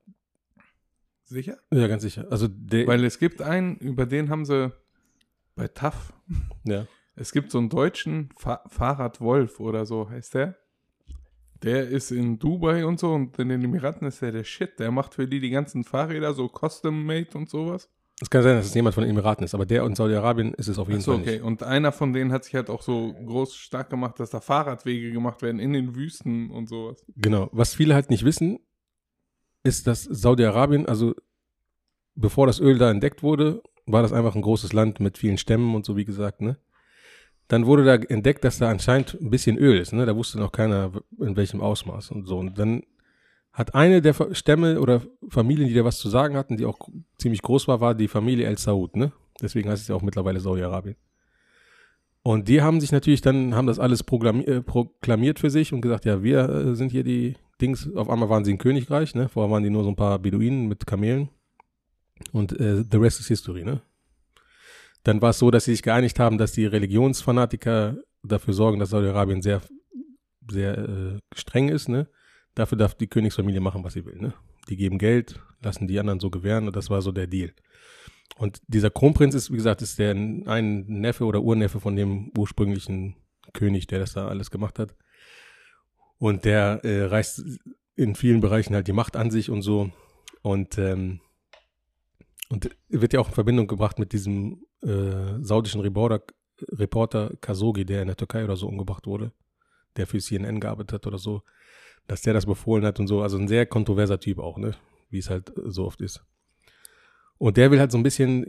Sicher? 1.24 1.58
Ja, 1.70 1.86
ganz 1.86 2.02
sicher. 2.02 2.26
Also 2.30 2.48
der, 2.48 2.86
Weil 2.86 3.04
es 3.04 3.18
gibt 3.18 3.40
einen, 3.40 3.76
über 3.76 4.04
den 4.04 4.30
haben 4.30 4.44
sie 4.44 4.72
bei 5.54 5.68
TAF, 5.68 6.12
ja. 6.64 6.86
es 7.14 7.32
gibt 7.32 7.50
so 7.50 7.58
einen 7.58 7.68
deutschen 7.68 8.30
Fa 8.36 8.62
Fahrradwolf 8.68 9.60
oder 9.60 9.86
so 9.86 10.10
heißt 10.10 10.34
der. 10.34 10.56
Der 11.62 11.88
ist 11.88 12.10
in 12.10 12.38
Dubai 12.38 12.86
und 12.86 12.98
so 12.98 13.12
und 13.12 13.38
in 13.38 13.50
den 13.50 13.62
Emiraten 13.62 14.06
ist 14.06 14.22
der 14.22 14.32
der 14.32 14.44
Shit. 14.44 14.78
Der 14.78 14.90
macht 14.90 15.14
für 15.14 15.26
die 15.26 15.40
die 15.40 15.50
ganzen 15.50 15.84
Fahrräder 15.84 16.32
so 16.32 16.48
custom-made 16.48 17.36
und 17.36 17.50
sowas. 17.50 17.88
Es 18.22 18.28
kann 18.28 18.42
sein, 18.42 18.56
dass 18.56 18.66
es 18.66 18.74
jemand 18.74 18.94
von 18.94 19.02
den 19.02 19.10
Emiraten 19.10 19.44
ist, 19.44 19.54
aber 19.54 19.64
der 19.64 19.82
und 19.84 19.96
Saudi-Arabien 19.96 20.52
ist 20.54 20.68
es 20.68 20.78
auf 20.78 20.88
jeden 20.88 21.00
Achso, 21.00 21.12
Fall 21.12 21.20
okay. 21.22 21.32
nicht. 21.32 21.42
Und 21.42 21.62
einer 21.62 21.90
von 21.90 22.12
denen 22.12 22.32
hat 22.32 22.44
sich 22.44 22.54
halt 22.54 22.68
auch 22.68 22.82
so 22.82 23.14
groß 23.14 23.54
stark 23.56 23.88
gemacht, 23.88 24.20
dass 24.20 24.30
da 24.30 24.40
Fahrradwege 24.40 25.10
gemacht 25.10 25.40
werden 25.40 25.58
in 25.58 25.72
den 25.72 25.94
Wüsten 25.94 26.50
und 26.50 26.68
sowas. 26.68 27.04
Genau. 27.16 27.48
Was 27.52 27.74
viele 27.74 27.94
halt 27.94 28.10
nicht 28.10 28.24
wissen, 28.24 28.58
ist, 29.62 29.86
dass 29.86 30.04
Saudi-Arabien, 30.04 30.86
also 30.86 31.14
bevor 32.14 32.46
das 32.46 32.60
Öl 32.60 32.76
da 32.76 32.90
entdeckt 32.90 33.22
wurde, 33.22 33.62
war 33.86 34.02
das 34.02 34.12
einfach 34.12 34.34
ein 34.34 34.42
großes 34.42 34.74
Land 34.74 35.00
mit 35.00 35.16
vielen 35.16 35.38
Stämmen 35.38 35.74
und 35.74 35.86
so, 35.86 35.96
wie 35.96 36.04
gesagt, 36.04 36.42
ne? 36.42 36.58
Dann 37.50 37.66
wurde 37.66 37.84
da 37.84 37.96
entdeckt, 37.96 38.44
dass 38.44 38.58
da 38.58 38.70
anscheinend 38.70 39.18
ein 39.20 39.28
bisschen 39.28 39.58
Öl 39.58 39.76
ist, 39.76 39.92
ne? 39.92 40.06
Da 40.06 40.14
wusste 40.14 40.38
noch 40.38 40.52
keiner, 40.52 40.92
in 41.18 41.34
welchem 41.34 41.60
Ausmaß 41.60 42.12
und 42.12 42.24
so. 42.24 42.38
Und 42.38 42.56
dann 42.60 42.84
hat 43.52 43.74
eine 43.74 44.00
der 44.00 44.14
Stämme 44.34 44.80
oder 44.80 45.02
Familien, 45.28 45.66
die 45.66 45.74
da 45.74 45.84
was 45.84 45.98
zu 45.98 46.08
sagen 46.08 46.36
hatten, 46.36 46.56
die 46.56 46.64
auch 46.64 46.78
ziemlich 47.18 47.42
groß 47.42 47.66
war, 47.66 47.80
war 47.80 47.96
die 47.96 48.06
Familie 48.06 48.46
El 48.46 48.56
Saud, 48.56 48.94
ne? 48.94 49.10
Deswegen 49.42 49.68
heißt 49.68 49.82
es 49.82 49.88
ja 49.88 49.96
auch 49.96 50.02
mittlerweile 50.02 50.38
Saudi-Arabien. 50.38 50.94
Und 52.22 52.46
die 52.46 52.62
haben 52.62 52.80
sich 52.80 52.92
natürlich 52.92 53.20
dann, 53.20 53.56
haben 53.56 53.66
das 53.66 53.80
alles 53.80 54.02
äh, 54.02 54.60
proklamiert 54.60 55.40
für 55.40 55.50
sich 55.50 55.72
und 55.72 55.80
gesagt, 55.80 56.04
ja, 56.04 56.22
wir 56.22 56.48
äh, 56.48 56.76
sind 56.76 56.92
hier 56.92 57.02
die 57.02 57.34
Dings. 57.60 57.92
Auf 57.96 58.08
einmal 58.08 58.28
waren 58.28 58.44
sie 58.44 58.52
ein 58.52 58.58
Königreich, 58.58 59.16
ne? 59.16 59.28
Vorher 59.28 59.50
waren 59.50 59.64
die 59.64 59.70
nur 59.70 59.82
so 59.82 59.88
ein 59.88 59.96
paar 59.96 60.20
Beduinen 60.20 60.68
mit 60.68 60.86
Kamelen. 60.86 61.30
Und 62.30 62.52
äh, 62.60 62.84
the 62.88 62.98
rest 62.98 63.18
is 63.18 63.26
history, 63.26 63.64
ne? 63.64 63.82
Dann 65.02 65.22
war 65.22 65.30
es 65.30 65.38
so, 65.38 65.50
dass 65.50 65.64
sie 65.64 65.72
sich 65.72 65.82
geeinigt 65.82 66.18
haben, 66.18 66.38
dass 66.38 66.52
die 66.52 66.66
Religionsfanatiker 66.66 67.96
dafür 68.22 68.54
sorgen, 68.54 68.78
dass 68.78 68.90
Saudi-Arabien 68.90 69.42
sehr, 69.42 69.62
sehr 70.50 70.78
äh, 70.78 71.18
streng 71.34 71.68
ist, 71.68 71.88
ne? 71.88 72.08
Dafür 72.54 72.76
darf 72.76 72.94
die 72.94 73.06
Königsfamilie 73.06 73.60
machen, 73.60 73.84
was 73.84 73.94
sie 73.94 74.04
will, 74.04 74.16
ne? 74.16 74.34
Die 74.68 74.76
geben 74.76 74.98
Geld, 74.98 75.40
lassen 75.62 75.86
die 75.86 75.98
anderen 75.98 76.20
so 76.20 76.30
gewähren 76.30 76.66
und 76.66 76.76
das 76.76 76.90
war 76.90 77.00
so 77.00 77.12
der 77.12 77.26
Deal. 77.26 77.52
Und 78.36 78.60
dieser 78.68 78.90
Kronprinz 78.90 79.34
ist, 79.34 79.50
wie 79.50 79.56
gesagt, 79.56 79.82
ist 79.82 79.98
der 79.98 80.12
ein 80.12 80.84
Neffe 80.86 81.24
oder 81.24 81.42
Urneffe 81.42 81.80
von 81.80 81.96
dem 81.96 82.32
ursprünglichen 82.36 83.16
König, 83.52 83.86
der 83.86 83.98
das 84.00 84.12
da 84.12 84.28
alles 84.28 84.50
gemacht 84.50 84.78
hat. 84.78 84.94
Und 86.18 86.44
der 86.44 86.84
äh, 86.84 87.04
reißt 87.04 87.44
in 87.96 88.14
vielen 88.14 88.40
Bereichen 88.40 88.74
halt 88.74 88.86
die 88.86 88.92
Macht 88.92 89.16
an 89.16 89.30
sich 89.30 89.50
und 89.50 89.62
so. 89.62 89.90
Und, 90.42 90.78
ähm, 90.78 91.20
und 92.50 92.76
wird 92.88 93.12
ja 93.12 93.20
auch 93.20 93.28
in 93.28 93.34
Verbindung 93.34 93.66
gebracht 93.66 93.98
mit 93.98 94.12
diesem 94.12 94.64
äh, 94.82 95.38
saudischen 95.40 95.80
Reborder 95.80 96.22
Reporter 96.72 97.32
Khashoggi, 97.40 97.84
der 97.84 98.02
in 98.02 98.08
der 98.08 98.16
Türkei 98.16 98.44
oder 98.44 98.56
so 98.56 98.68
umgebracht 98.68 99.06
wurde, 99.06 99.32
der 99.96 100.06
für 100.06 100.18
CNN 100.18 100.60
gearbeitet 100.60 100.92
hat 100.92 101.06
oder 101.06 101.18
so, 101.18 101.42
dass 102.06 102.22
der 102.22 102.34
das 102.34 102.46
befohlen 102.46 102.84
hat 102.84 103.00
und 103.00 103.06
so. 103.06 103.22
Also 103.22 103.38
ein 103.38 103.48
sehr 103.48 103.66
kontroverser 103.66 104.20
Typ 104.20 104.38
auch, 104.38 104.58
ne? 104.58 104.74
Wie 105.08 105.18
es 105.18 105.30
halt 105.30 105.52
so 105.56 105.86
oft 105.86 106.00
ist. 106.00 106.24
Und 107.38 107.56
der 107.56 107.70
will 107.70 107.80
halt 107.80 107.90
so 107.90 107.98
ein 107.98 108.02
bisschen, 108.02 108.44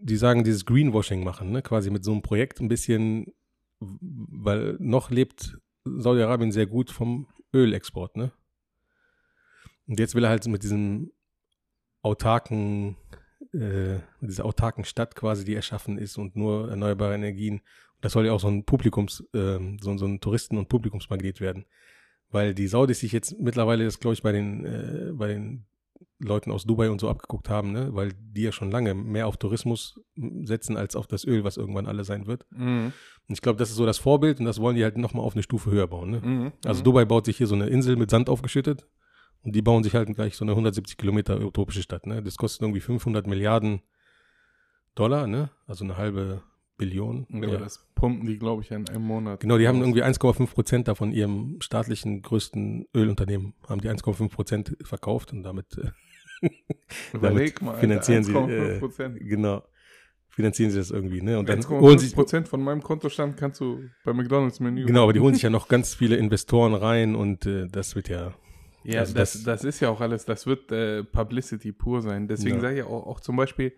die 0.00 0.16
sagen, 0.16 0.44
dieses 0.44 0.64
Greenwashing 0.64 1.24
machen, 1.24 1.50
ne? 1.50 1.62
Quasi 1.62 1.90
mit 1.90 2.04
so 2.04 2.12
einem 2.12 2.22
Projekt 2.22 2.60
ein 2.60 2.68
bisschen, 2.68 3.32
weil 3.80 4.76
noch 4.78 5.10
lebt 5.10 5.58
Saudi-Arabien 5.84 6.52
sehr 6.52 6.66
gut 6.66 6.90
vom 6.90 7.26
Ölexport, 7.52 8.16
ne? 8.16 8.32
Und 9.86 9.98
jetzt 9.98 10.14
will 10.14 10.24
er 10.24 10.30
halt 10.30 10.46
mit 10.46 10.62
diesem 10.62 11.10
autarken, 12.02 12.96
äh, 13.52 13.98
dieser 14.20 14.44
autarken 14.44 14.84
Stadt 14.84 15.14
quasi, 15.14 15.44
die 15.44 15.54
erschaffen 15.54 15.98
ist 15.98 16.18
und 16.18 16.36
nur 16.36 16.70
erneuerbare 16.70 17.14
Energien. 17.14 17.60
Das 18.00 18.12
soll 18.12 18.26
ja 18.26 18.32
auch 18.32 18.40
so 18.40 18.48
ein 18.48 18.64
Publikums, 18.64 19.24
äh, 19.34 19.58
so, 19.80 19.96
so 19.96 20.06
ein 20.06 20.20
Touristen- 20.20 20.58
und 20.58 20.68
Publikumsmagnet 20.68 21.40
werden. 21.40 21.64
Weil 22.30 22.54
die 22.54 22.68
Saudis 22.68 23.00
sich 23.00 23.12
jetzt 23.12 23.38
mittlerweile 23.40 23.84
das, 23.84 24.00
glaube 24.00 24.14
ich, 24.14 24.22
bei 24.22 24.32
den, 24.32 24.64
äh, 24.64 25.12
bei 25.14 25.28
den 25.28 25.64
Leuten 26.20 26.50
aus 26.50 26.64
Dubai 26.64 26.90
und 26.90 27.00
so 27.00 27.08
abgeguckt 27.08 27.48
haben, 27.48 27.72
ne? 27.72 27.90
weil 27.92 28.12
die 28.12 28.42
ja 28.42 28.52
schon 28.52 28.70
lange 28.70 28.94
mehr 28.94 29.26
auf 29.26 29.36
Tourismus 29.36 30.00
setzen 30.42 30.76
als 30.76 30.96
auf 30.96 31.06
das 31.06 31.24
Öl, 31.24 31.44
was 31.44 31.56
irgendwann 31.56 31.86
alle 31.86 32.04
sein 32.04 32.26
wird. 32.26 32.44
Mhm. 32.50 32.92
Und 33.28 33.34
ich 33.34 33.40
glaube, 33.40 33.58
das 33.58 33.70
ist 33.70 33.76
so 33.76 33.86
das 33.86 33.98
Vorbild 33.98 34.40
und 34.40 34.46
das 34.46 34.60
wollen 34.60 34.76
die 34.76 34.82
halt 34.82 34.98
nochmal 34.98 35.24
auf 35.24 35.34
eine 35.34 35.42
Stufe 35.42 35.70
höher 35.70 35.86
bauen. 35.86 36.10
Ne? 36.10 36.20
Mhm. 36.20 36.52
Also 36.64 36.80
Mhm. 36.80 36.84
Dubai 36.84 37.04
baut 37.04 37.24
sich 37.24 37.36
hier 37.36 37.46
so 37.46 37.54
eine 37.54 37.68
Insel 37.68 37.96
mit 37.96 38.10
Sand 38.10 38.28
aufgeschüttet 38.28 38.86
und 39.42 39.54
die 39.54 39.62
bauen 39.62 39.82
sich 39.82 39.94
halt 39.94 40.12
gleich 40.14 40.36
so 40.36 40.44
eine 40.44 40.52
170 40.52 40.96
Kilometer 40.96 41.40
utopische 41.40 41.82
Stadt. 41.82 42.06
Ne? 42.06 42.22
Das 42.22 42.36
kostet 42.36 42.62
irgendwie 42.62 42.80
500 42.80 43.26
Milliarden 43.26 43.82
Dollar, 44.94 45.26
ne? 45.26 45.50
also 45.66 45.84
eine 45.84 45.96
halbe 45.96 46.42
Billion. 46.78 47.26
Ja, 47.30 47.48
Ja. 47.48 47.58
Das 47.58 47.86
pumpen 47.94 48.26
die, 48.26 48.38
glaube 48.38 48.62
ich, 48.62 48.70
in 48.70 48.88
einem 48.88 49.02
Monat. 49.02 49.40
Genau, 49.40 49.58
die 49.58 49.68
haben 49.68 49.80
irgendwie 49.80 50.02
1,5 50.02 50.46
Prozent 50.46 50.88
davon 50.88 51.12
ihrem 51.12 51.60
staatlichen 51.60 52.22
größten 52.22 52.86
Ölunternehmen, 52.94 53.54
haben 53.68 53.80
die 53.80 53.90
1,5 53.90 54.30
Prozent 54.30 54.76
verkauft 54.82 55.32
und 55.32 55.42
damit, 55.42 55.76
äh, 55.76 55.90
Überleg 57.12 57.56
damit 57.56 57.62
mal. 57.62 57.70
Alter, 57.70 57.80
finanzieren 57.80 58.24
sie, 58.24 58.32
1,5 58.32 59.16
äh, 59.16 59.24
genau, 59.24 59.64
finanzieren 60.28 60.70
sie 60.70 60.78
das 60.78 60.92
irgendwie. 60.92 61.20
Ne? 61.20 61.38
Und 61.38 61.48
dann 61.48 61.68
holen 61.68 61.98
1,5 61.98 61.98
sich, 61.98 62.14
Prozent 62.14 62.48
von 62.48 62.62
meinem 62.62 62.82
Kontostand 62.82 63.36
kannst 63.36 63.60
du 63.60 63.82
bei 64.04 64.12
McDonalds 64.12 64.60
Menü. 64.60 64.86
genau, 64.86 65.02
aber 65.02 65.12
die 65.12 65.20
holen 65.20 65.34
sich 65.34 65.42
ja 65.42 65.50
noch 65.50 65.68
ganz 65.68 65.94
viele 65.94 66.16
Investoren 66.16 66.74
rein 66.74 67.16
und 67.16 67.44
äh, 67.44 67.66
das 67.66 67.96
wird 67.96 68.08
ja, 68.08 68.34
Ja, 68.84 69.00
Also 69.00 69.14
das, 69.14 69.32
das- 69.34 69.42
das 69.44 69.64
ist 69.64 69.80
ja 69.80 69.90
auch 69.90 70.00
alles, 70.00 70.24
das 70.24 70.46
wird 70.46 70.70
äh, 70.72 71.04
Publicity 71.04 71.72
pur 71.72 72.00
sein. 72.02 72.28
Deswegen 72.28 72.56
Ja. 72.56 72.60
sage 72.62 72.76
ich 72.78 72.82
auch, 72.84 73.06
auch 73.06 73.20
zum 73.20 73.36
Beispiel, 73.36 73.72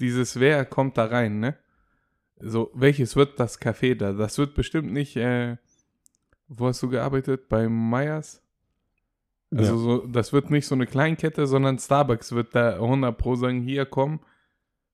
dieses 0.00 0.38
Wer 0.38 0.64
kommt 0.64 0.96
da 0.96 1.06
rein, 1.06 1.40
ne? 1.40 1.56
So, 2.40 2.70
welches 2.74 3.16
wird 3.16 3.40
das 3.40 3.60
Café 3.60 3.96
da? 3.96 4.12
Das 4.12 4.38
wird 4.38 4.54
bestimmt 4.54 4.92
nicht, 4.92 5.16
äh, 5.16 5.56
wo 6.46 6.68
hast 6.68 6.82
du 6.82 6.88
gearbeitet? 6.88 7.48
Bei 7.48 7.68
Meyers? 7.68 8.40
Also 9.50 9.72
ja. 9.72 9.78
so, 9.78 10.06
das 10.06 10.32
wird 10.32 10.50
nicht 10.50 10.66
so 10.66 10.74
eine 10.74 10.86
Kleinkette, 10.86 11.46
sondern 11.46 11.78
Starbucks 11.78 12.32
wird 12.32 12.54
da 12.54 12.74
100 12.76 13.16
pro 13.18 13.34
sagen, 13.34 13.60
hier 13.62 13.86
komm, 13.86 14.20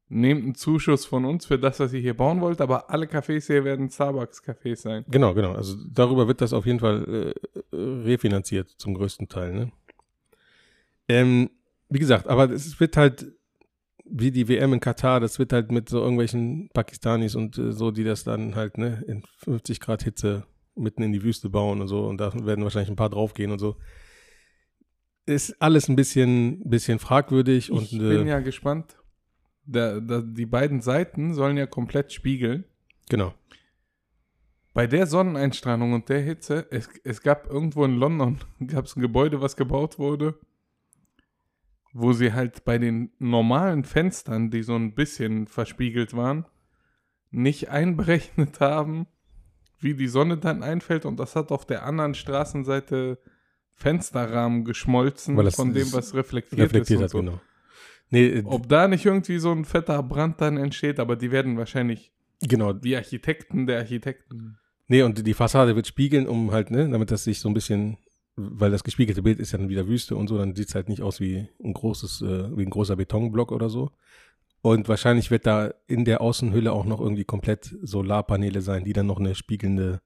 nehmt 0.08 0.44
einen 0.44 0.54
Zuschuss 0.54 1.06
von 1.06 1.24
uns 1.24 1.46
für 1.46 1.58
das, 1.58 1.80
was 1.80 1.92
ihr 1.92 2.00
hier 2.00 2.14
bauen 2.14 2.40
wollt, 2.40 2.60
aber 2.60 2.90
alle 2.90 3.06
Cafés 3.06 3.46
hier 3.46 3.64
werden 3.64 3.88
Starbucks-Cafés 3.88 4.76
sein. 4.76 5.04
Genau, 5.08 5.34
genau. 5.34 5.52
Also 5.52 5.76
darüber 5.90 6.28
wird 6.28 6.40
das 6.40 6.52
auf 6.52 6.66
jeden 6.66 6.80
Fall 6.80 7.34
äh, 7.72 7.76
refinanziert 7.76 8.70
zum 8.70 8.94
größten 8.94 9.28
Teil. 9.28 9.52
Ne? 9.52 9.72
Ähm, 11.08 11.50
wie 11.88 11.98
gesagt, 11.98 12.28
aber 12.28 12.50
es 12.50 12.78
wird 12.80 12.96
halt 12.96 13.32
wie 14.04 14.30
die 14.30 14.48
WM 14.48 14.74
in 14.74 14.80
Katar, 14.80 15.20
das 15.20 15.38
wird 15.38 15.52
halt 15.52 15.72
mit 15.72 15.88
so 15.88 16.00
irgendwelchen 16.00 16.68
Pakistanis 16.74 17.34
und 17.34 17.56
äh, 17.58 17.72
so, 17.72 17.90
die 17.90 18.04
das 18.04 18.24
dann 18.24 18.54
halt 18.54 18.76
ne, 18.78 19.02
in 19.06 19.22
50 19.38 19.80
Grad 19.80 20.02
Hitze 20.02 20.44
mitten 20.74 21.02
in 21.02 21.12
die 21.12 21.22
Wüste 21.22 21.48
bauen 21.48 21.80
und 21.80 21.88
so 21.88 22.06
und 22.06 22.18
da 22.18 22.32
werden 22.44 22.64
wahrscheinlich 22.64 22.90
ein 22.90 22.96
paar 22.96 23.10
draufgehen 23.10 23.50
und 23.50 23.58
so. 23.58 23.76
Ist 25.26 25.62
alles 25.62 25.88
ein 25.88 25.96
bisschen, 25.96 26.68
bisschen 26.68 26.98
fragwürdig 26.98 27.70
und 27.72 27.84
ich 27.84 27.94
äh, 27.94 27.98
bin 27.98 28.26
ja 28.26 28.40
gespannt. 28.40 28.98
Da, 29.66 30.00
da, 30.00 30.20
die 30.20 30.46
beiden 30.46 30.80
Seiten 30.80 31.34
sollen 31.34 31.56
ja 31.56 31.66
komplett 31.66 32.12
spiegeln. 32.12 32.64
genau. 33.08 33.34
Bei 34.74 34.88
der 34.88 35.06
Sonneneinstrahlung 35.06 35.92
und 35.92 36.08
der 36.08 36.20
Hitze, 36.20 36.66
es, 36.70 36.88
es 37.04 37.22
gab 37.22 37.48
irgendwo 37.48 37.84
in 37.84 37.96
London, 37.96 38.40
gab 38.66 38.86
es 38.86 38.96
ein 38.96 39.00
Gebäude, 39.00 39.40
was 39.40 39.56
gebaut 39.56 40.00
wurde, 40.00 40.38
wo 41.92 42.12
sie 42.12 42.32
halt 42.32 42.64
bei 42.64 42.78
den 42.78 43.12
normalen 43.20 43.84
Fenstern, 43.84 44.50
die 44.50 44.64
so 44.64 44.74
ein 44.74 44.96
bisschen 44.96 45.46
verspiegelt 45.46 46.16
waren, 46.16 46.44
nicht 47.30 47.70
einberechnet 47.70 48.58
haben, 48.60 49.06
wie 49.78 49.94
die 49.94 50.08
Sonne 50.08 50.38
dann 50.38 50.64
einfällt 50.64 51.04
und 51.04 51.20
das 51.20 51.36
hat 51.36 51.52
auf 51.52 51.64
der 51.66 51.84
anderen 51.84 52.14
Straßenseite 52.14 53.18
Fensterrahmen 53.74 54.64
geschmolzen 54.64 55.36
von 55.50 55.72
dem, 55.72 55.92
was 55.92 56.14
reflektiert, 56.14 56.60
Reflektiert 56.60 57.00
ist. 57.00 57.04
hat, 57.04 57.10
so. 57.10 57.18
genau. 57.18 57.40
Nee, 58.14 58.26
äh, 58.26 58.42
Ob 58.44 58.68
da 58.68 58.86
nicht 58.86 59.04
irgendwie 59.04 59.38
so 59.38 59.50
ein 59.50 59.64
fetter 59.64 60.00
Brand 60.02 60.40
dann 60.40 60.56
entsteht, 60.56 61.00
aber 61.00 61.16
die 61.16 61.32
werden 61.32 61.56
wahrscheinlich 61.56 62.12
genau. 62.40 62.72
die 62.72 62.94
Architekten 62.94 63.66
der 63.66 63.78
Architekten. 63.78 64.56
Nee, 64.86 65.02
und 65.02 65.26
die 65.26 65.34
Fassade 65.34 65.74
wird 65.74 65.88
spiegeln, 65.88 66.28
um 66.28 66.52
halt, 66.52 66.70
ne, 66.70 66.88
damit 66.88 67.10
das 67.10 67.24
sich 67.24 67.40
so 67.40 67.48
ein 67.48 67.54
bisschen, 67.54 67.96
weil 68.36 68.70
das 68.70 68.84
gespiegelte 68.84 69.22
Bild 69.22 69.40
ist 69.40 69.50
ja 69.50 69.58
dann 69.58 69.68
wieder 69.68 69.88
Wüste 69.88 70.14
und 70.14 70.28
so, 70.28 70.38
dann 70.38 70.54
sieht 70.54 70.68
es 70.68 70.76
halt 70.76 70.88
nicht 70.88 71.02
aus 71.02 71.18
wie 71.18 71.48
ein 71.62 71.72
großes, 71.72 72.22
äh, 72.22 72.56
wie 72.56 72.62
ein 72.62 72.70
großer 72.70 72.94
Betonblock 72.94 73.50
oder 73.50 73.68
so. 73.68 73.90
Und 74.62 74.88
wahrscheinlich 74.88 75.32
wird 75.32 75.44
da 75.44 75.74
in 75.88 76.04
der 76.04 76.20
Außenhülle 76.20 76.72
auch 76.72 76.84
noch 76.84 77.00
irgendwie 77.00 77.24
komplett 77.24 77.76
Solarpaneele 77.82 78.60
sein, 78.60 78.84
die 78.84 78.92
dann 78.92 79.06
noch 79.06 79.18
eine 79.18 79.34
spiegelnde 79.34 80.02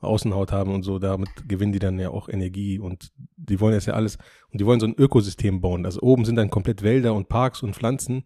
Außenhaut 0.00 0.52
haben 0.52 0.74
und 0.74 0.82
so. 0.82 0.98
Damit 0.98 1.28
gewinnen 1.48 1.72
die 1.72 1.78
dann 1.78 1.98
ja 1.98 2.10
auch 2.10 2.28
Energie 2.28 2.78
und 2.78 3.10
die 3.36 3.60
wollen 3.60 3.74
das 3.74 3.86
ja 3.86 3.94
alles, 3.94 4.16
und 4.52 4.60
die 4.60 4.66
wollen 4.66 4.80
so 4.80 4.86
ein 4.86 4.94
Ökosystem 4.96 5.60
bauen. 5.60 5.84
Also 5.86 6.00
oben 6.02 6.24
sind 6.24 6.36
dann 6.36 6.50
komplett 6.50 6.82
Wälder 6.82 7.14
und 7.14 7.28
Parks 7.28 7.62
und 7.62 7.74
Pflanzen, 7.74 8.24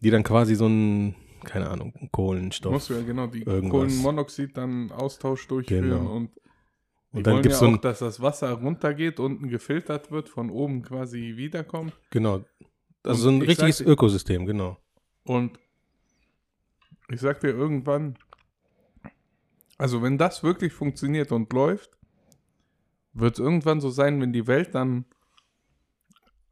die 0.00 0.10
dann 0.10 0.22
quasi 0.22 0.54
so 0.54 0.66
ein, 0.66 1.14
keine 1.44 1.70
Ahnung, 1.70 2.08
Kohlenstoff. 2.12 2.72
Musst 2.72 2.90
du 2.90 2.94
ja 2.94 3.02
genau 3.02 3.26
die 3.26 3.42
irgendwas. 3.42 3.70
Kohlenmonoxid 3.70 4.56
dann 4.56 4.90
Austausch 4.92 5.46
durchführen 5.48 5.88
Genau. 5.90 6.12
und 6.12 6.30
die 6.34 7.16
Und 7.18 7.26
dann 7.26 7.32
wollen 7.34 7.42
gibt's 7.42 7.60
ja 7.60 7.68
so 7.68 7.74
auch, 7.74 7.78
dass 7.80 7.98
das 8.00 8.20
Wasser 8.20 8.52
runtergeht, 8.52 9.18
unten 9.18 9.48
gefiltert 9.48 10.10
wird, 10.10 10.28
von 10.28 10.50
oben 10.50 10.82
quasi 10.82 11.34
wiederkommt. 11.36 11.94
genau. 12.10 12.44
Also 13.04 13.14
Und 13.14 13.16
so 13.20 13.28
ein 13.30 13.42
ich 13.42 13.48
richtiges 13.50 13.78
sag- 13.78 13.86
Ökosystem, 13.86 14.44
genau. 14.44 14.76
Und 15.24 15.58
ich 17.10 17.20
sag 17.20 17.40
dir 17.40 17.48
irgendwann, 17.48 18.18
also 19.78 20.02
wenn 20.02 20.18
das 20.18 20.42
wirklich 20.42 20.72
funktioniert 20.72 21.32
und 21.32 21.52
läuft, 21.52 21.96
wird 23.12 23.34
es 23.34 23.38
irgendwann 23.38 23.80
so 23.80 23.90
sein, 23.90 24.20
wenn 24.20 24.32
die 24.32 24.46
Welt 24.46 24.74
dann 24.74 25.04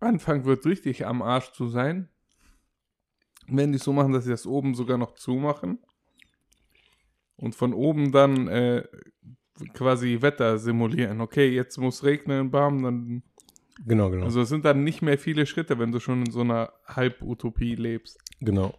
anfangen 0.01 0.45
wird, 0.45 0.64
richtig 0.64 1.07
am 1.07 1.22
Arsch 1.22 1.53
zu 1.53 1.68
sein, 1.68 2.09
wenn 3.49 3.72
die 3.72 3.77
es 3.77 3.85
so 3.85 3.93
machen, 3.93 4.12
dass 4.12 4.24
sie 4.24 4.31
das 4.31 4.47
oben 4.47 4.74
sogar 4.74 4.99
noch 4.99 5.14
zumachen 5.14 5.79
und 7.37 7.55
von 7.55 7.74
oben 7.74 8.12
dann 8.12 8.49
äh, 8.49 8.85
quasi 9.74 10.22
Wetter 10.22 10.59
simulieren. 10.59 11.20
Okay, 11.20 11.49
jetzt 11.49 11.77
muss 11.79 12.05
regnen, 12.05 12.51
bam, 12.51 12.83
dann 12.83 13.22
Genau, 13.85 14.11
genau. 14.11 14.24
also 14.24 14.41
es 14.41 14.49
sind 14.49 14.64
dann 14.64 14.85
nicht 14.85 15.03
mehr 15.03 15.18
viele 15.18 15.45
Schritte, 15.45 15.79
wenn 15.79 15.93
du 15.93 16.01
schon 16.01 16.24
in 16.24 16.31
so 16.31 16.41
einer 16.41 16.72
Halbutopie 16.87 17.74
lebst. 17.74 18.18
Genau. 18.41 18.74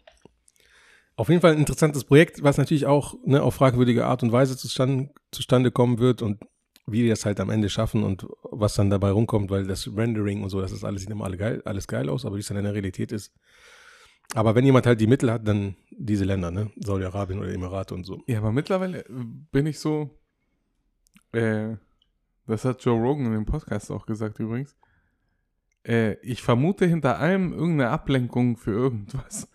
Auf 1.17 1.29
jeden 1.29 1.41
Fall 1.41 1.53
ein 1.53 1.57
interessantes 1.57 2.03
Projekt, 2.03 2.43
was 2.43 2.57
natürlich 2.57 2.85
auch 2.85 3.15
ne, 3.25 3.41
auf 3.41 3.55
fragwürdige 3.55 4.05
Art 4.05 4.21
und 4.21 4.31
Weise 4.31 4.55
zustande, 4.55 5.09
zustande 5.31 5.71
kommen 5.71 5.97
wird 5.97 6.21
und 6.21 6.43
wie 6.85 7.01
die 7.01 7.09
das 7.09 7.25
halt 7.25 7.39
am 7.39 7.49
Ende 7.49 7.69
schaffen 7.69 8.03
und 8.03 8.27
was 8.43 8.75
dann 8.75 8.91
dabei 8.91 9.09
rumkommt, 9.09 9.49
weil 9.49 9.65
das 9.65 9.89
Rendering 9.93 10.43
und 10.43 10.49
so, 10.49 10.61
das 10.61 10.71
ist 10.71 10.83
alles 10.83 11.01
sieht 11.01 11.09
immer 11.09 11.25
alle 11.25 11.37
geil, 11.37 11.63
alles 11.65 11.87
geil 11.87 12.07
aus, 12.07 12.23
aber 12.23 12.35
wie 12.35 12.39
es 12.39 12.47
dann 12.47 12.57
in 12.57 12.63
der 12.63 12.75
Realität 12.75 13.11
ist. 13.11 13.33
Aber 14.35 14.53
wenn 14.53 14.63
jemand 14.63 14.85
halt 14.85 15.01
die 15.01 15.07
Mittel 15.07 15.31
hat, 15.31 15.47
dann 15.47 15.75
diese 15.89 16.23
Länder, 16.23 16.51
ne? 16.51 16.71
Saudi-Arabien 16.77 17.39
oder 17.39 17.51
Emirate 17.51 17.95
und 17.95 18.03
so. 18.03 18.21
Ja, 18.27 18.37
aber 18.37 18.51
mittlerweile 18.51 19.03
bin 19.09 19.65
ich 19.65 19.79
so, 19.79 20.19
äh, 21.31 21.77
das 22.45 22.63
hat 22.63 22.83
Joe 22.83 23.01
Rogan 23.01 23.25
in 23.25 23.31
dem 23.31 23.45
Podcast 23.45 23.89
auch 23.89 24.05
gesagt 24.05 24.39
übrigens, 24.39 24.77
äh, 25.83 26.13
ich 26.21 26.43
vermute 26.43 26.85
hinter 26.85 27.17
allem 27.17 27.53
irgendeine 27.53 27.89
Ablenkung 27.89 28.55
für 28.55 28.71
irgendwas. 28.71 29.49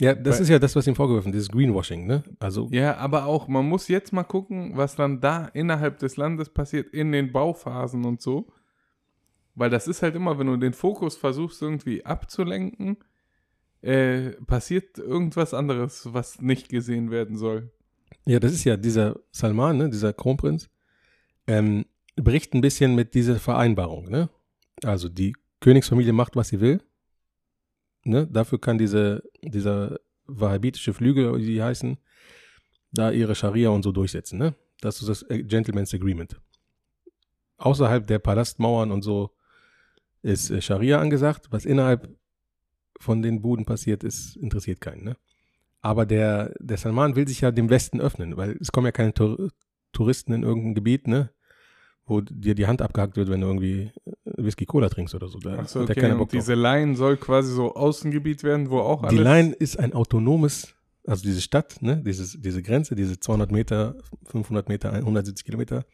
Ja, 0.00 0.14
das 0.14 0.36
Weil- 0.36 0.42
ist 0.42 0.48
ja 0.48 0.58
das, 0.58 0.74
was 0.74 0.86
ihm 0.86 0.96
vorgeworfen, 0.96 1.30
dieses 1.30 1.48
Greenwashing, 1.48 2.06
ne? 2.06 2.24
Also, 2.40 2.68
Ja, 2.72 2.96
aber 2.96 3.26
auch, 3.26 3.46
man 3.46 3.68
muss 3.68 3.88
jetzt 3.88 4.12
mal 4.12 4.24
gucken, 4.24 4.76
was 4.76 4.96
dann 4.96 5.20
da 5.20 5.46
innerhalb 5.46 5.98
des 5.98 6.16
Landes 6.16 6.48
passiert, 6.48 6.92
in 6.92 7.12
den 7.12 7.30
Bauphasen 7.32 8.04
und 8.04 8.20
so. 8.20 8.48
Weil 9.54 9.70
das 9.70 9.86
ist 9.86 10.02
halt 10.02 10.16
immer, 10.16 10.36
wenn 10.38 10.48
du 10.48 10.56
den 10.56 10.72
Fokus 10.72 11.16
versuchst 11.16 11.62
irgendwie 11.62 12.04
abzulenken, 12.04 12.96
äh, 13.82 14.30
passiert 14.46 14.98
irgendwas 14.98 15.54
anderes, 15.54 16.12
was 16.12 16.40
nicht 16.40 16.68
gesehen 16.68 17.12
werden 17.12 17.36
soll. 17.36 17.70
Ja, 18.26 18.40
das 18.40 18.52
ist 18.52 18.64
ja 18.64 18.76
dieser 18.76 19.20
Salman, 19.30 19.76
ne, 19.76 19.90
dieser 19.90 20.12
Kronprinz, 20.12 20.70
ähm, 21.46 21.84
bricht 22.16 22.54
ein 22.54 22.62
bisschen 22.62 22.94
mit 22.96 23.14
dieser 23.14 23.36
Vereinbarung, 23.36 24.08
ne? 24.08 24.28
Also 24.82 25.08
die 25.08 25.34
Königsfamilie 25.60 26.12
macht, 26.12 26.34
was 26.34 26.48
sie 26.48 26.60
will. 26.60 26.80
Ne? 28.04 28.26
Dafür 28.26 28.60
kann 28.60 28.78
diese, 28.78 29.22
dieser 29.42 29.98
wahhabitische 30.26 30.94
Flügel, 30.94 31.36
wie 31.38 31.46
die 31.46 31.62
heißen, 31.62 31.98
da 32.92 33.10
ihre 33.10 33.34
Scharia 33.34 33.70
und 33.70 33.82
so 33.82 33.92
durchsetzen, 33.92 34.38
ne? 34.38 34.54
Das 34.80 35.00
ist 35.00 35.08
das 35.08 35.26
Gentleman's 35.28 35.94
Agreement. 35.94 36.40
Außerhalb 37.56 38.06
der 38.06 38.18
Palastmauern 38.18 38.92
und 38.92 39.02
so 39.02 39.30
ist 40.22 40.50
äh, 40.50 40.60
Scharia 40.60 41.00
angesagt. 41.00 41.48
Was 41.50 41.64
innerhalb 41.64 42.08
von 43.00 43.22
den 43.22 43.42
Buden 43.42 43.64
passiert, 43.64 44.04
ist, 44.04 44.36
interessiert 44.36 44.80
keinen, 44.80 45.04
ne? 45.04 45.16
Aber 45.80 46.06
der, 46.06 46.54
der 46.60 46.78
Salman 46.78 47.14
will 47.14 47.28
sich 47.28 47.42
ja 47.42 47.50
dem 47.50 47.68
Westen 47.68 48.00
öffnen, 48.00 48.36
weil 48.36 48.56
es 48.60 48.72
kommen 48.72 48.86
ja 48.86 48.92
keine 48.92 49.12
Tour 49.12 49.50
Touristen 49.92 50.32
in 50.32 50.42
irgendein 50.42 50.74
Gebiet, 50.74 51.06
ne? 51.06 51.30
Wo 52.06 52.20
dir 52.20 52.54
die 52.54 52.66
Hand 52.66 52.82
abgehackt 52.82 53.16
wird, 53.16 53.30
wenn 53.30 53.40
du 53.40 53.46
irgendwie 53.46 53.90
äh, 54.04 54.10
Whisky 54.36 54.66
Cola 54.66 54.88
trinkst 54.90 55.14
oder 55.14 55.28
so. 55.28 55.38
Da 55.38 55.58
Achso, 55.58 55.80
hat 55.80 55.88
er 55.88 55.92
okay. 55.92 56.00
keinen 56.00 56.12
Und 56.12 56.18
Bock 56.18 56.28
drauf. 56.30 56.40
diese 56.40 56.54
Line 56.54 56.96
soll 56.96 57.16
quasi 57.16 57.52
so 57.52 57.74
Außengebiet 57.74 58.42
werden, 58.42 58.68
wo 58.68 58.80
auch 58.80 59.02
alles. 59.02 59.16
Die 59.16 59.22
Line 59.22 59.52
ist 59.54 59.78
ein 59.78 59.94
autonomes, 59.94 60.74
also 61.06 61.22
diese 61.22 61.40
Stadt, 61.40 61.80
ne, 61.80 62.02
dieses, 62.04 62.38
diese 62.40 62.62
Grenze, 62.62 62.94
diese 62.94 63.18
200 63.18 63.50
Meter, 63.50 63.96
500 64.26 64.68
Meter, 64.68 64.92
170 64.92 65.44
Kilometer, 65.46 65.86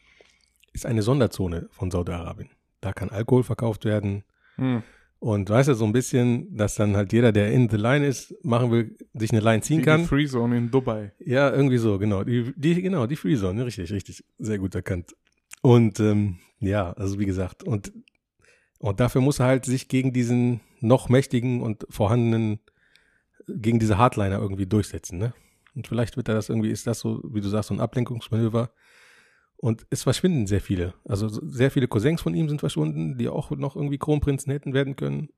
ist 0.73 0.85
eine 0.85 1.03
Sonderzone 1.03 1.69
von 1.71 1.91
Saudi-Arabien. 1.91 2.51
Da 2.81 2.93
kann 2.93 3.11
Alkohol 3.11 3.45
verkauft 3.45 3.85
werden. 3.85 4.25
Hm. 4.57 4.83
Und 5.21 5.51
weißt 5.51 5.69
du, 5.69 5.75
so 5.75 5.85
ein 5.85 5.93
bisschen, 5.93 6.57
dass 6.57 6.77
dann 6.77 6.97
halt 6.97 7.13
jeder, 7.13 7.31
der 7.31 7.53
in 7.53 7.69
the 7.69 7.77
Line 7.77 8.07
ist, 8.07 8.35
machen 8.43 8.71
will, 8.71 8.97
sich 9.13 9.31
eine 9.33 9.41
Line 9.41 9.61
ziehen 9.61 9.81
Wie 9.81 9.85
kann. 9.85 10.01
die 10.01 10.07
Free 10.07 10.27
Zone 10.27 10.57
in 10.57 10.71
Dubai. 10.71 11.13
Ja, 11.19 11.53
irgendwie 11.53 11.77
so, 11.77 11.99
genau. 11.99 12.25
Die, 12.25 12.53
die, 12.57 12.81
genau, 12.81 13.07
die 13.07 13.17
Free 13.17 13.37
Zone, 13.37 13.67
richtig, 13.67 13.93
richtig. 13.93 14.25
Sehr 14.39 14.59
gut 14.59 14.75
erkannt. 14.75 15.15
Und 15.63 16.01
ähm, 16.01 16.39
ja, 16.61 16.93
also 16.93 17.19
wie 17.19 17.27
gesagt, 17.27 17.63
und, 17.65 17.93
und 18.79 19.01
dafür 19.01 19.21
muss 19.21 19.39
er 19.41 19.47
halt 19.47 19.65
sich 19.65 19.89
gegen 19.89 20.13
diesen 20.13 20.61
noch 20.81 21.09
mächtigen 21.09 21.61
und 21.63 21.87
vorhandenen, 21.91 22.61
gegen 23.47 23.79
diese 23.79 23.99
Hardliner 23.99 24.39
irgendwie 24.39 24.67
durchsetzen, 24.67 25.19
ne? 25.19 25.35
Und 25.75 25.87
vielleicht 25.87 26.17
wird 26.17 26.29
er 26.29 26.35
das 26.35 26.49
irgendwie, 26.49 26.71
ist 26.71 26.87
das 26.87 26.99
so, 27.01 27.23
wie 27.33 27.41
du 27.41 27.49
sagst, 27.49 27.69
so 27.69 27.75
ein 27.75 27.81
Ablenkungsmanöver. 27.81 28.71
Und 29.57 29.87
es 29.91 30.03
verschwinden 30.03 30.47
sehr 30.47 30.61
viele. 30.61 30.95
Also 31.05 31.29
so- 31.29 31.47
sehr 31.47 31.71
viele 31.71 31.87
Cousins 31.87 32.21
von 32.23 32.35
ihm 32.35 32.49
sind 32.49 32.61
verschwunden, 32.61 33.19
die 33.19 33.29
auch 33.29 33.51
noch 33.51 33.77
irgendwie 33.77 33.99
Kronprinzen 33.99 34.51
hätten 34.51 34.73
werden 34.75 34.97
können. 34.97 35.29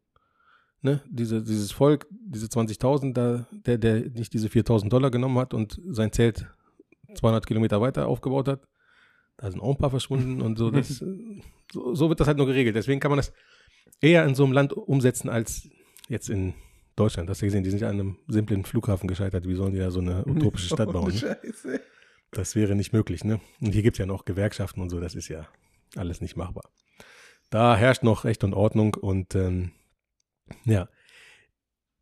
Ne? 0.80 1.02
Diese, 1.10 1.42
dieses 1.42 1.70
Volk, 1.72 2.06
diese 2.10 2.46
20.000, 2.46 3.12
da, 3.12 3.46
der, 3.52 3.78
der 3.78 4.10
nicht 4.10 4.32
diese 4.32 4.48
4.000 4.48 4.88
Dollar 4.88 5.10
genommen 5.10 5.38
hat 5.38 5.54
und 5.54 5.78
sein 5.88 6.12
Zelt 6.12 6.46
200 7.14 7.46
Kilometer 7.46 7.80
weiter 7.80 8.08
aufgebaut 8.08 8.48
hat, 8.48 8.66
da 9.36 9.50
sind 9.50 9.60
auch 9.60 9.70
ein 9.70 9.78
paar 9.78 9.90
verschwunden 9.90 10.40
und 10.40 10.58
so. 10.58 10.70
Das, 10.70 10.88
so, 11.72 11.94
so 11.94 12.08
wird 12.08 12.20
das 12.20 12.28
halt 12.28 12.38
nur 12.38 12.46
geregelt. 12.46 12.76
Deswegen 12.76 13.00
kann 13.00 13.10
man 13.10 13.18
das 13.18 13.32
eher 14.00 14.24
in 14.24 14.34
so 14.34 14.44
einem 14.44 14.52
Land 14.52 14.72
umsetzen 14.72 15.28
als 15.28 15.68
jetzt 16.08 16.28
in 16.28 16.54
Deutschland. 16.96 17.28
Hast 17.30 17.42
du 17.42 17.46
gesehen, 17.46 17.64
die 17.64 17.70
sind 17.70 17.80
ja 17.80 17.88
an 17.88 17.98
einem 17.98 18.18
simplen 18.28 18.64
Flughafen 18.64 19.08
gescheitert. 19.08 19.46
Wie 19.46 19.54
sollen 19.54 19.72
die 19.72 19.78
da 19.78 19.90
so 19.90 20.00
eine 20.00 20.24
utopische 20.26 20.66
Stadt 20.66 20.92
bauen? 20.92 21.12
Ne? 21.12 21.18
Scheiße. 21.18 21.80
Das 22.30 22.56
wäre 22.56 22.74
nicht 22.74 22.92
möglich, 22.92 23.24
ne? 23.24 23.40
Und 23.60 23.72
hier 23.72 23.82
gibt 23.82 23.96
es 23.96 23.98
ja 23.98 24.06
noch 24.06 24.24
Gewerkschaften 24.24 24.80
und 24.80 24.88
so, 24.88 25.00
das 25.00 25.14
ist 25.14 25.28
ja 25.28 25.46
alles 25.96 26.20
nicht 26.22 26.36
machbar. 26.36 26.70
Da 27.50 27.76
herrscht 27.76 28.02
noch 28.02 28.24
Recht 28.24 28.42
und 28.44 28.54
Ordnung 28.54 28.94
und 28.94 29.34
ähm, 29.34 29.72
ja. 30.64 30.88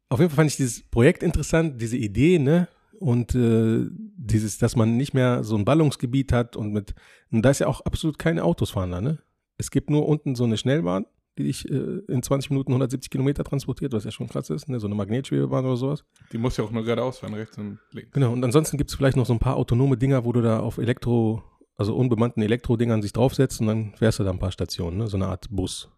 Auf 0.08 0.20
jeden 0.20 0.30
Fall 0.30 0.36
fand 0.36 0.50
ich 0.50 0.56
dieses 0.56 0.82
Projekt 0.82 1.24
interessant, 1.24 1.80
diese 1.80 1.96
Idee, 1.96 2.38
ne? 2.38 2.68
Und 3.00 3.34
äh, 3.34 3.86
dieses, 3.90 4.58
dass 4.58 4.76
man 4.76 4.98
nicht 4.98 5.14
mehr 5.14 5.42
so 5.42 5.56
ein 5.56 5.64
Ballungsgebiet 5.64 6.32
hat 6.32 6.54
und 6.54 6.72
mit, 6.72 6.94
und 7.32 7.40
da 7.40 7.48
ist 7.48 7.60
ja 7.60 7.66
auch 7.66 7.80
absolut 7.80 8.18
keine 8.18 8.44
Autos 8.44 8.70
fahren 8.70 8.90
da, 8.90 9.00
ne? 9.00 9.18
Es 9.56 9.70
gibt 9.70 9.88
nur 9.88 10.06
unten 10.06 10.34
so 10.34 10.44
eine 10.44 10.58
Schnellbahn, 10.58 11.06
die 11.38 11.44
dich 11.44 11.66
äh, 11.70 12.02
in 12.08 12.22
20 12.22 12.50
Minuten 12.50 12.72
170 12.72 13.10
Kilometer 13.10 13.42
transportiert, 13.42 13.94
was 13.94 14.04
ja 14.04 14.10
schon 14.10 14.28
krass 14.28 14.50
ist, 14.50 14.68
ne? 14.68 14.78
So 14.78 14.86
eine 14.86 14.94
Magnetschwebebahn 14.96 15.64
oder 15.64 15.78
sowas. 15.78 16.04
Die 16.30 16.36
muss 16.36 16.58
ja 16.58 16.64
auch 16.64 16.70
nur 16.70 16.84
geradeaus 16.84 17.20
fahren, 17.20 17.32
rechts 17.32 17.56
und 17.56 17.78
links. 17.92 18.12
Genau, 18.12 18.34
und 18.34 18.44
ansonsten 18.44 18.76
gibt 18.76 18.90
es 18.90 18.96
vielleicht 18.96 19.16
noch 19.16 19.24
so 19.24 19.32
ein 19.32 19.38
paar 19.38 19.56
autonome 19.56 19.96
Dinger, 19.96 20.26
wo 20.26 20.32
du 20.32 20.42
da 20.42 20.60
auf 20.60 20.76
Elektro, 20.76 21.42
also 21.78 21.96
unbemannten 21.96 22.42
Elektrodingern 22.42 23.00
sich 23.00 23.14
draufsetzt 23.14 23.62
und 23.62 23.66
dann 23.66 23.94
fährst 23.94 24.18
du 24.18 24.24
da 24.24 24.30
ein 24.30 24.38
paar 24.38 24.52
Stationen, 24.52 24.98
ne? 24.98 25.06
so 25.06 25.16
eine 25.16 25.28
Art 25.28 25.48
Bus 25.50 25.88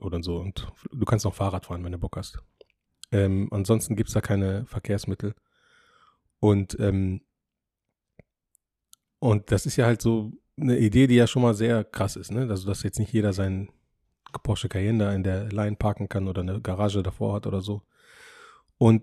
oder 0.00 0.22
so. 0.22 0.36
Und 0.36 0.70
du 0.92 1.06
kannst 1.06 1.24
noch 1.24 1.34
Fahrrad 1.34 1.64
fahren, 1.64 1.82
wenn 1.82 1.92
du 1.92 1.98
Bock 1.98 2.18
hast. 2.18 2.38
Ähm, 3.10 3.48
ansonsten 3.52 3.96
gibt 3.96 4.10
es 4.10 4.14
da 4.14 4.20
keine 4.20 4.66
Verkehrsmittel. 4.66 5.34
Und, 6.40 6.76
ähm, 6.80 7.20
und 9.18 9.50
das 9.52 9.66
ist 9.66 9.76
ja 9.76 9.86
halt 9.86 10.00
so 10.02 10.32
eine 10.58 10.78
Idee, 10.78 11.06
die 11.06 11.14
ja 11.16 11.26
schon 11.26 11.42
mal 11.42 11.54
sehr 11.54 11.84
krass 11.84 12.16
ist, 12.16 12.32
ne? 12.32 12.46
Also, 12.48 12.66
dass 12.66 12.82
jetzt 12.82 12.98
nicht 12.98 13.12
jeder 13.12 13.32
seinen 13.32 13.70
Porsche 14.42 14.68
Cayenne 14.68 14.98
da 15.04 15.12
in 15.12 15.22
der 15.22 15.50
Line 15.52 15.76
parken 15.76 16.08
kann 16.08 16.28
oder 16.28 16.42
eine 16.42 16.60
Garage 16.60 17.02
davor 17.02 17.34
hat 17.34 17.46
oder 17.46 17.60
so. 17.60 17.82
Und 18.78 19.02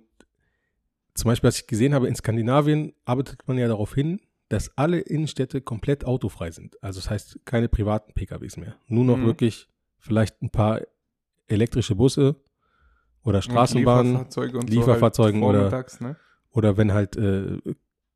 zum 1.13 1.29
Beispiel, 1.29 1.47
was 1.47 1.59
ich 1.59 1.67
gesehen 1.67 1.93
habe, 1.93 2.07
in 2.07 2.15
Skandinavien 2.15 2.93
arbeitet 3.05 3.47
man 3.47 3.57
ja 3.57 3.67
darauf 3.67 3.93
hin, 3.93 4.21
dass 4.49 4.75
alle 4.77 4.99
Innenstädte 4.99 5.61
komplett 5.61 6.05
autofrei 6.05 6.51
sind. 6.51 6.81
Also 6.81 6.99
das 7.01 7.09
heißt, 7.09 7.39
keine 7.45 7.67
privaten 7.69 8.13
PKWs 8.13 8.57
mehr. 8.57 8.75
Nur 8.87 9.03
noch 9.03 9.17
Mhm. 9.17 9.25
wirklich 9.25 9.67
vielleicht 9.99 10.41
ein 10.41 10.49
paar 10.51 10.81
elektrische 11.47 11.95
Busse 11.95 12.35
oder 13.23 13.41
Straßenbahnen 13.41 14.11
Lieferfahrzeuge 14.13 14.57
und 14.57 14.69
Lieferfahrzeugen 14.69 15.41
so 15.41 15.47
halt 15.47 15.55
oder- 15.73 15.85
ne? 15.99 16.15
Oder 16.57 16.75
wenn 16.75 16.91
halt 16.91 17.15
äh, 17.17 17.59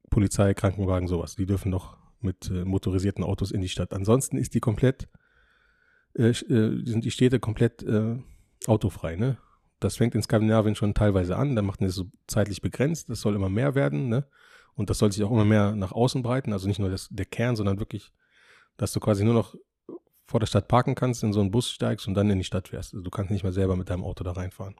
Polizei, 0.09 0.55
Krankenwagen, 0.55 1.07
sowas. 1.07 1.35
Die 1.35 1.45
dürfen 1.45 1.69
noch 1.69 1.95
mit 2.21 2.49
äh, 2.49 2.65
motorisierten 2.65 3.23
Autos 3.23 3.51
in 3.51 3.61
die 3.61 3.69
Stadt. 3.69 3.93
Ansonsten 3.93 4.35
ist 4.35 4.55
die 4.55 4.59
komplett, 4.59 5.07
äh, 6.15 6.29
äh, 6.29 6.83
sind 6.83 7.05
die 7.05 7.11
Städte 7.11 7.39
komplett 7.39 7.83
äh, 7.83 8.17
autofrei, 8.65 9.15
ne? 9.15 9.37
Das 9.79 9.97
fängt 9.97 10.15
in 10.15 10.23
Skandinavien 10.23 10.75
schon 10.75 10.95
teilweise 10.95 11.35
an, 11.35 11.55
dann 11.55 11.65
macht 11.65 11.81
man 11.81 11.89
es 11.89 11.95
so 11.95 12.05
zeitlich 12.27 12.61
begrenzt, 12.61 13.09
das 13.09 13.21
soll 13.21 13.35
immer 13.35 13.49
mehr 13.49 13.75
werden, 13.75 14.09
ne? 14.09 14.25
Und 14.73 14.89
das 14.89 14.97
soll 14.97 15.11
sich 15.11 15.23
auch 15.23 15.31
immer 15.31 15.45
mehr 15.45 15.75
nach 15.75 15.91
außen 15.91 16.23
breiten, 16.23 16.51
also 16.51 16.67
nicht 16.67 16.79
nur 16.79 16.89
das, 16.89 17.09
der 17.11 17.25
Kern, 17.25 17.55
sondern 17.55 17.79
wirklich, 17.79 18.11
dass 18.75 18.91
du 18.91 18.99
quasi 18.99 19.23
nur 19.23 19.35
noch 19.35 19.55
vor 20.25 20.39
der 20.39 20.47
Stadt 20.47 20.67
parken 20.67 20.95
kannst, 20.95 21.23
in 21.23 21.33
so 21.33 21.41
einen 21.41 21.51
Bus 21.51 21.69
steigst 21.69 22.07
und 22.07 22.15
dann 22.15 22.29
in 22.31 22.39
die 22.39 22.43
Stadt 22.43 22.69
fährst. 22.69 22.93
Also 22.93 23.03
du 23.03 23.11
kannst 23.11 23.29
nicht 23.29 23.43
mehr 23.43 23.51
selber 23.51 23.75
mit 23.75 23.91
deinem 23.91 24.03
Auto 24.03 24.23
da 24.23 24.31
reinfahren. 24.31 24.75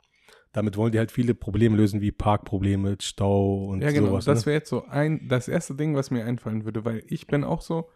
Damit 0.54 0.76
wollen 0.76 0.92
die 0.92 0.98
halt 1.00 1.12
viele 1.12 1.34
Probleme 1.34 1.78
lösen, 1.78 2.02
wie 2.02 2.12
Parkprobleme, 2.12 2.98
Stau 3.02 3.68
und 3.68 3.82
Ja, 3.82 3.92
genau. 3.92 4.08
sowas. 4.08 4.26
das 4.26 4.42
ne? 4.42 4.46
wäre 4.48 4.58
jetzt 4.58 4.70
so 4.70 4.86
ein, 4.86 5.28
das 5.30 5.48
erste 5.48 5.76
Ding, 5.76 5.96
was 5.96 6.12
mir 6.12 6.26
einfallen 6.26 6.66
würde, 6.66 6.84
weil 6.84 7.04
ich 7.08 7.26
bin 7.28 7.44
auch 7.46 7.62
so, 7.62 7.90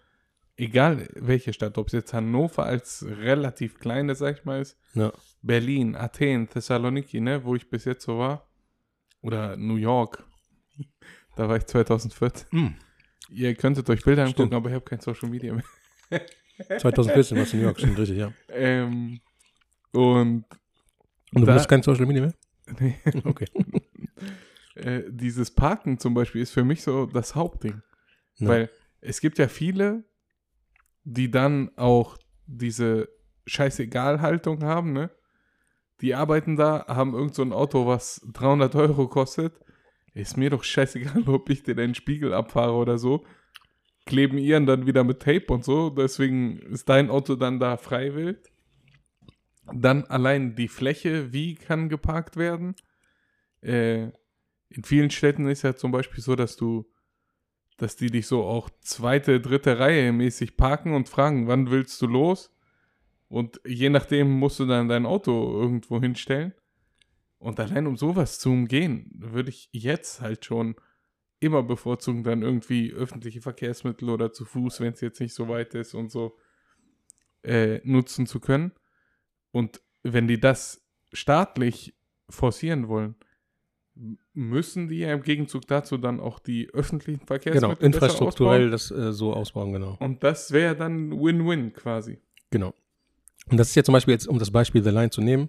egal 0.55 1.07
welche 1.15 1.51
Stadt, 1.51 1.77
ob 1.77 1.87
es 1.87 1.93
jetzt 1.93 2.13
Hannover 2.13 2.65
als 2.65 3.05
relativ 3.07 3.77
kleine, 3.77 4.15
sag 4.15 4.37
ich 4.39 4.45
mal, 4.45 4.61
ist, 4.61 4.77
Ja. 4.93 5.11
Berlin, 5.41 5.97
Athen, 5.97 6.47
Thessaloniki, 6.49 7.19
ne, 7.19 7.43
wo 7.43 7.55
ich 7.55 7.69
bis 7.69 7.83
jetzt 7.83 8.05
so 8.05 8.19
war, 8.19 8.47
oder 9.21 9.57
New 9.57 9.75
York, 9.75 10.23
da 11.35 11.49
war 11.49 11.57
ich 11.57 11.65
2014. 11.65 12.47
Hm. 12.51 12.75
Ihr 13.31 13.53
könntet 13.55 13.89
euch 13.89 14.01
Bilder 14.03 14.27
Stimmt. 14.27 14.39
angucken, 14.39 14.55
aber 14.55 14.69
ich 14.69 14.75
habe 14.75 14.85
kein 14.85 15.01
Social 15.01 15.27
Media 15.29 15.53
mehr. 15.53 15.63
2014 16.79 17.37
warst 17.37 17.51
du 17.51 17.57
in 17.57 17.61
New 17.63 17.67
York, 17.67 17.79
stimmt 17.79 17.97
richtig, 17.99 18.17
ja. 18.17 18.31
Ähm, 18.49 19.19
und 19.91 20.45
Und 20.45 20.45
du 21.33 21.39
Da- 21.41 21.45
benutzt 21.47 21.67
kein 21.67 21.83
Social 21.83 22.05
Media 22.05 22.21
mehr? 22.21 22.33
Nee, 22.79 22.97
Okay. 23.23 23.47
äh, 24.75 25.03
dieses 25.09 25.51
Parken 25.51 25.99
zum 25.99 26.13
Beispiel 26.13 26.41
ist 26.41 26.51
für 26.51 26.63
mich 26.63 26.83
so 26.83 27.05
das 27.05 27.35
Hauptding. 27.35 27.81
Ja. 28.37 28.47
Weil 28.47 28.69
es 29.01 29.21
gibt 29.21 29.37
ja 29.37 29.47
viele, 29.47 30.03
die 31.03 31.31
dann 31.31 31.71
auch 31.77 32.17
diese 32.47 33.09
Scheißegal-Haltung 33.45 34.63
haben, 34.63 34.93
ne? 34.93 35.11
Die 36.01 36.13
arbeiten 36.13 36.57
da, 36.57 36.85
haben 36.87 37.13
irgend 37.13 37.35
so 37.35 37.41
ein 37.41 37.53
Auto, 37.53 37.87
was 37.87 38.21
300 38.33 38.75
Euro 38.75 39.07
kostet. 39.07 39.59
Ist 40.13 40.37
mir 40.37 40.49
doch 40.49 40.63
scheißegal, 40.63 41.23
ob 41.27 41.49
ich 41.49 41.63
dir 41.63 41.75
den 41.75 41.95
Spiegel 41.95 42.33
abfahre 42.33 42.73
oder 42.73 42.97
so. 42.97 43.25
Kleben 44.05 44.37
ihren 44.37 44.65
dann 44.65 44.85
wieder 44.85 45.03
mit 45.03 45.21
Tape 45.21 45.45
und 45.47 45.63
so. 45.63 45.89
Deswegen 45.89 46.59
ist 46.59 46.89
dein 46.89 47.09
Auto 47.09 47.35
dann 47.35 47.59
da 47.59 47.77
freiwillig. 47.77 48.37
Dann 49.73 50.03
allein 50.05 50.55
die 50.55 50.67
Fläche, 50.67 51.33
wie 51.33 51.55
kann 51.55 51.89
geparkt 51.89 52.37
werden. 52.37 52.75
Äh, 53.61 54.11
in 54.69 54.83
vielen 54.83 55.09
Städten 55.09 55.47
ist 55.47 55.63
ja 55.63 55.75
zum 55.75 55.91
Beispiel 55.91 56.23
so, 56.23 56.35
dass 56.35 56.55
du 56.55 56.85
dass 57.77 57.95
die 57.95 58.09
dich 58.09 58.27
so 58.27 58.43
auch 58.43 58.69
zweite, 58.81 59.41
dritte 59.41 59.79
Reihe 59.79 60.13
mäßig 60.13 60.55
parken 60.55 60.93
und 60.93 61.09
fragen, 61.09 61.47
wann 61.47 61.71
willst 61.71 62.01
du 62.01 62.07
los? 62.07 62.51
Und 63.27 63.59
je 63.65 63.89
nachdem 63.89 64.31
musst 64.31 64.59
du 64.59 64.65
dann 64.65 64.87
dein 64.87 65.05
Auto 65.05 65.59
irgendwo 65.59 65.99
hinstellen. 65.99 66.53
Und 67.37 67.59
allein 67.59 67.85
um 67.85 67.97
sowas 67.97 68.39
zu 68.39 68.49
umgehen, 68.49 69.11
würde 69.15 69.49
ich 69.49 69.69
jetzt 69.71 70.21
halt 70.21 70.45
schon 70.45 70.75
immer 71.39 71.63
bevorzugen, 71.63 72.23
dann 72.23 72.43
irgendwie 72.43 72.93
öffentliche 72.93 73.41
Verkehrsmittel 73.41 74.09
oder 74.09 74.31
zu 74.31 74.45
Fuß, 74.45 74.79
wenn 74.79 74.93
es 74.93 75.01
jetzt 75.01 75.19
nicht 75.19 75.33
so 75.33 75.49
weit 75.49 75.73
ist 75.75 75.93
und 75.93 76.11
so, 76.11 76.37
äh, 77.43 77.81
nutzen 77.83 78.25
zu 78.25 78.39
können. 78.39 78.71
Und 79.55 79.81
wenn 80.03 80.27
die 80.27 80.37
das 80.37 80.85
staatlich 81.13 81.95
forcieren 82.29 82.89
wollen, 82.89 83.15
müssen 84.33 84.89
die 84.89 84.97
ja 84.97 85.13
im 85.13 85.21
Gegenzug 85.21 85.65
dazu 85.65 85.97
dann 85.97 86.19
auch 86.19 86.39
die 86.39 86.67
öffentlichen 86.73 87.19
Genau, 87.19 87.27
Verkehrsmittel 87.27 87.75
besser 87.77 87.85
infrastrukturell 87.85 88.69
das 88.69 88.91
äh, 88.91 89.13
so 89.13 89.31
ausbauen, 89.31 89.71
genau. 89.71 89.95
Und 90.01 90.25
das 90.25 90.51
wäre 90.51 90.75
dann 90.75 91.11
Win-Win 91.11 91.71
quasi. 91.71 92.19
Genau. 92.49 92.73
Und 93.49 93.57
das 93.57 93.69
ist 93.69 93.75
ja 93.75 93.85
zum 93.85 93.93
Beispiel 93.93 94.13
jetzt, 94.13 94.27
um 94.27 94.39
das 94.39 94.51
Beispiel 94.51 94.83
The 94.83 94.89
Line 94.89 95.11
zu 95.11 95.21
nehmen, 95.21 95.47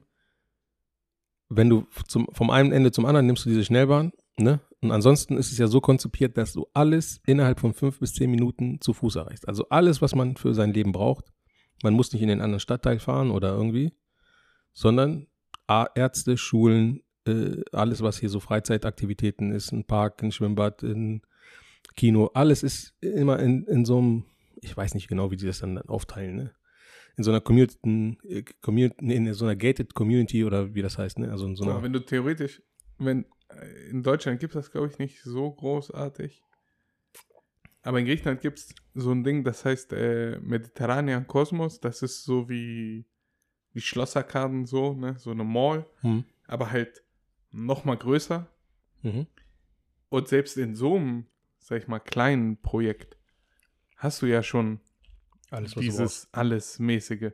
wenn 1.49 1.69
du 1.69 1.89
zum, 2.07 2.29
vom 2.31 2.51
einen 2.51 2.71
Ende 2.71 2.93
zum 2.93 3.07
anderen 3.07 3.27
nimmst 3.27 3.45
du 3.45 3.49
diese 3.49 3.65
Schnellbahn, 3.65 4.13
ne? 4.37 4.61
Und 4.83 4.93
ansonsten 4.93 5.37
ist 5.37 5.51
es 5.51 5.59
ja 5.59 5.67
so 5.67 5.81
konzipiert, 5.81 6.39
dass 6.39 6.53
du 6.53 6.69
alles 6.75 7.21
innerhalb 7.27 7.59
von 7.59 7.75
fünf 7.75 7.99
bis 7.99 8.15
zehn 8.15 8.31
Minuten 8.31 8.81
zu 8.81 8.93
Fuß 8.93 9.17
erreichst. 9.17 9.49
Also 9.49 9.69
alles, 9.69 10.01
was 10.01 10.15
man 10.15 10.37
für 10.37 10.55
sein 10.55 10.73
Leben 10.73 10.93
braucht. 10.93 11.33
Man 11.83 11.95
muss 11.95 12.13
nicht 12.13 12.23
in 12.23 12.29
den 12.29 12.41
anderen 12.41 12.61
Stadtteil 12.61 12.99
fahren 12.99 13.31
oder 13.31 13.51
irgendwie, 13.51 13.93
sondern 14.73 15.27
Ärzte, 15.69 16.37
Schulen, 16.37 17.03
äh, 17.27 17.63
alles, 17.73 18.03
was 18.03 18.19
hier 18.19 18.29
so 18.29 18.41
Freizeitaktivitäten 18.41 19.53
ist, 19.53 19.73
ein 19.73 19.85
Park, 19.85 20.23
ein 20.23 20.33
Schwimmbad, 20.33 20.83
ein 20.83 21.23
Kino, 21.97 22.31
alles 22.35 22.63
ist 22.63 22.95
immer 23.01 23.39
in, 23.41 23.65
in 23.65 23.85
so 23.85 23.99
einem, 23.99 24.25
ich 24.61 24.77
weiß 24.77 24.95
nicht 24.95 25.09
genau, 25.09 25.31
wie 25.31 25.37
die 25.37 25.47
das 25.47 25.61
dann 25.61 25.79
aufteilen, 25.79 26.37
ne? 26.37 26.55
In 27.17 27.25
so 27.25 27.31
einer 27.31 27.41
Community, 27.41 28.19
äh, 28.29 28.45
in 28.99 29.33
so 29.33 29.47
einer 29.47 29.57
gated 29.57 29.95
Community 29.95 30.45
oder 30.45 30.75
wie 30.75 30.83
das 30.83 30.99
heißt, 30.99 31.19
ne? 31.19 31.31
Also 31.31 31.47
in 31.47 31.57
so 31.57 31.65
einer, 31.65 31.83
wenn 31.83 31.93
du 31.93 32.05
theoretisch, 32.05 32.63
wenn 32.99 33.25
äh, 33.49 33.91
in 33.91 34.03
Deutschland 34.03 34.41
gibt 34.41 34.55
es 34.55 34.67
das, 34.67 34.71
glaube 34.71 34.89
ich, 34.89 34.99
nicht 34.99 35.23
so 35.23 35.51
großartig. 35.51 36.43
Aber 37.87 38.01
in 38.01 38.07
Griechenland 38.07 38.41
gibt 38.41 38.59
es 38.59 38.75
so 38.95 39.13
ein 39.13 39.23
Ding, 39.23 39.45
das 39.45 39.65
heißt 39.65 39.93
äh, 39.93 40.41
Mediterranean 40.41 41.29
Kosmos. 41.29 41.79
Das 41.81 42.03
ist 42.03 42.25
so 42.25 42.49
wie 42.49 43.07
die 43.75 43.81
Schlosserkarten 43.81 44.67
so, 44.67 44.95
ne? 44.95 45.15
So 45.19 45.31
eine 45.31 45.45
Mall, 45.45 45.87
hm, 46.01 46.25
aber 46.49 46.73
halt 46.73 47.05
noch 47.53 47.85
mal 47.85 47.97
größer. 47.97 48.49
mhm. 49.03 49.29
Und 50.09 50.27
selbst 50.29 50.57
in 50.57 50.75
so 50.75 50.97
einem, 50.97 51.27
sag 51.59 51.81
ich 51.83 51.87
mal, 51.87 52.01
kleinen 52.01 52.61
Projekt 52.61 53.17
hast 53.97 54.21
du 54.21 54.27
ja 54.27 54.43
schon 54.43 54.81
alles, 55.51 55.75
dieses 55.75 56.29
alles 56.33 56.81
mäßige. 56.81 57.33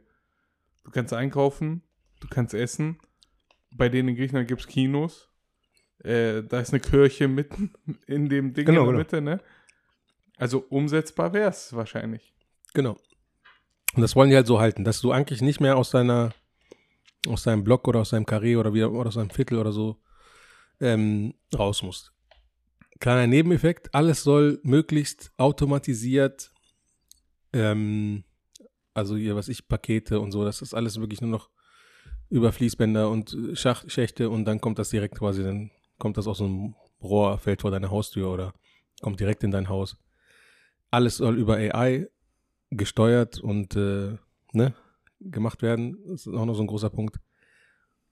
Du 0.85 0.91
kannst 0.91 1.15
einkaufen, 1.15 1.83
du 2.21 2.29
kannst 2.29 2.53
essen. 2.53 2.99
Bei 3.71 3.89
denen 3.89 4.11
in 4.11 4.17
Griechenland 4.17 4.49
gibt 4.49 4.61
es 4.61 4.67
Kinos. 4.67 5.31
Äh, 6.01 6.43
da 6.43 6.61
ist 6.61 6.73
eine 6.75 6.81
Kirche 6.81 7.27
mitten 7.29 7.73
in 8.07 8.29
dem 8.29 8.53
Ding 8.53 8.67
Genau, 8.67 8.91
in 8.91 8.97
der 8.97 9.05
genau. 9.05 9.21
Mitte, 9.21 9.23
ne? 9.23 9.41
Also 10.43 10.67
umsetzbar 10.71 11.33
wäre 11.33 11.51
es 11.51 11.73
wahrscheinlich. 11.73 12.35
Genau. 12.75 12.99
Und 13.95 14.03
das 14.03 14.17
wollen 14.17 14.29
die 14.29 14.35
halt 14.35 14.49
so 14.49 14.59
halten, 14.59 14.83
dass 14.83 15.01
du 15.01 15.13
eigentlich 15.13 15.41
nicht 15.41 15.61
mehr 15.61 15.77
aus 15.77 15.91
deiner, 15.91 16.35
aus 17.29 17.45
deinem 17.45 17.63
Block 17.63 17.87
oder 17.87 18.01
aus 18.01 18.11
deinem 18.11 18.27
Karree 18.27 18.57
oder 18.57 18.75
wieder 18.75 18.91
oder 18.91 19.07
aus 19.07 19.15
deinem 19.15 19.31
Viertel 19.31 19.57
oder 19.59 19.71
so 19.71 20.03
ähm, 20.81 21.35
raus 21.57 21.85
musst. 21.85 22.13
Kleiner 22.99 23.29
Nebeneffekt, 23.29 23.95
alles 23.95 24.25
soll 24.25 24.59
möglichst 24.65 25.31
automatisiert, 25.37 26.51
ähm, 27.53 28.25
also 28.95 29.15
hier, 29.15 29.37
was 29.37 29.47
ich, 29.47 29.69
Pakete 29.69 30.19
und 30.19 30.33
so, 30.33 30.45
das 30.45 30.61
ist 30.61 30.75
alles 30.75 30.99
wirklich 30.99 31.21
nur 31.21 31.31
noch 31.31 31.51
über 32.31 32.51
Fließbänder 32.51 33.09
und 33.09 33.33
äh, 33.33 33.55
Schach, 33.55 33.85
Schächte 33.87 34.29
und 34.29 34.45
dann 34.47 34.61
kommt 34.61 34.81
das 34.81 34.91
direkt 34.91 35.17
quasi, 35.17 35.45
dann 35.45 35.71
kommt 35.99 36.17
das 36.17 36.27
aus 36.27 36.41
einem 36.41 36.75
Rohr, 37.01 37.39
fällt 37.39 37.63
vor 37.63 37.71
deine 37.71 37.93
Haustür 37.93 38.29
oder 38.29 38.55
kommt 39.03 39.21
direkt 39.21 39.45
in 39.45 39.53
dein 39.53 39.69
Haus. 39.69 39.97
Alles 40.93 41.17
soll 41.17 41.39
über 41.39 41.57
AI 41.57 42.09
gesteuert 42.71 43.41
und 43.41 43.75
äh, 43.75 44.17
ne, 44.53 44.75
gemacht 45.21 45.63
werden. 45.63 45.99
Das 46.07 46.27
ist 46.27 46.35
auch 46.35 46.45
noch 46.45 46.55
so 46.55 46.63
ein 46.63 46.69
großer 46.69 46.91
Punkt. 46.91 47.17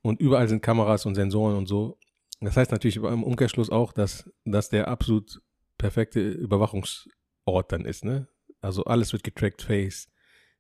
Und 0.03 0.21
überall 0.21 0.49
sind 0.49 0.63
Kameras 0.63 1.07
und 1.07 1.15
Sensoren 1.15 1.57
und 1.57 1.67
so. 1.67 1.99
Das 2.41 2.57
heißt 2.57 2.73
natürlich 2.73 2.97
im 2.97 3.23
Umkehrschluss 3.23 3.71
auch, 3.71 3.93
dass 3.93 4.31
das 4.45 4.71
der 4.71 4.89
absolut 4.89 5.43
perfekte 5.77 6.21
Überwachungsort 6.21 7.71
dann 7.71 7.85
ist. 7.85 8.05
Ne? 8.05 8.29
Also 8.63 8.85
alles 8.85 9.13
wird 9.13 9.25
getrackt, 9.25 9.61
Face, 9.61 10.09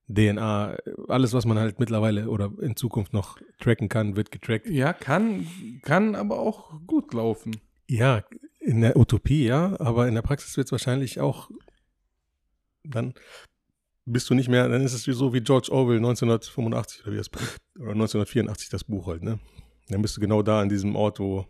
DNA, 0.09 0.77
alles, 1.09 1.33
was 1.33 1.47
man 1.47 1.59
halt 1.59 1.81
mittlerweile 1.81 2.29
oder 2.29 2.53
in 2.61 2.77
Zukunft 2.77 3.15
noch 3.15 3.39
tracken 3.59 3.89
kann, 3.89 4.17
wird 4.17 4.31
getrackt. 4.31 4.69
Ja, 4.69 4.93
kann, 4.93 5.47
kann 5.83 6.15
aber 6.15 6.39
auch 6.39 6.73
gut 6.87 7.15
laufen. 7.15 7.57
Ja, 7.89 8.25
in 8.59 8.83
der 8.83 8.97
Utopie, 8.97 9.47
ja, 9.47 9.79
aber 9.81 10.07
in 10.07 10.15
der 10.15 10.23
Praxis 10.23 10.57
wird 10.57 10.67
es 10.67 10.73
wahrscheinlich 10.73 11.21
auch 11.21 11.51
dann 12.91 13.15
bist 14.07 14.29
du 14.31 14.35
nicht 14.35 14.49
mehr, 14.49 14.69
dann 14.69 14.83
ist 14.83 14.93
es 14.93 15.05
so 15.05 15.33
wie 15.33 15.41
George 15.41 15.69
Orwell 15.71 15.97
1985 15.99 17.03
oder 17.05 17.13
wie 17.13 17.17
das 17.19 17.31
oder 17.79 17.91
1984 17.93 18.69
das 18.71 18.85
Buch 18.85 19.07
halt, 19.07 19.23
ne? 19.23 19.39
Dann 19.89 20.03
bist 20.03 20.17
du 20.17 20.21
genau 20.21 20.43
da 20.43 20.61
an 20.61 20.69
diesem 20.69 20.97
Ort, 20.97 21.19
wo 21.21 21.47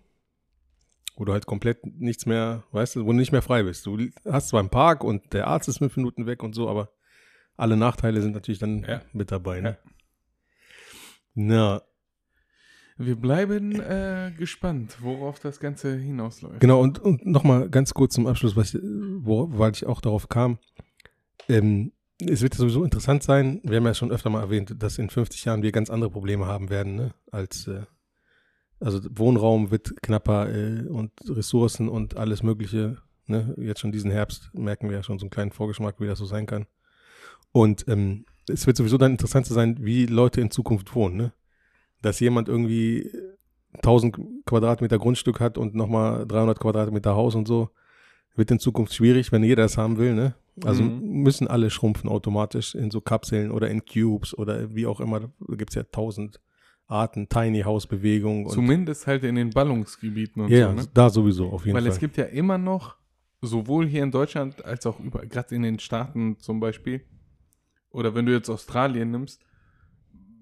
wo 1.16 1.24
du 1.26 1.32
halt 1.32 1.44
komplett 1.44 1.84
nichts 1.84 2.24
mehr, 2.24 2.64
weißt 2.72 2.96
du, 2.96 3.02
wo 3.04 3.08
du 3.12 3.18
nicht 3.18 3.32
mehr 3.32 3.42
frei 3.42 3.62
bist. 3.62 3.84
Du 3.84 3.98
hast 4.24 4.48
zwar 4.48 4.60
einen 4.60 4.70
Park 4.70 5.04
und 5.04 5.34
der 5.34 5.48
Arzt 5.48 5.68
ist 5.68 5.76
fünf 5.78 5.94
Minuten 5.96 6.24
weg 6.24 6.42
und 6.42 6.54
so, 6.54 6.66
aber 6.68 6.92
alle 7.58 7.76
Nachteile 7.76 8.22
sind 8.22 8.32
natürlich 8.32 8.58
dann 8.58 8.84
Ja. 8.88 9.02
mit 9.12 9.30
dabei, 9.30 9.60
ne? 9.60 9.76
Na, 11.34 11.82
Wir 12.96 13.16
bleiben 13.16 13.72
äh, 13.80 14.32
gespannt, 14.36 14.96
worauf 15.00 15.40
das 15.40 15.60
Ganze 15.60 15.96
hinausläuft. 15.96 16.60
Genau, 16.60 16.80
und, 16.80 16.98
und 16.98 17.26
nochmal 17.26 17.68
ganz 17.70 17.92
kurz 17.94 18.14
zum 18.14 18.26
Abschluss, 18.26 18.56
was, 18.56 18.74
ich- 18.74 18.80
wo, 18.82 19.48
weil 19.58 19.72
ich 19.72 19.86
auch 19.86 20.00
darauf 20.00 20.28
kam. 20.28 20.58
Ähm, 21.50 21.92
es 22.20 22.42
wird 22.42 22.54
sowieso 22.54 22.84
interessant 22.84 23.22
sein, 23.22 23.60
wir 23.64 23.78
haben 23.78 23.86
ja 23.86 23.94
schon 23.94 24.12
öfter 24.12 24.30
mal 24.30 24.42
erwähnt, 24.42 24.74
dass 24.78 24.98
in 24.98 25.10
50 25.10 25.44
Jahren 25.46 25.62
wir 25.62 25.72
ganz 25.72 25.90
andere 25.90 26.10
Probleme 26.10 26.46
haben 26.46 26.70
werden, 26.70 26.94
ne? 26.94 27.14
als 27.30 27.66
äh, 27.66 27.82
also 28.78 29.00
Wohnraum 29.10 29.70
wird 29.70 30.00
knapper 30.02 30.48
äh, 30.54 30.86
und 30.86 31.12
Ressourcen 31.28 31.88
und 31.88 32.16
alles 32.16 32.42
Mögliche. 32.42 32.98
Ne? 33.26 33.54
Jetzt 33.58 33.80
schon 33.80 33.92
diesen 33.92 34.10
Herbst 34.10 34.50
merken 34.54 34.88
wir 34.88 34.96
ja 34.96 35.02
schon 35.02 35.18
so 35.18 35.24
einen 35.24 35.30
kleinen 35.30 35.50
Vorgeschmack, 35.50 35.96
wie 35.98 36.06
das 36.06 36.18
so 36.18 36.24
sein 36.24 36.46
kann. 36.46 36.66
Und 37.52 37.86
ähm, 37.88 38.24
es 38.48 38.66
wird 38.66 38.76
sowieso 38.76 38.96
dann 38.96 39.12
interessant 39.12 39.46
zu 39.46 39.54
sein, 39.54 39.76
wie 39.80 40.06
Leute 40.06 40.40
in 40.40 40.50
Zukunft 40.50 40.94
wohnen. 40.94 41.16
Ne? 41.16 41.32
Dass 42.00 42.20
jemand 42.20 42.48
irgendwie 42.48 43.10
1000 43.74 44.18
Quadratmeter 44.46 44.98
Grundstück 44.98 45.40
hat 45.40 45.58
und 45.58 45.74
nochmal 45.74 46.26
300 46.26 46.58
Quadratmeter 46.58 47.14
Haus 47.14 47.34
und 47.34 47.46
so, 47.46 47.70
wird 48.34 48.50
in 48.50 48.58
Zukunft 48.58 48.94
schwierig, 48.94 49.32
wenn 49.32 49.44
jeder 49.44 49.64
das 49.64 49.76
haben 49.76 49.98
will. 49.98 50.14
Ne? 50.14 50.34
Also 50.64 50.82
Mhm. 50.82 51.22
müssen 51.22 51.48
alle 51.48 51.70
schrumpfen 51.70 52.08
automatisch 52.08 52.74
in 52.74 52.90
so 52.90 53.00
Kapseln 53.00 53.50
oder 53.50 53.70
in 53.70 53.84
Cubes 53.84 54.36
oder 54.36 54.74
wie 54.74 54.86
auch 54.86 55.00
immer. 55.00 55.20
Da 55.20 55.28
gibt 55.56 55.70
es 55.70 55.74
ja 55.76 55.84
tausend 55.84 56.40
Arten, 56.86 57.28
Tiny 57.28 57.60
House 57.62 57.86
Bewegung. 57.86 58.48
Zumindest 58.48 59.06
halt 59.06 59.22
in 59.24 59.36
den 59.36 59.50
Ballungsgebieten 59.50 60.42
und 60.42 60.50
ja, 60.50 60.68
so, 60.70 60.74
ne? 60.74 60.88
da 60.92 61.08
sowieso 61.08 61.50
auf 61.50 61.64
jeden 61.64 61.76
Weil 61.76 61.84
Fall. 61.84 61.92
es 61.92 61.98
gibt 61.98 62.16
ja 62.16 62.24
immer 62.24 62.58
noch, 62.58 62.96
sowohl 63.40 63.86
hier 63.86 64.02
in 64.02 64.10
Deutschland 64.10 64.64
als 64.64 64.84
auch 64.86 64.98
über, 65.00 65.24
gerade 65.24 65.54
in 65.54 65.62
den 65.62 65.78
Staaten 65.78 66.38
zum 66.40 66.60
Beispiel, 66.60 67.02
oder 67.90 68.14
wenn 68.14 68.26
du 68.26 68.32
jetzt 68.32 68.50
Australien 68.50 69.10
nimmst, 69.12 69.40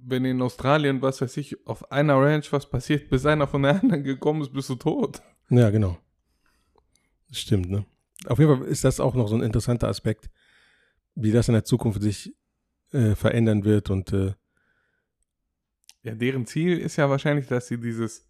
wenn 0.05 0.25
in 0.25 0.41
Australien, 0.41 1.03
was 1.03 1.21
weiß 1.21 1.37
ich, 1.37 1.67
auf 1.67 1.93
einer 1.93 2.17
Ranch 2.17 2.51
was 2.53 2.69
passiert, 2.69 3.11
bis 3.11 3.27
einer 3.27 3.47
von 3.47 3.63
der 3.63 3.73
anderen 3.83 4.03
gekommen 4.03 4.41
ist, 4.41 4.53
bist 4.53 4.71
du 4.71 4.75
tot. 4.77 5.21
Ja, 5.51 5.69
genau. 5.71 5.99
Das 7.29 7.41
stimmt, 7.41 7.71
ne? 7.71 7.85
Auf 8.27 8.39
jeden 8.39 8.59
Fall 8.59 8.69
ist 8.69 8.85
das 8.85 9.01
auch 9.01 9.15
noch 9.15 9.29
so 9.29 9.37
ein 9.37 9.43
interessanter 9.43 9.89
Aspekt, 9.89 10.31
wie 11.15 11.33
das 11.33 11.49
in 11.49 11.55
der 11.55 11.65
Zukunft 11.65 12.03
sich 12.03 12.35
äh, 12.93 13.15
verändern 13.15 13.65
wird 13.65 13.91
und 13.91 14.13
äh, 14.13 14.35
Ja, 16.03 16.15
deren 16.15 16.47
Ziel 16.47 16.79
ist 16.79 16.97
ja 16.97 17.11
wahrscheinlich, 17.11 17.47
dass 17.47 17.69
sie 17.69 17.79
dieses, 17.79 18.29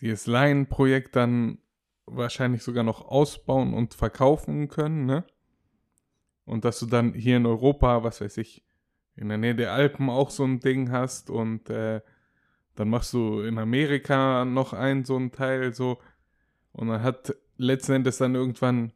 dieses 0.00 0.26
Line-Projekt 0.26 1.16
dann 1.16 1.58
wahrscheinlich 2.06 2.62
sogar 2.62 2.84
noch 2.84 3.02
ausbauen 3.08 3.74
und 3.74 3.94
verkaufen 3.94 4.68
können, 4.68 5.06
ne? 5.06 5.24
Und 6.44 6.64
dass 6.64 6.80
du 6.80 6.86
dann 6.86 7.14
hier 7.14 7.36
in 7.36 7.46
Europa, 7.46 8.02
was 8.02 8.20
weiß 8.20 8.36
ich, 8.38 8.64
in 9.14 9.28
der 9.28 9.38
Nähe 9.38 9.54
der 9.54 9.72
Alpen 9.72 10.10
auch 10.10 10.30
so 10.30 10.44
ein 10.44 10.60
Ding 10.60 10.90
hast 10.90 11.30
und 11.30 11.70
äh, 11.70 12.00
dann 12.74 12.88
machst 12.88 13.12
du 13.12 13.42
in 13.42 13.58
Amerika 13.58 14.44
noch 14.44 14.72
ein 14.72 15.04
so 15.04 15.16
ein 15.16 15.30
Teil 15.30 15.74
so 15.74 15.98
und 16.72 16.88
dann 16.88 17.02
hat 17.02 17.34
letzten 17.56 17.92
Endes 17.92 18.18
dann 18.18 18.34
irgendwann 18.34 18.92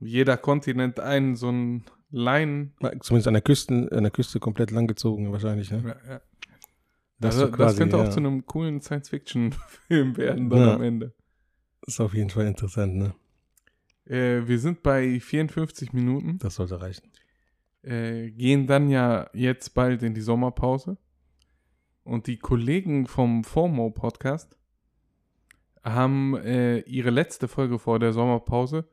jeder 0.00 0.36
Kontinent 0.36 1.00
einen 1.00 1.36
so 1.36 1.50
ein 1.50 1.84
Line. 2.10 2.72
zumindest 3.00 3.28
an 3.28 3.34
der 3.34 3.42
Küste, 3.42 3.88
an 3.92 4.02
der 4.02 4.10
Küste 4.10 4.40
komplett 4.40 4.70
langgezogen 4.70 5.30
wahrscheinlich, 5.32 5.70
ne? 5.70 5.82
Ja, 6.06 6.12
ja. 6.14 6.20
Das, 7.20 7.34
also, 7.34 7.46
so 7.46 7.50
das 7.50 7.56
quasi, 7.56 7.78
könnte 7.78 7.96
auch 7.98 8.04
ja, 8.04 8.10
zu 8.10 8.20
einem 8.20 8.46
coolen 8.46 8.80
Science-Fiction-Film 8.80 10.16
werden 10.16 10.48
dann 10.50 10.58
Ja. 10.60 10.74
am 10.76 10.82
Ende. 10.82 11.14
ist 11.86 12.00
auf 12.00 12.14
jeden 12.14 12.30
Fall 12.30 12.46
interessant, 12.46 12.94
ne? 12.96 13.14
Äh, 14.06 14.46
wir 14.46 14.58
sind 14.58 14.82
bei 14.82 15.18
54 15.20 15.92
Minuten, 15.92 16.38
Das 16.38 16.54
sollte 16.54 16.80
reichen. 16.80 17.10
äh, 17.82 18.30
gehen 18.30 18.66
dann 18.66 18.88
ja 18.88 19.28
jetzt 19.34 19.74
bald 19.74 20.02
in 20.02 20.14
die 20.14 20.20
Sommerpause. 20.20 20.96
Und 22.04 22.26
die 22.26 22.38
Kollegen 22.38 23.06
vom 23.06 23.44
FOMO-Podcast 23.44 24.56
haben 25.84 26.36
äh, 26.36 26.80
ihre 26.80 27.10
letzte 27.10 27.48
Folge 27.48 27.78
vor 27.78 27.98
der 27.98 28.12
Sommerpause, 28.12 28.88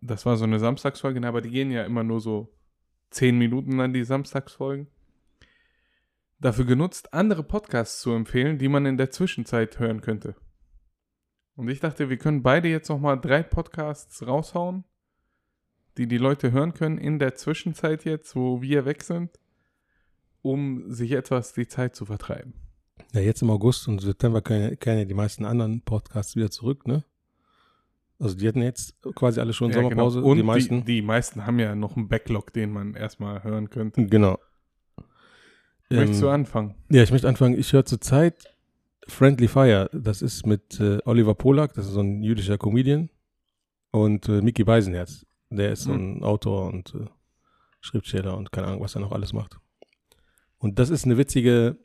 das 0.00 0.24
war 0.26 0.36
so 0.36 0.44
eine 0.44 0.58
Samstagsfolge, 0.58 1.20
ne, 1.20 1.28
aber 1.28 1.40
die 1.40 1.50
gehen 1.50 1.70
ja 1.70 1.84
immer 1.84 2.02
nur 2.02 2.20
so 2.20 2.54
10 3.10 3.36
Minuten 3.36 3.80
an 3.80 3.92
die 3.92 4.04
Samstagsfolgen, 4.04 4.86
dafür 6.38 6.64
genutzt, 6.64 7.12
andere 7.12 7.42
Podcasts 7.42 8.00
zu 8.00 8.12
empfehlen, 8.12 8.58
die 8.58 8.68
man 8.68 8.86
in 8.86 8.96
der 8.96 9.10
Zwischenzeit 9.10 9.78
hören 9.78 10.00
könnte. 10.00 10.34
Und 11.54 11.68
ich 11.68 11.80
dachte, 11.80 12.08
wir 12.08 12.16
können 12.16 12.42
beide 12.42 12.68
jetzt 12.68 12.88
nochmal 12.88 13.20
drei 13.20 13.42
Podcasts 13.42 14.26
raushauen, 14.26 14.84
die 15.98 16.06
die 16.06 16.18
Leute 16.18 16.52
hören 16.52 16.72
können 16.72 16.96
in 16.96 17.18
der 17.18 17.34
Zwischenzeit 17.34 18.04
jetzt, 18.04 18.34
wo 18.34 18.62
wir 18.62 18.86
weg 18.86 19.02
sind, 19.02 19.38
um 20.40 20.90
sich 20.90 21.12
etwas 21.12 21.52
die 21.52 21.68
Zeit 21.68 21.94
zu 21.94 22.06
vertreiben. 22.06 22.54
Ja, 23.12 23.20
jetzt 23.20 23.42
im 23.42 23.50
August 23.50 23.88
und 23.88 24.00
September 24.00 24.40
kehren 24.40 24.76
ja 24.98 25.04
die 25.04 25.14
meisten 25.14 25.44
anderen 25.44 25.82
Podcasts 25.82 26.36
wieder 26.36 26.50
zurück, 26.50 26.86
ne? 26.86 27.04
Also 28.18 28.36
die 28.36 28.46
hatten 28.46 28.62
jetzt 28.62 29.00
quasi 29.14 29.40
alle 29.40 29.52
schon 29.52 29.70
Ja, 29.70 29.76
Sommerpause, 29.76 30.18
genau. 30.20 30.30
Und 30.30 30.36
die 30.36 30.42
meisten. 30.42 30.84
Die, 30.84 30.96
die 30.96 31.02
meisten 31.02 31.46
haben 31.46 31.58
ja 31.58 31.74
noch 31.74 31.96
einen 31.96 32.08
Backlog, 32.08 32.52
den 32.52 32.70
man 32.70 32.94
erstmal 32.94 33.42
hören 33.42 33.70
könnte. 33.70 34.06
genau. 34.06 34.38
Möchtest 35.88 36.20
Ähm, 36.20 36.28
du 36.28 36.28
anfangen? 36.28 36.74
Ja, 36.90 37.02
ich 37.02 37.10
möchte 37.10 37.28
anfangen. 37.28 37.58
Ich 37.58 37.72
höre 37.72 37.84
zurzeit 37.84 38.44
Friendly 39.08 39.48
Fire. 39.48 39.88
Das 39.92 40.22
ist 40.22 40.46
mit 40.46 40.78
äh, 40.78 40.98
Oliver 41.04 41.34
Polak, 41.34 41.74
das 41.74 41.86
ist 41.86 41.92
so 41.94 42.00
ein 42.00 42.22
jüdischer 42.22 42.58
Comedian. 42.58 43.08
Und 43.90 44.28
äh, 44.28 44.40
Mickey 44.40 44.62
Beisenherz. 44.62 45.26
Der 45.48 45.72
ist 45.72 45.82
so 45.82 45.92
ein 45.92 46.22
Autor 46.22 46.68
und 46.68 46.94
äh, 46.94 47.06
Schriftsteller 47.80 48.36
und 48.36 48.52
keine 48.52 48.68
Ahnung, 48.68 48.82
was 48.82 48.94
er 48.94 49.00
noch 49.00 49.10
alles 49.10 49.32
macht. 49.32 49.58
Und 50.58 50.78
das 50.78 50.90
ist 50.90 51.06
eine 51.06 51.16
witzige, 51.18 51.76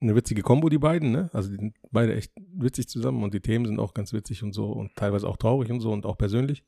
eine 0.00 0.14
witzige 0.14 0.42
Kombo, 0.42 0.68
die 0.68 0.78
beiden, 0.78 1.12
ne? 1.12 1.30
Also 1.32 1.50
die 1.50 1.56
sind 1.56 1.76
beide 1.90 2.14
echt 2.14 2.32
witzig 2.54 2.88
zusammen 2.88 3.22
und 3.22 3.34
die 3.34 3.40
Themen 3.40 3.66
sind 3.66 3.78
auch 3.78 3.94
ganz 3.94 4.12
witzig 4.12 4.42
und 4.42 4.52
so 4.52 4.72
und 4.72 4.96
teilweise 4.96 5.28
auch 5.28 5.36
traurig 5.36 5.70
und 5.70 5.80
so 5.80 5.92
und 5.92 6.06
auch 6.06 6.16
persönlich. 6.16 6.64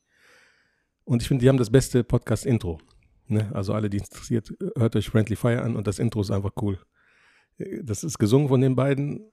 Und 1.05 1.23
ich 1.23 1.29
finde, 1.29 1.43
die 1.43 1.49
haben 1.49 1.57
das 1.57 1.71
beste 1.71 2.05
Podcast-Intro. 2.05 2.81
Ne? 3.27 3.51
Also 3.55 3.73
alle, 3.73 3.89
die 3.89 3.99
interessiert, 3.99 4.53
hört 4.77 4.97
euch 4.97 5.09
Friendly 5.09 5.37
Fire 5.37 5.63
an 5.63 5.77
und 5.77 5.87
das 5.87 5.99
Intro 5.99 6.21
ist 6.21 6.31
einfach 6.31 6.53
cool. 6.61 6.79
Das 7.83 8.05
ist 8.05 8.19
gesungen 8.19 8.49
von 8.49 8.61
den 8.61 8.77
beiden 8.77 9.33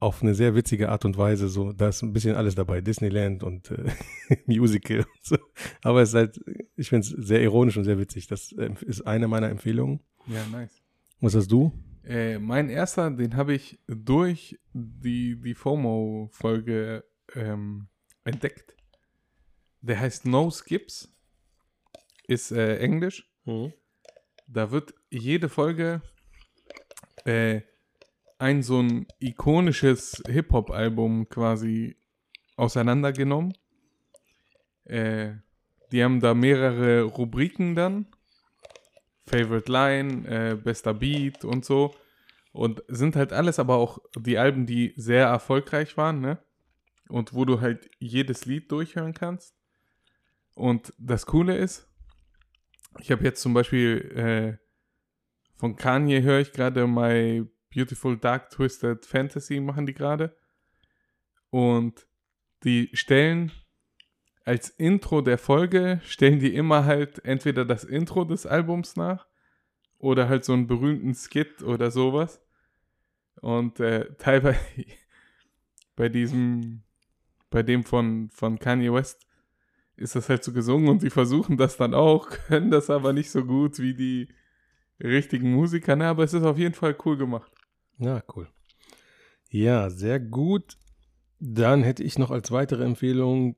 auf 0.00 0.22
eine 0.22 0.34
sehr 0.34 0.54
witzige 0.54 0.90
Art 0.90 1.04
und 1.04 1.16
Weise. 1.16 1.48
So, 1.48 1.72
da 1.72 1.88
ist 1.88 2.02
ein 2.02 2.12
bisschen 2.12 2.36
alles 2.36 2.54
dabei, 2.54 2.80
Disneyland 2.80 3.42
und 3.42 3.70
äh, 3.70 3.90
Musical. 4.46 4.98
Und 4.98 5.06
so. 5.22 5.36
Aber 5.82 6.02
es 6.02 6.10
ist 6.10 6.14
halt, 6.14 6.40
ich 6.76 6.90
finde 6.90 7.06
es 7.06 7.26
sehr 7.26 7.40
ironisch 7.40 7.76
und 7.76 7.84
sehr 7.84 7.98
witzig. 7.98 8.26
Das 8.26 8.52
äh, 8.52 8.70
ist 8.82 9.06
eine 9.06 9.28
meiner 9.28 9.48
Empfehlungen. 9.48 10.00
Ja, 10.26 10.44
nice. 10.52 10.82
Was 11.20 11.34
hast 11.34 11.50
du? 11.50 11.72
Äh, 12.06 12.38
mein 12.38 12.68
erster, 12.68 13.10
den 13.10 13.36
habe 13.36 13.54
ich 13.54 13.80
durch 13.86 14.58
die, 14.72 15.40
die 15.40 15.54
FOMO-Folge 15.54 17.04
ähm, 17.34 17.88
entdeckt. 18.24 18.74
Der 19.80 20.00
heißt 20.00 20.26
No 20.26 20.50
Skips. 20.50 21.10
Ist 22.26 22.52
äh, 22.52 22.78
Englisch. 22.78 23.30
Da 24.46 24.70
wird 24.70 24.94
jede 25.10 25.48
Folge 25.48 26.00
äh, 27.24 27.60
ein 28.38 28.62
so 28.62 28.80
ein 28.80 29.06
ikonisches 29.18 30.22
Hip-Hop-Album 30.26 31.28
quasi 31.28 31.96
auseinandergenommen. 32.56 33.54
Äh, 34.84 35.34
die 35.92 36.02
haben 36.02 36.20
da 36.20 36.34
mehrere 36.34 37.02
Rubriken 37.02 37.74
dann. 37.74 38.06
Favorite 39.26 39.70
Line, 39.70 40.28
äh, 40.28 40.54
bester 40.56 40.94
Beat 40.94 41.44
und 41.44 41.64
so. 41.64 41.94
Und 42.52 42.82
sind 42.88 43.16
halt 43.16 43.32
alles 43.32 43.58
aber 43.58 43.76
auch 43.76 43.98
die 44.16 44.38
Alben, 44.38 44.66
die 44.66 44.92
sehr 44.96 45.26
erfolgreich 45.26 45.96
waren, 45.96 46.20
ne? 46.20 46.38
Und 47.08 47.34
wo 47.34 47.44
du 47.44 47.60
halt 47.60 47.90
jedes 47.98 48.46
Lied 48.46 48.70
durchhören 48.70 49.12
kannst. 49.12 49.54
Und 50.54 50.94
das 50.98 51.26
Coole 51.26 51.56
ist, 51.56 51.88
ich 53.00 53.10
habe 53.10 53.24
jetzt 53.24 53.42
zum 53.42 53.54
Beispiel 53.54 54.58
äh, 54.60 54.64
von 55.56 55.76
Kanye 55.76 56.22
höre 56.22 56.40
ich 56.40 56.52
gerade 56.52 56.86
My 56.86 57.44
Beautiful 57.74 58.16
Dark 58.16 58.50
Twisted 58.50 59.04
Fantasy 59.04 59.60
machen 59.60 59.86
die 59.86 59.94
gerade. 59.94 60.36
Und 61.50 62.06
die 62.62 62.90
stellen 62.92 63.52
als 64.44 64.68
Intro 64.70 65.22
der 65.22 65.38
Folge, 65.38 66.00
stellen 66.04 66.38
die 66.38 66.54
immer 66.54 66.84
halt 66.84 67.24
entweder 67.24 67.64
das 67.64 67.84
Intro 67.84 68.24
des 68.24 68.46
Albums 68.46 68.96
nach 68.96 69.26
oder 69.98 70.28
halt 70.28 70.44
so 70.44 70.52
einen 70.52 70.66
berühmten 70.66 71.14
Skit 71.14 71.62
oder 71.62 71.90
sowas. 71.90 72.42
Und 73.40 73.80
äh, 73.80 74.14
teilweise 74.18 74.58
bei 75.96 76.08
diesem, 76.08 76.82
bei 77.50 77.62
dem 77.62 77.84
von, 77.84 78.30
von 78.30 78.58
Kanye 78.58 78.92
West 78.92 79.26
ist 79.96 80.16
das 80.16 80.28
halt 80.28 80.44
so 80.44 80.52
gesungen 80.52 80.88
und 80.88 81.02
die 81.02 81.10
versuchen 81.10 81.56
das 81.56 81.76
dann 81.76 81.94
auch, 81.94 82.28
können 82.48 82.70
das 82.70 82.90
aber 82.90 83.12
nicht 83.12 83.30
so 83.30 83.44
gut 83.44 83.78
wie 83.78 83.94
die 83.94 84.28
richtigen 85.02 85.52
Musiker, 85.52 85.96
ne? 85.96 86.06
aber 86.06 86.24
es 86.24 86.34
ist 86.34 86.44
auf 86.44 86.58
jeden 86.58 86.74
Fall 86.74 86.96
cool 87.04 87.16
gemacht. 87.16 87.50
Ja, 87.98 88.22
cool. 88.34 88.48
Ja, 89.50 89.88
sehr 89.88 90.18
gut. 90.18 90.76
Dann 91.38 91.82
hätte 91.82 92.02
ich 92.02 92.18
noch 92.18 92.30
als 92.30 92.50
weitere 92.50 92.84
Empfehlung, 92.84 93.56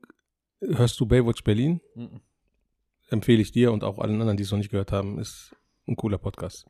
hörst 0.61 0.99
du 1.01 1.07
Baywatch 1.07 1.45
Berlin? 1.45 1.81
Empfehle 3.09 3.43
ich 3.43 3.53
dir 3.53 3.73
und 3.73 3.85
auch 3.85 3.99
allen 3.99 4.21
anderen, 4.21 4.37
die 4.37 4.43
es 4.43 4.51
noch 4.51 4.59
nicht 4.59 4.71
gehört 4.71 4.93
haben, 4.93 5.19
ist 5.19 5.55
ein 5.87 5.97
cooler 5.97 6.19
Podcast. 6.19 6.67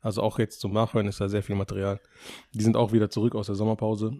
Also 0.00 0.22
auch 0.22 0.38
jetzt 0.38 0.60
zum 0.60 0.72
Nachhören 0.72 1.08
ist 1.08 1.20
da 1.20 1.28
sehr 1.28 1.42
viel 1.42 1.56
Material. 1.56 2.00
Die 2.52 2.62
sind 2.62 2.76
auch 2.76 2.92
wieder 2.92 3.10
zurück 3.10 3.34
aus 3.34 3.46
der 3.46 3.56
Sommerpause. 3.56 4.12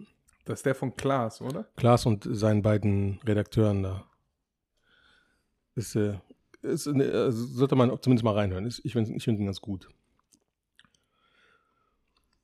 Das 0.43 0.59
ist 0.59 0.65
der 0.65 0.75
von 0.75 0.95
Klaas, 0.95 1.41
oder? 1.41 1.65
Klaas 1.75 2.05
und 2.05 2.27
seinen 2.29 2.61
beiden 2.61 3.19
Redakteuren 3.25 3.83
da. 3.83 4.05
Ist, 5.75 5.95
äh, 5.95 6.19
ist 6.61 6.87
äh, 6.87 7.11
also 7.11 7.45
sollte 7.45 7.75
man 7.75 7.89
zumindest 8.01 8.23
mal 8.23 8.33
reinhören. 8.33 8.65
Ist, 8.65 8.81
ich 8.83 8.93
finde 8.93 9.13
ich 9.13 9.23
find 9.23 9.39
ihn 9.39 9.45
ganz 9.45 9.61
gut. 9.61 9.87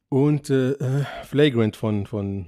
Und 0.10 0.50
äh, 0.50 0.74
äh, 0.74 1.06
Flagrant 1.24 1.76
von, 1.76 2.06
von 2.06 2.48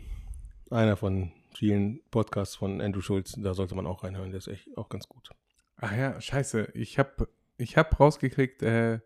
einer 0.70 0.96
von 0.96 1.32
vielen 1.56 2.02
Podcasts 2.12 2.56
von 2.56 2.82
Andrew 2.82 3.02
Schulz, 3.02 3.34
da 3.38 3.54
sollte 3.54 3.76
man 3.76 3.88
auch 3.88 4.04
reinhören. 4.04 4.32
Der 4.32 4.40
ist 4.40 4.48
echt 4.48 4.78
auch 4.78 4.90
ganz 4.90 5.08
gut. 5.08 5.30
Ach 5.78 5.96
ja, 5.96 6.20
scheiße. 6.20 6.70
Ich 6.74 7.00
hab, 7.00 7.28
ich 7.58 7.78
hab 7.78 8.00
rausgekriegt, 8.00 8.62
äh, 8.64 9.00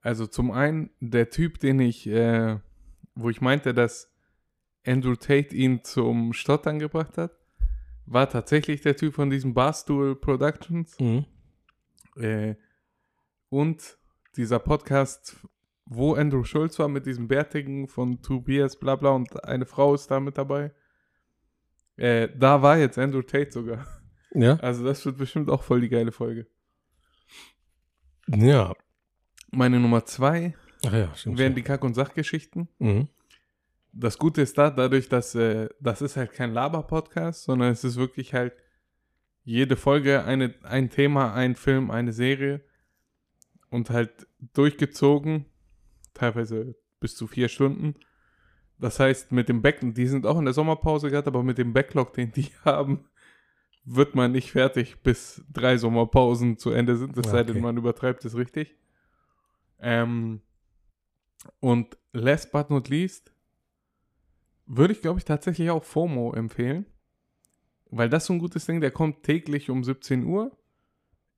also 0.00 0.26
zum 0.26 0.50
einen 0.50 0.90
der 1.00 1.30
Typ, 1.30 1.58
den 1.58 1.80
ich, 1.80 2.06
äh, 2.06 2.58
wo 3.14 3.30
ich 3.30 3.40
meinte, 3.40 3.74
dass 3.74 4.12
Andrew 4.86 5.16
Tate 5.16 5.54
ihn 5.54 5.84
zum 5.84 6.32
Stottern 6.32 6.78
gebracht 6.78 7.18
hat, 7.18 7.32
war 8.06 8.28
tatsächlich 8.28 8.80
der 8.80 8.96
Typ 8.96 9.14
von 9.14 9.28
diesem 9.28 9.54
Barstool 9.54 10.16
Productions. 10.16 10.96
Äh, 12.16 12.54
und 13.50 13.98
dieser 14.36 14.58
Podcast, 14.58 15.36
wo 15.84 16.14
Andrew 16.14 16.44
Schulz 16.44 16.78
war 16.78 16.88
mit 16.88 17.06
diesem 17.06 17.28
Bärtigen 17.28 17.88
von 17.88 18.22
Tobias, 18.22 18.76
bla 18.76 18.96
bla, 18.96 19.10
und 19.10 19.44
eine 19.44 19.66
Frau 19.66 19.94
ist 19.94 20.10
da 20.10 20.20
mit 20.20 20.38
dabei. 20.38 20.72
Äh, 21.98 22.28
da 22.34 22.62
war 22.62 22.78
jetzt 22.78 22.96
Andrew 22.96 23.22
Tate 23.22 23.50
sogar. 23.50 23.86
Ja? 24.32 24.56
Also 24.60 24.84
das 24.84 25.04
wird 25.04 25.18
bestimmt 25.18 25.50
auch 25.50 25.62
voll 25.62 25.80
die 25.80 25.88
geile 25.88 26.12
Folge. 26.12 26.46
Ja. 28.28 28.74
Meine 29.50 29.80
Nummer 29.80 30.04
zwei 30.04 30.54
Ach 30.86 30.92
ja, 30.92 31.14
stimmt. 31.14 31.38
wären 31.38 31.54
die 31.54 31.62
Kack- 31.62 31.84
und 31.84 31.94
Sachgeschichten. 31.94 32.68
mhm. 32.78 33.08
Das 33.90 34.18
Gute 34.18 34.42
ist 34.42 34.56
da, 34.58 34.70
dadurch, 34.70 35.08
dass 35.08 35.34
äh, 35.34 35.68
das 35.80 36.02
ist 36.02 36.16
halt 36.16 36.32
kein 36.32 36.52
Laber-Podcast, 36.52 37.44
sondern 37.44 37.72
es 37.72 37.82
ist 37.82 37.96
wirklich 37.96 38.34
halt 38.34 38.52
jede 39.42 39.76
Folge 39.76 40.24
eine, 40.24 40.54
ein 40.62 40.90
Thema, 40.90 41.32
ein 41.34 41.56
Film, 41.56 41.90
eine 41.90 42.12
Serie 42.12 42.62
und 43.70 43.88
halt 43.90 44.28
durchgezogen, 44.52 45.46
teilweise 46.12 46.76
bis 47.00 47.16
zu 47.16 47.26
vier 47.26 47.48
Stunden. 47.48 47.94
Das 48.80 49.00
heißt, 49.00 49.32
mit 49.32 49.48
dem 49.48 49.60
Back, 49.62 49.80
die 49.82 50.06
sind 50.06 50.26
auch 50.26 50.38
in 50.38 50.44
der 50.44 50.54
Sommerpause 50.54 51.10
gehabt, 51.10 51.26
aber 51.26 51.42
mit 51.42 51.58
dem 51.58 51.72
Backlog, 51.72 52.12
den 52.12 52.32
die 52.32 52.50
haben, 52.64 53.08
wird 53.84 54.14
man 54.14 54.32
nicht 54.32 54.52
fertig, 54.52 55.02
bis 55.02 55.42
drei 55.52 55.78
Sommerpausen 55.78 56.58
zu 56.58 56.70
Ende 56.70 56.96
sind, 56.96 57.16
es 57.16 57.30
sei 57.30 57.42
denn, 57.42 57.56
Okay. 57.56 57.62
man 57.62 57.76
übertreibt 57.76 58.24
es 58.24 58.36
richtig. 58.36 58.76
Ähm, 59.80 60.42
und 61.60 61.96
last 62.12 62.52
but 62.52 62.70
not 62.70 62.88
least 62.88 63.32
würde 64.66 64.92
ich, 64.92 65.00
glaube 65.00 65.18
ich, 65.18 65.24
tatsächlich 65.24 65.70
auch 65.70 65.84
FOMO 65.84 66.34
empfehlen. 66.34 66.86
Weil 67.90 68.10
das 68.10 68.26
so 68.26 68.34
ein 68.34 68.38
gutes 68.38 68.66
Ding, 68.66 68.80
der 68.82 68.90
kommt 68.90 69.22
täglich 69.22 69.70
um 69.70 69.82
17 69.82 70.24
Uhr. 70.24 70.56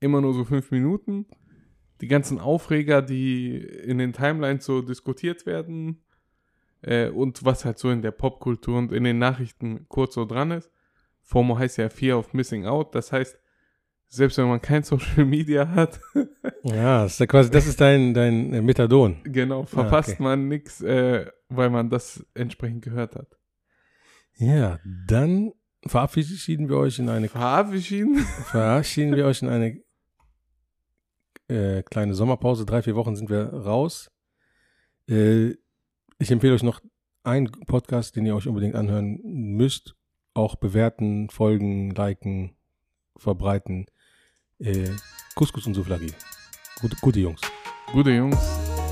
Immer 0.01 0.21
nur 0.21 0.35
so 0.35 0.45
fünf 0.45 0.73
Minuten. 0.73 1.27
Die 2.01 2.09
ganzen 2.09 2.41
Aufreger, 2.41 3.03
die 3.03 3.57
in 3.59 3.99
den 3.99 4.13
Timelines 4.13 4.65
so 4.65 4.83
diskutiert 4.83 5.47
werden. 5.47 6.03
Äh, 6.83 7.09
und 7.09 7.45
was 7.45 7.65
halt 7.65 7.79
so 7.79 7.91
in 7.91 8.03
der 8.03 8.11
Popkultur 8.11 8.79
und 8.79 8.93
in 8.93 9.05
den 9.05 9.19
Nachrichten 9.19 9.87
kurz 9.89 10.15
so 10.15 10.25
dran 10.25 10.51
ist. 10.51 10.71
FOMO 11.23 11.59
heißt 11.59 11.79
ja 11.79 11.89
Fear 11.89 12.19
of 12.19 12.33
Missing 12.33 12.67
Out. 12.67 12.95
Das 12.95 13.13
heißt, 13.13 13.39
selbst 14.09 14.39
wenn 14.39 14.49
man 14.49 14.61
kein 14.61 14.83
Social 14.85 15.25
Media 15.25 15.69
hat, 15.69 16.01
Ja, 16.63 17.03
das 17.03 17.13
ist 17.15 17.21
ja 17.21 17.27
quasi, 17.27 17.51
das 17.51 17.67
ist 17.67 17.81
dein, 17.81 18.13
dein 18.15 18.53
äh, 18.53 18.61
Methadon. 18.61 19.21
genau, 19.25 19.65
verpasst 19.65 20.15
okay. 20.15 20.23
man 20.23 20.49
nichts, 20.49 20.81
äh, 20.83 21.27
weil 21.49 21.71
man 21.71 21.91
das 21.91 22.27
entsprechend 22.35 22.83
gehört 22.83 23.17
hat. 23.17 23.39
Ja, 24.37 24.79
dann 24.85 25.53
verabschieden 25.87 26.69
wir 26.69 26.77
euch 26.77 26.99
in 26.99 27.09
eine 27.09 27.29
Verabschieden? 27.29 28.17
verabschieden 28.51 29.17
wir 29.17 29.27
euch 29.27 29.43
in 29.43 29.49
eine 29.49 29.83
äh, 31.49 31.83
kleine 31.83 32.15
Sommerpause. 32.15 32.65
Drei, 32.65 32.83
vier 32.83 32.97
Wochen 32.97 33.17
sind 33.17 33.31
wir 33.31 33.53
raus. 33.53 34.11
Äh, 35.09 35.55
ich 36.21 36.31
empfehle 36.31 36.55
euch 36.55 36.63
noch 36.63 36.81
einen 37.25 37.51
Podcast, 37.51 38.15
den 38.15 38.27
ihr 38.27 38.37
euch 38.37 38.47
unbedingt 38.47 38.75
anhören 38.77 39.21
müsst. 39.25 39.95
Auch 40.35 40.55
bewerten, 40.57 41.29
folgen, 41.31 41.91
liken, 41.91 42.55
verbreiten. 43.17 43.87
Äh, 44.59 44.91
Couscous 45.35 45.67
und 45.67 45.75
Souflagi. 45.75 46.13
Gute, 46.81 46.97
gute 47.01 47.21
Jungs. 47.21 47.41
Gute 47.93 48.11
Jungs, 48.11 48.39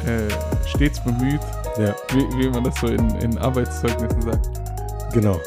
äh, 0.07 0.29
stets 0.66 1.03
bemüht, 1.05 1.41
Ja, 1.79 1.95
wie, 2.12 2.24
wie 2.39 2.49
man 2.49 2.64
das 2.64 2.81
so 2.81 2.89
in, 2.89 3.09
in 3.20 3.39
Arbeitszeugnissen 3.39 4.22
sagt. 4.22 4.49
genau. 5.12 5.41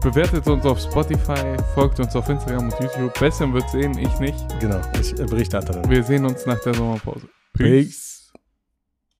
Bewertet 0.00 0.46
uns 0.46 0.64
auf 0.64 0.80
Spotify, 0.80 1.56
folgt 1.74 1.98
uns 2.00 2.14
auf 2.14 2.28
Instagram 2.28 2.70
und 2.70 2.80
YouTube. 2.80 3.12
Besser 3.18 3.52
wird 3.52 3.68
sehen, 3.68 3.98
ich 3.98 4.18
nicht. 4.20 4.38
Genau, 4.60 4.80
ich 4.98 5.12
äh, 5.18 5.24
Berichterstatterin. 5.24 5.90
Wir 5.90 6.02
sehen 6.04 6.24
uns 6.24 6.46
nach 6.46 6.60
der 6.62 6.72
Sommerpause. 6.72 7.28
Peace. 7.52 8.17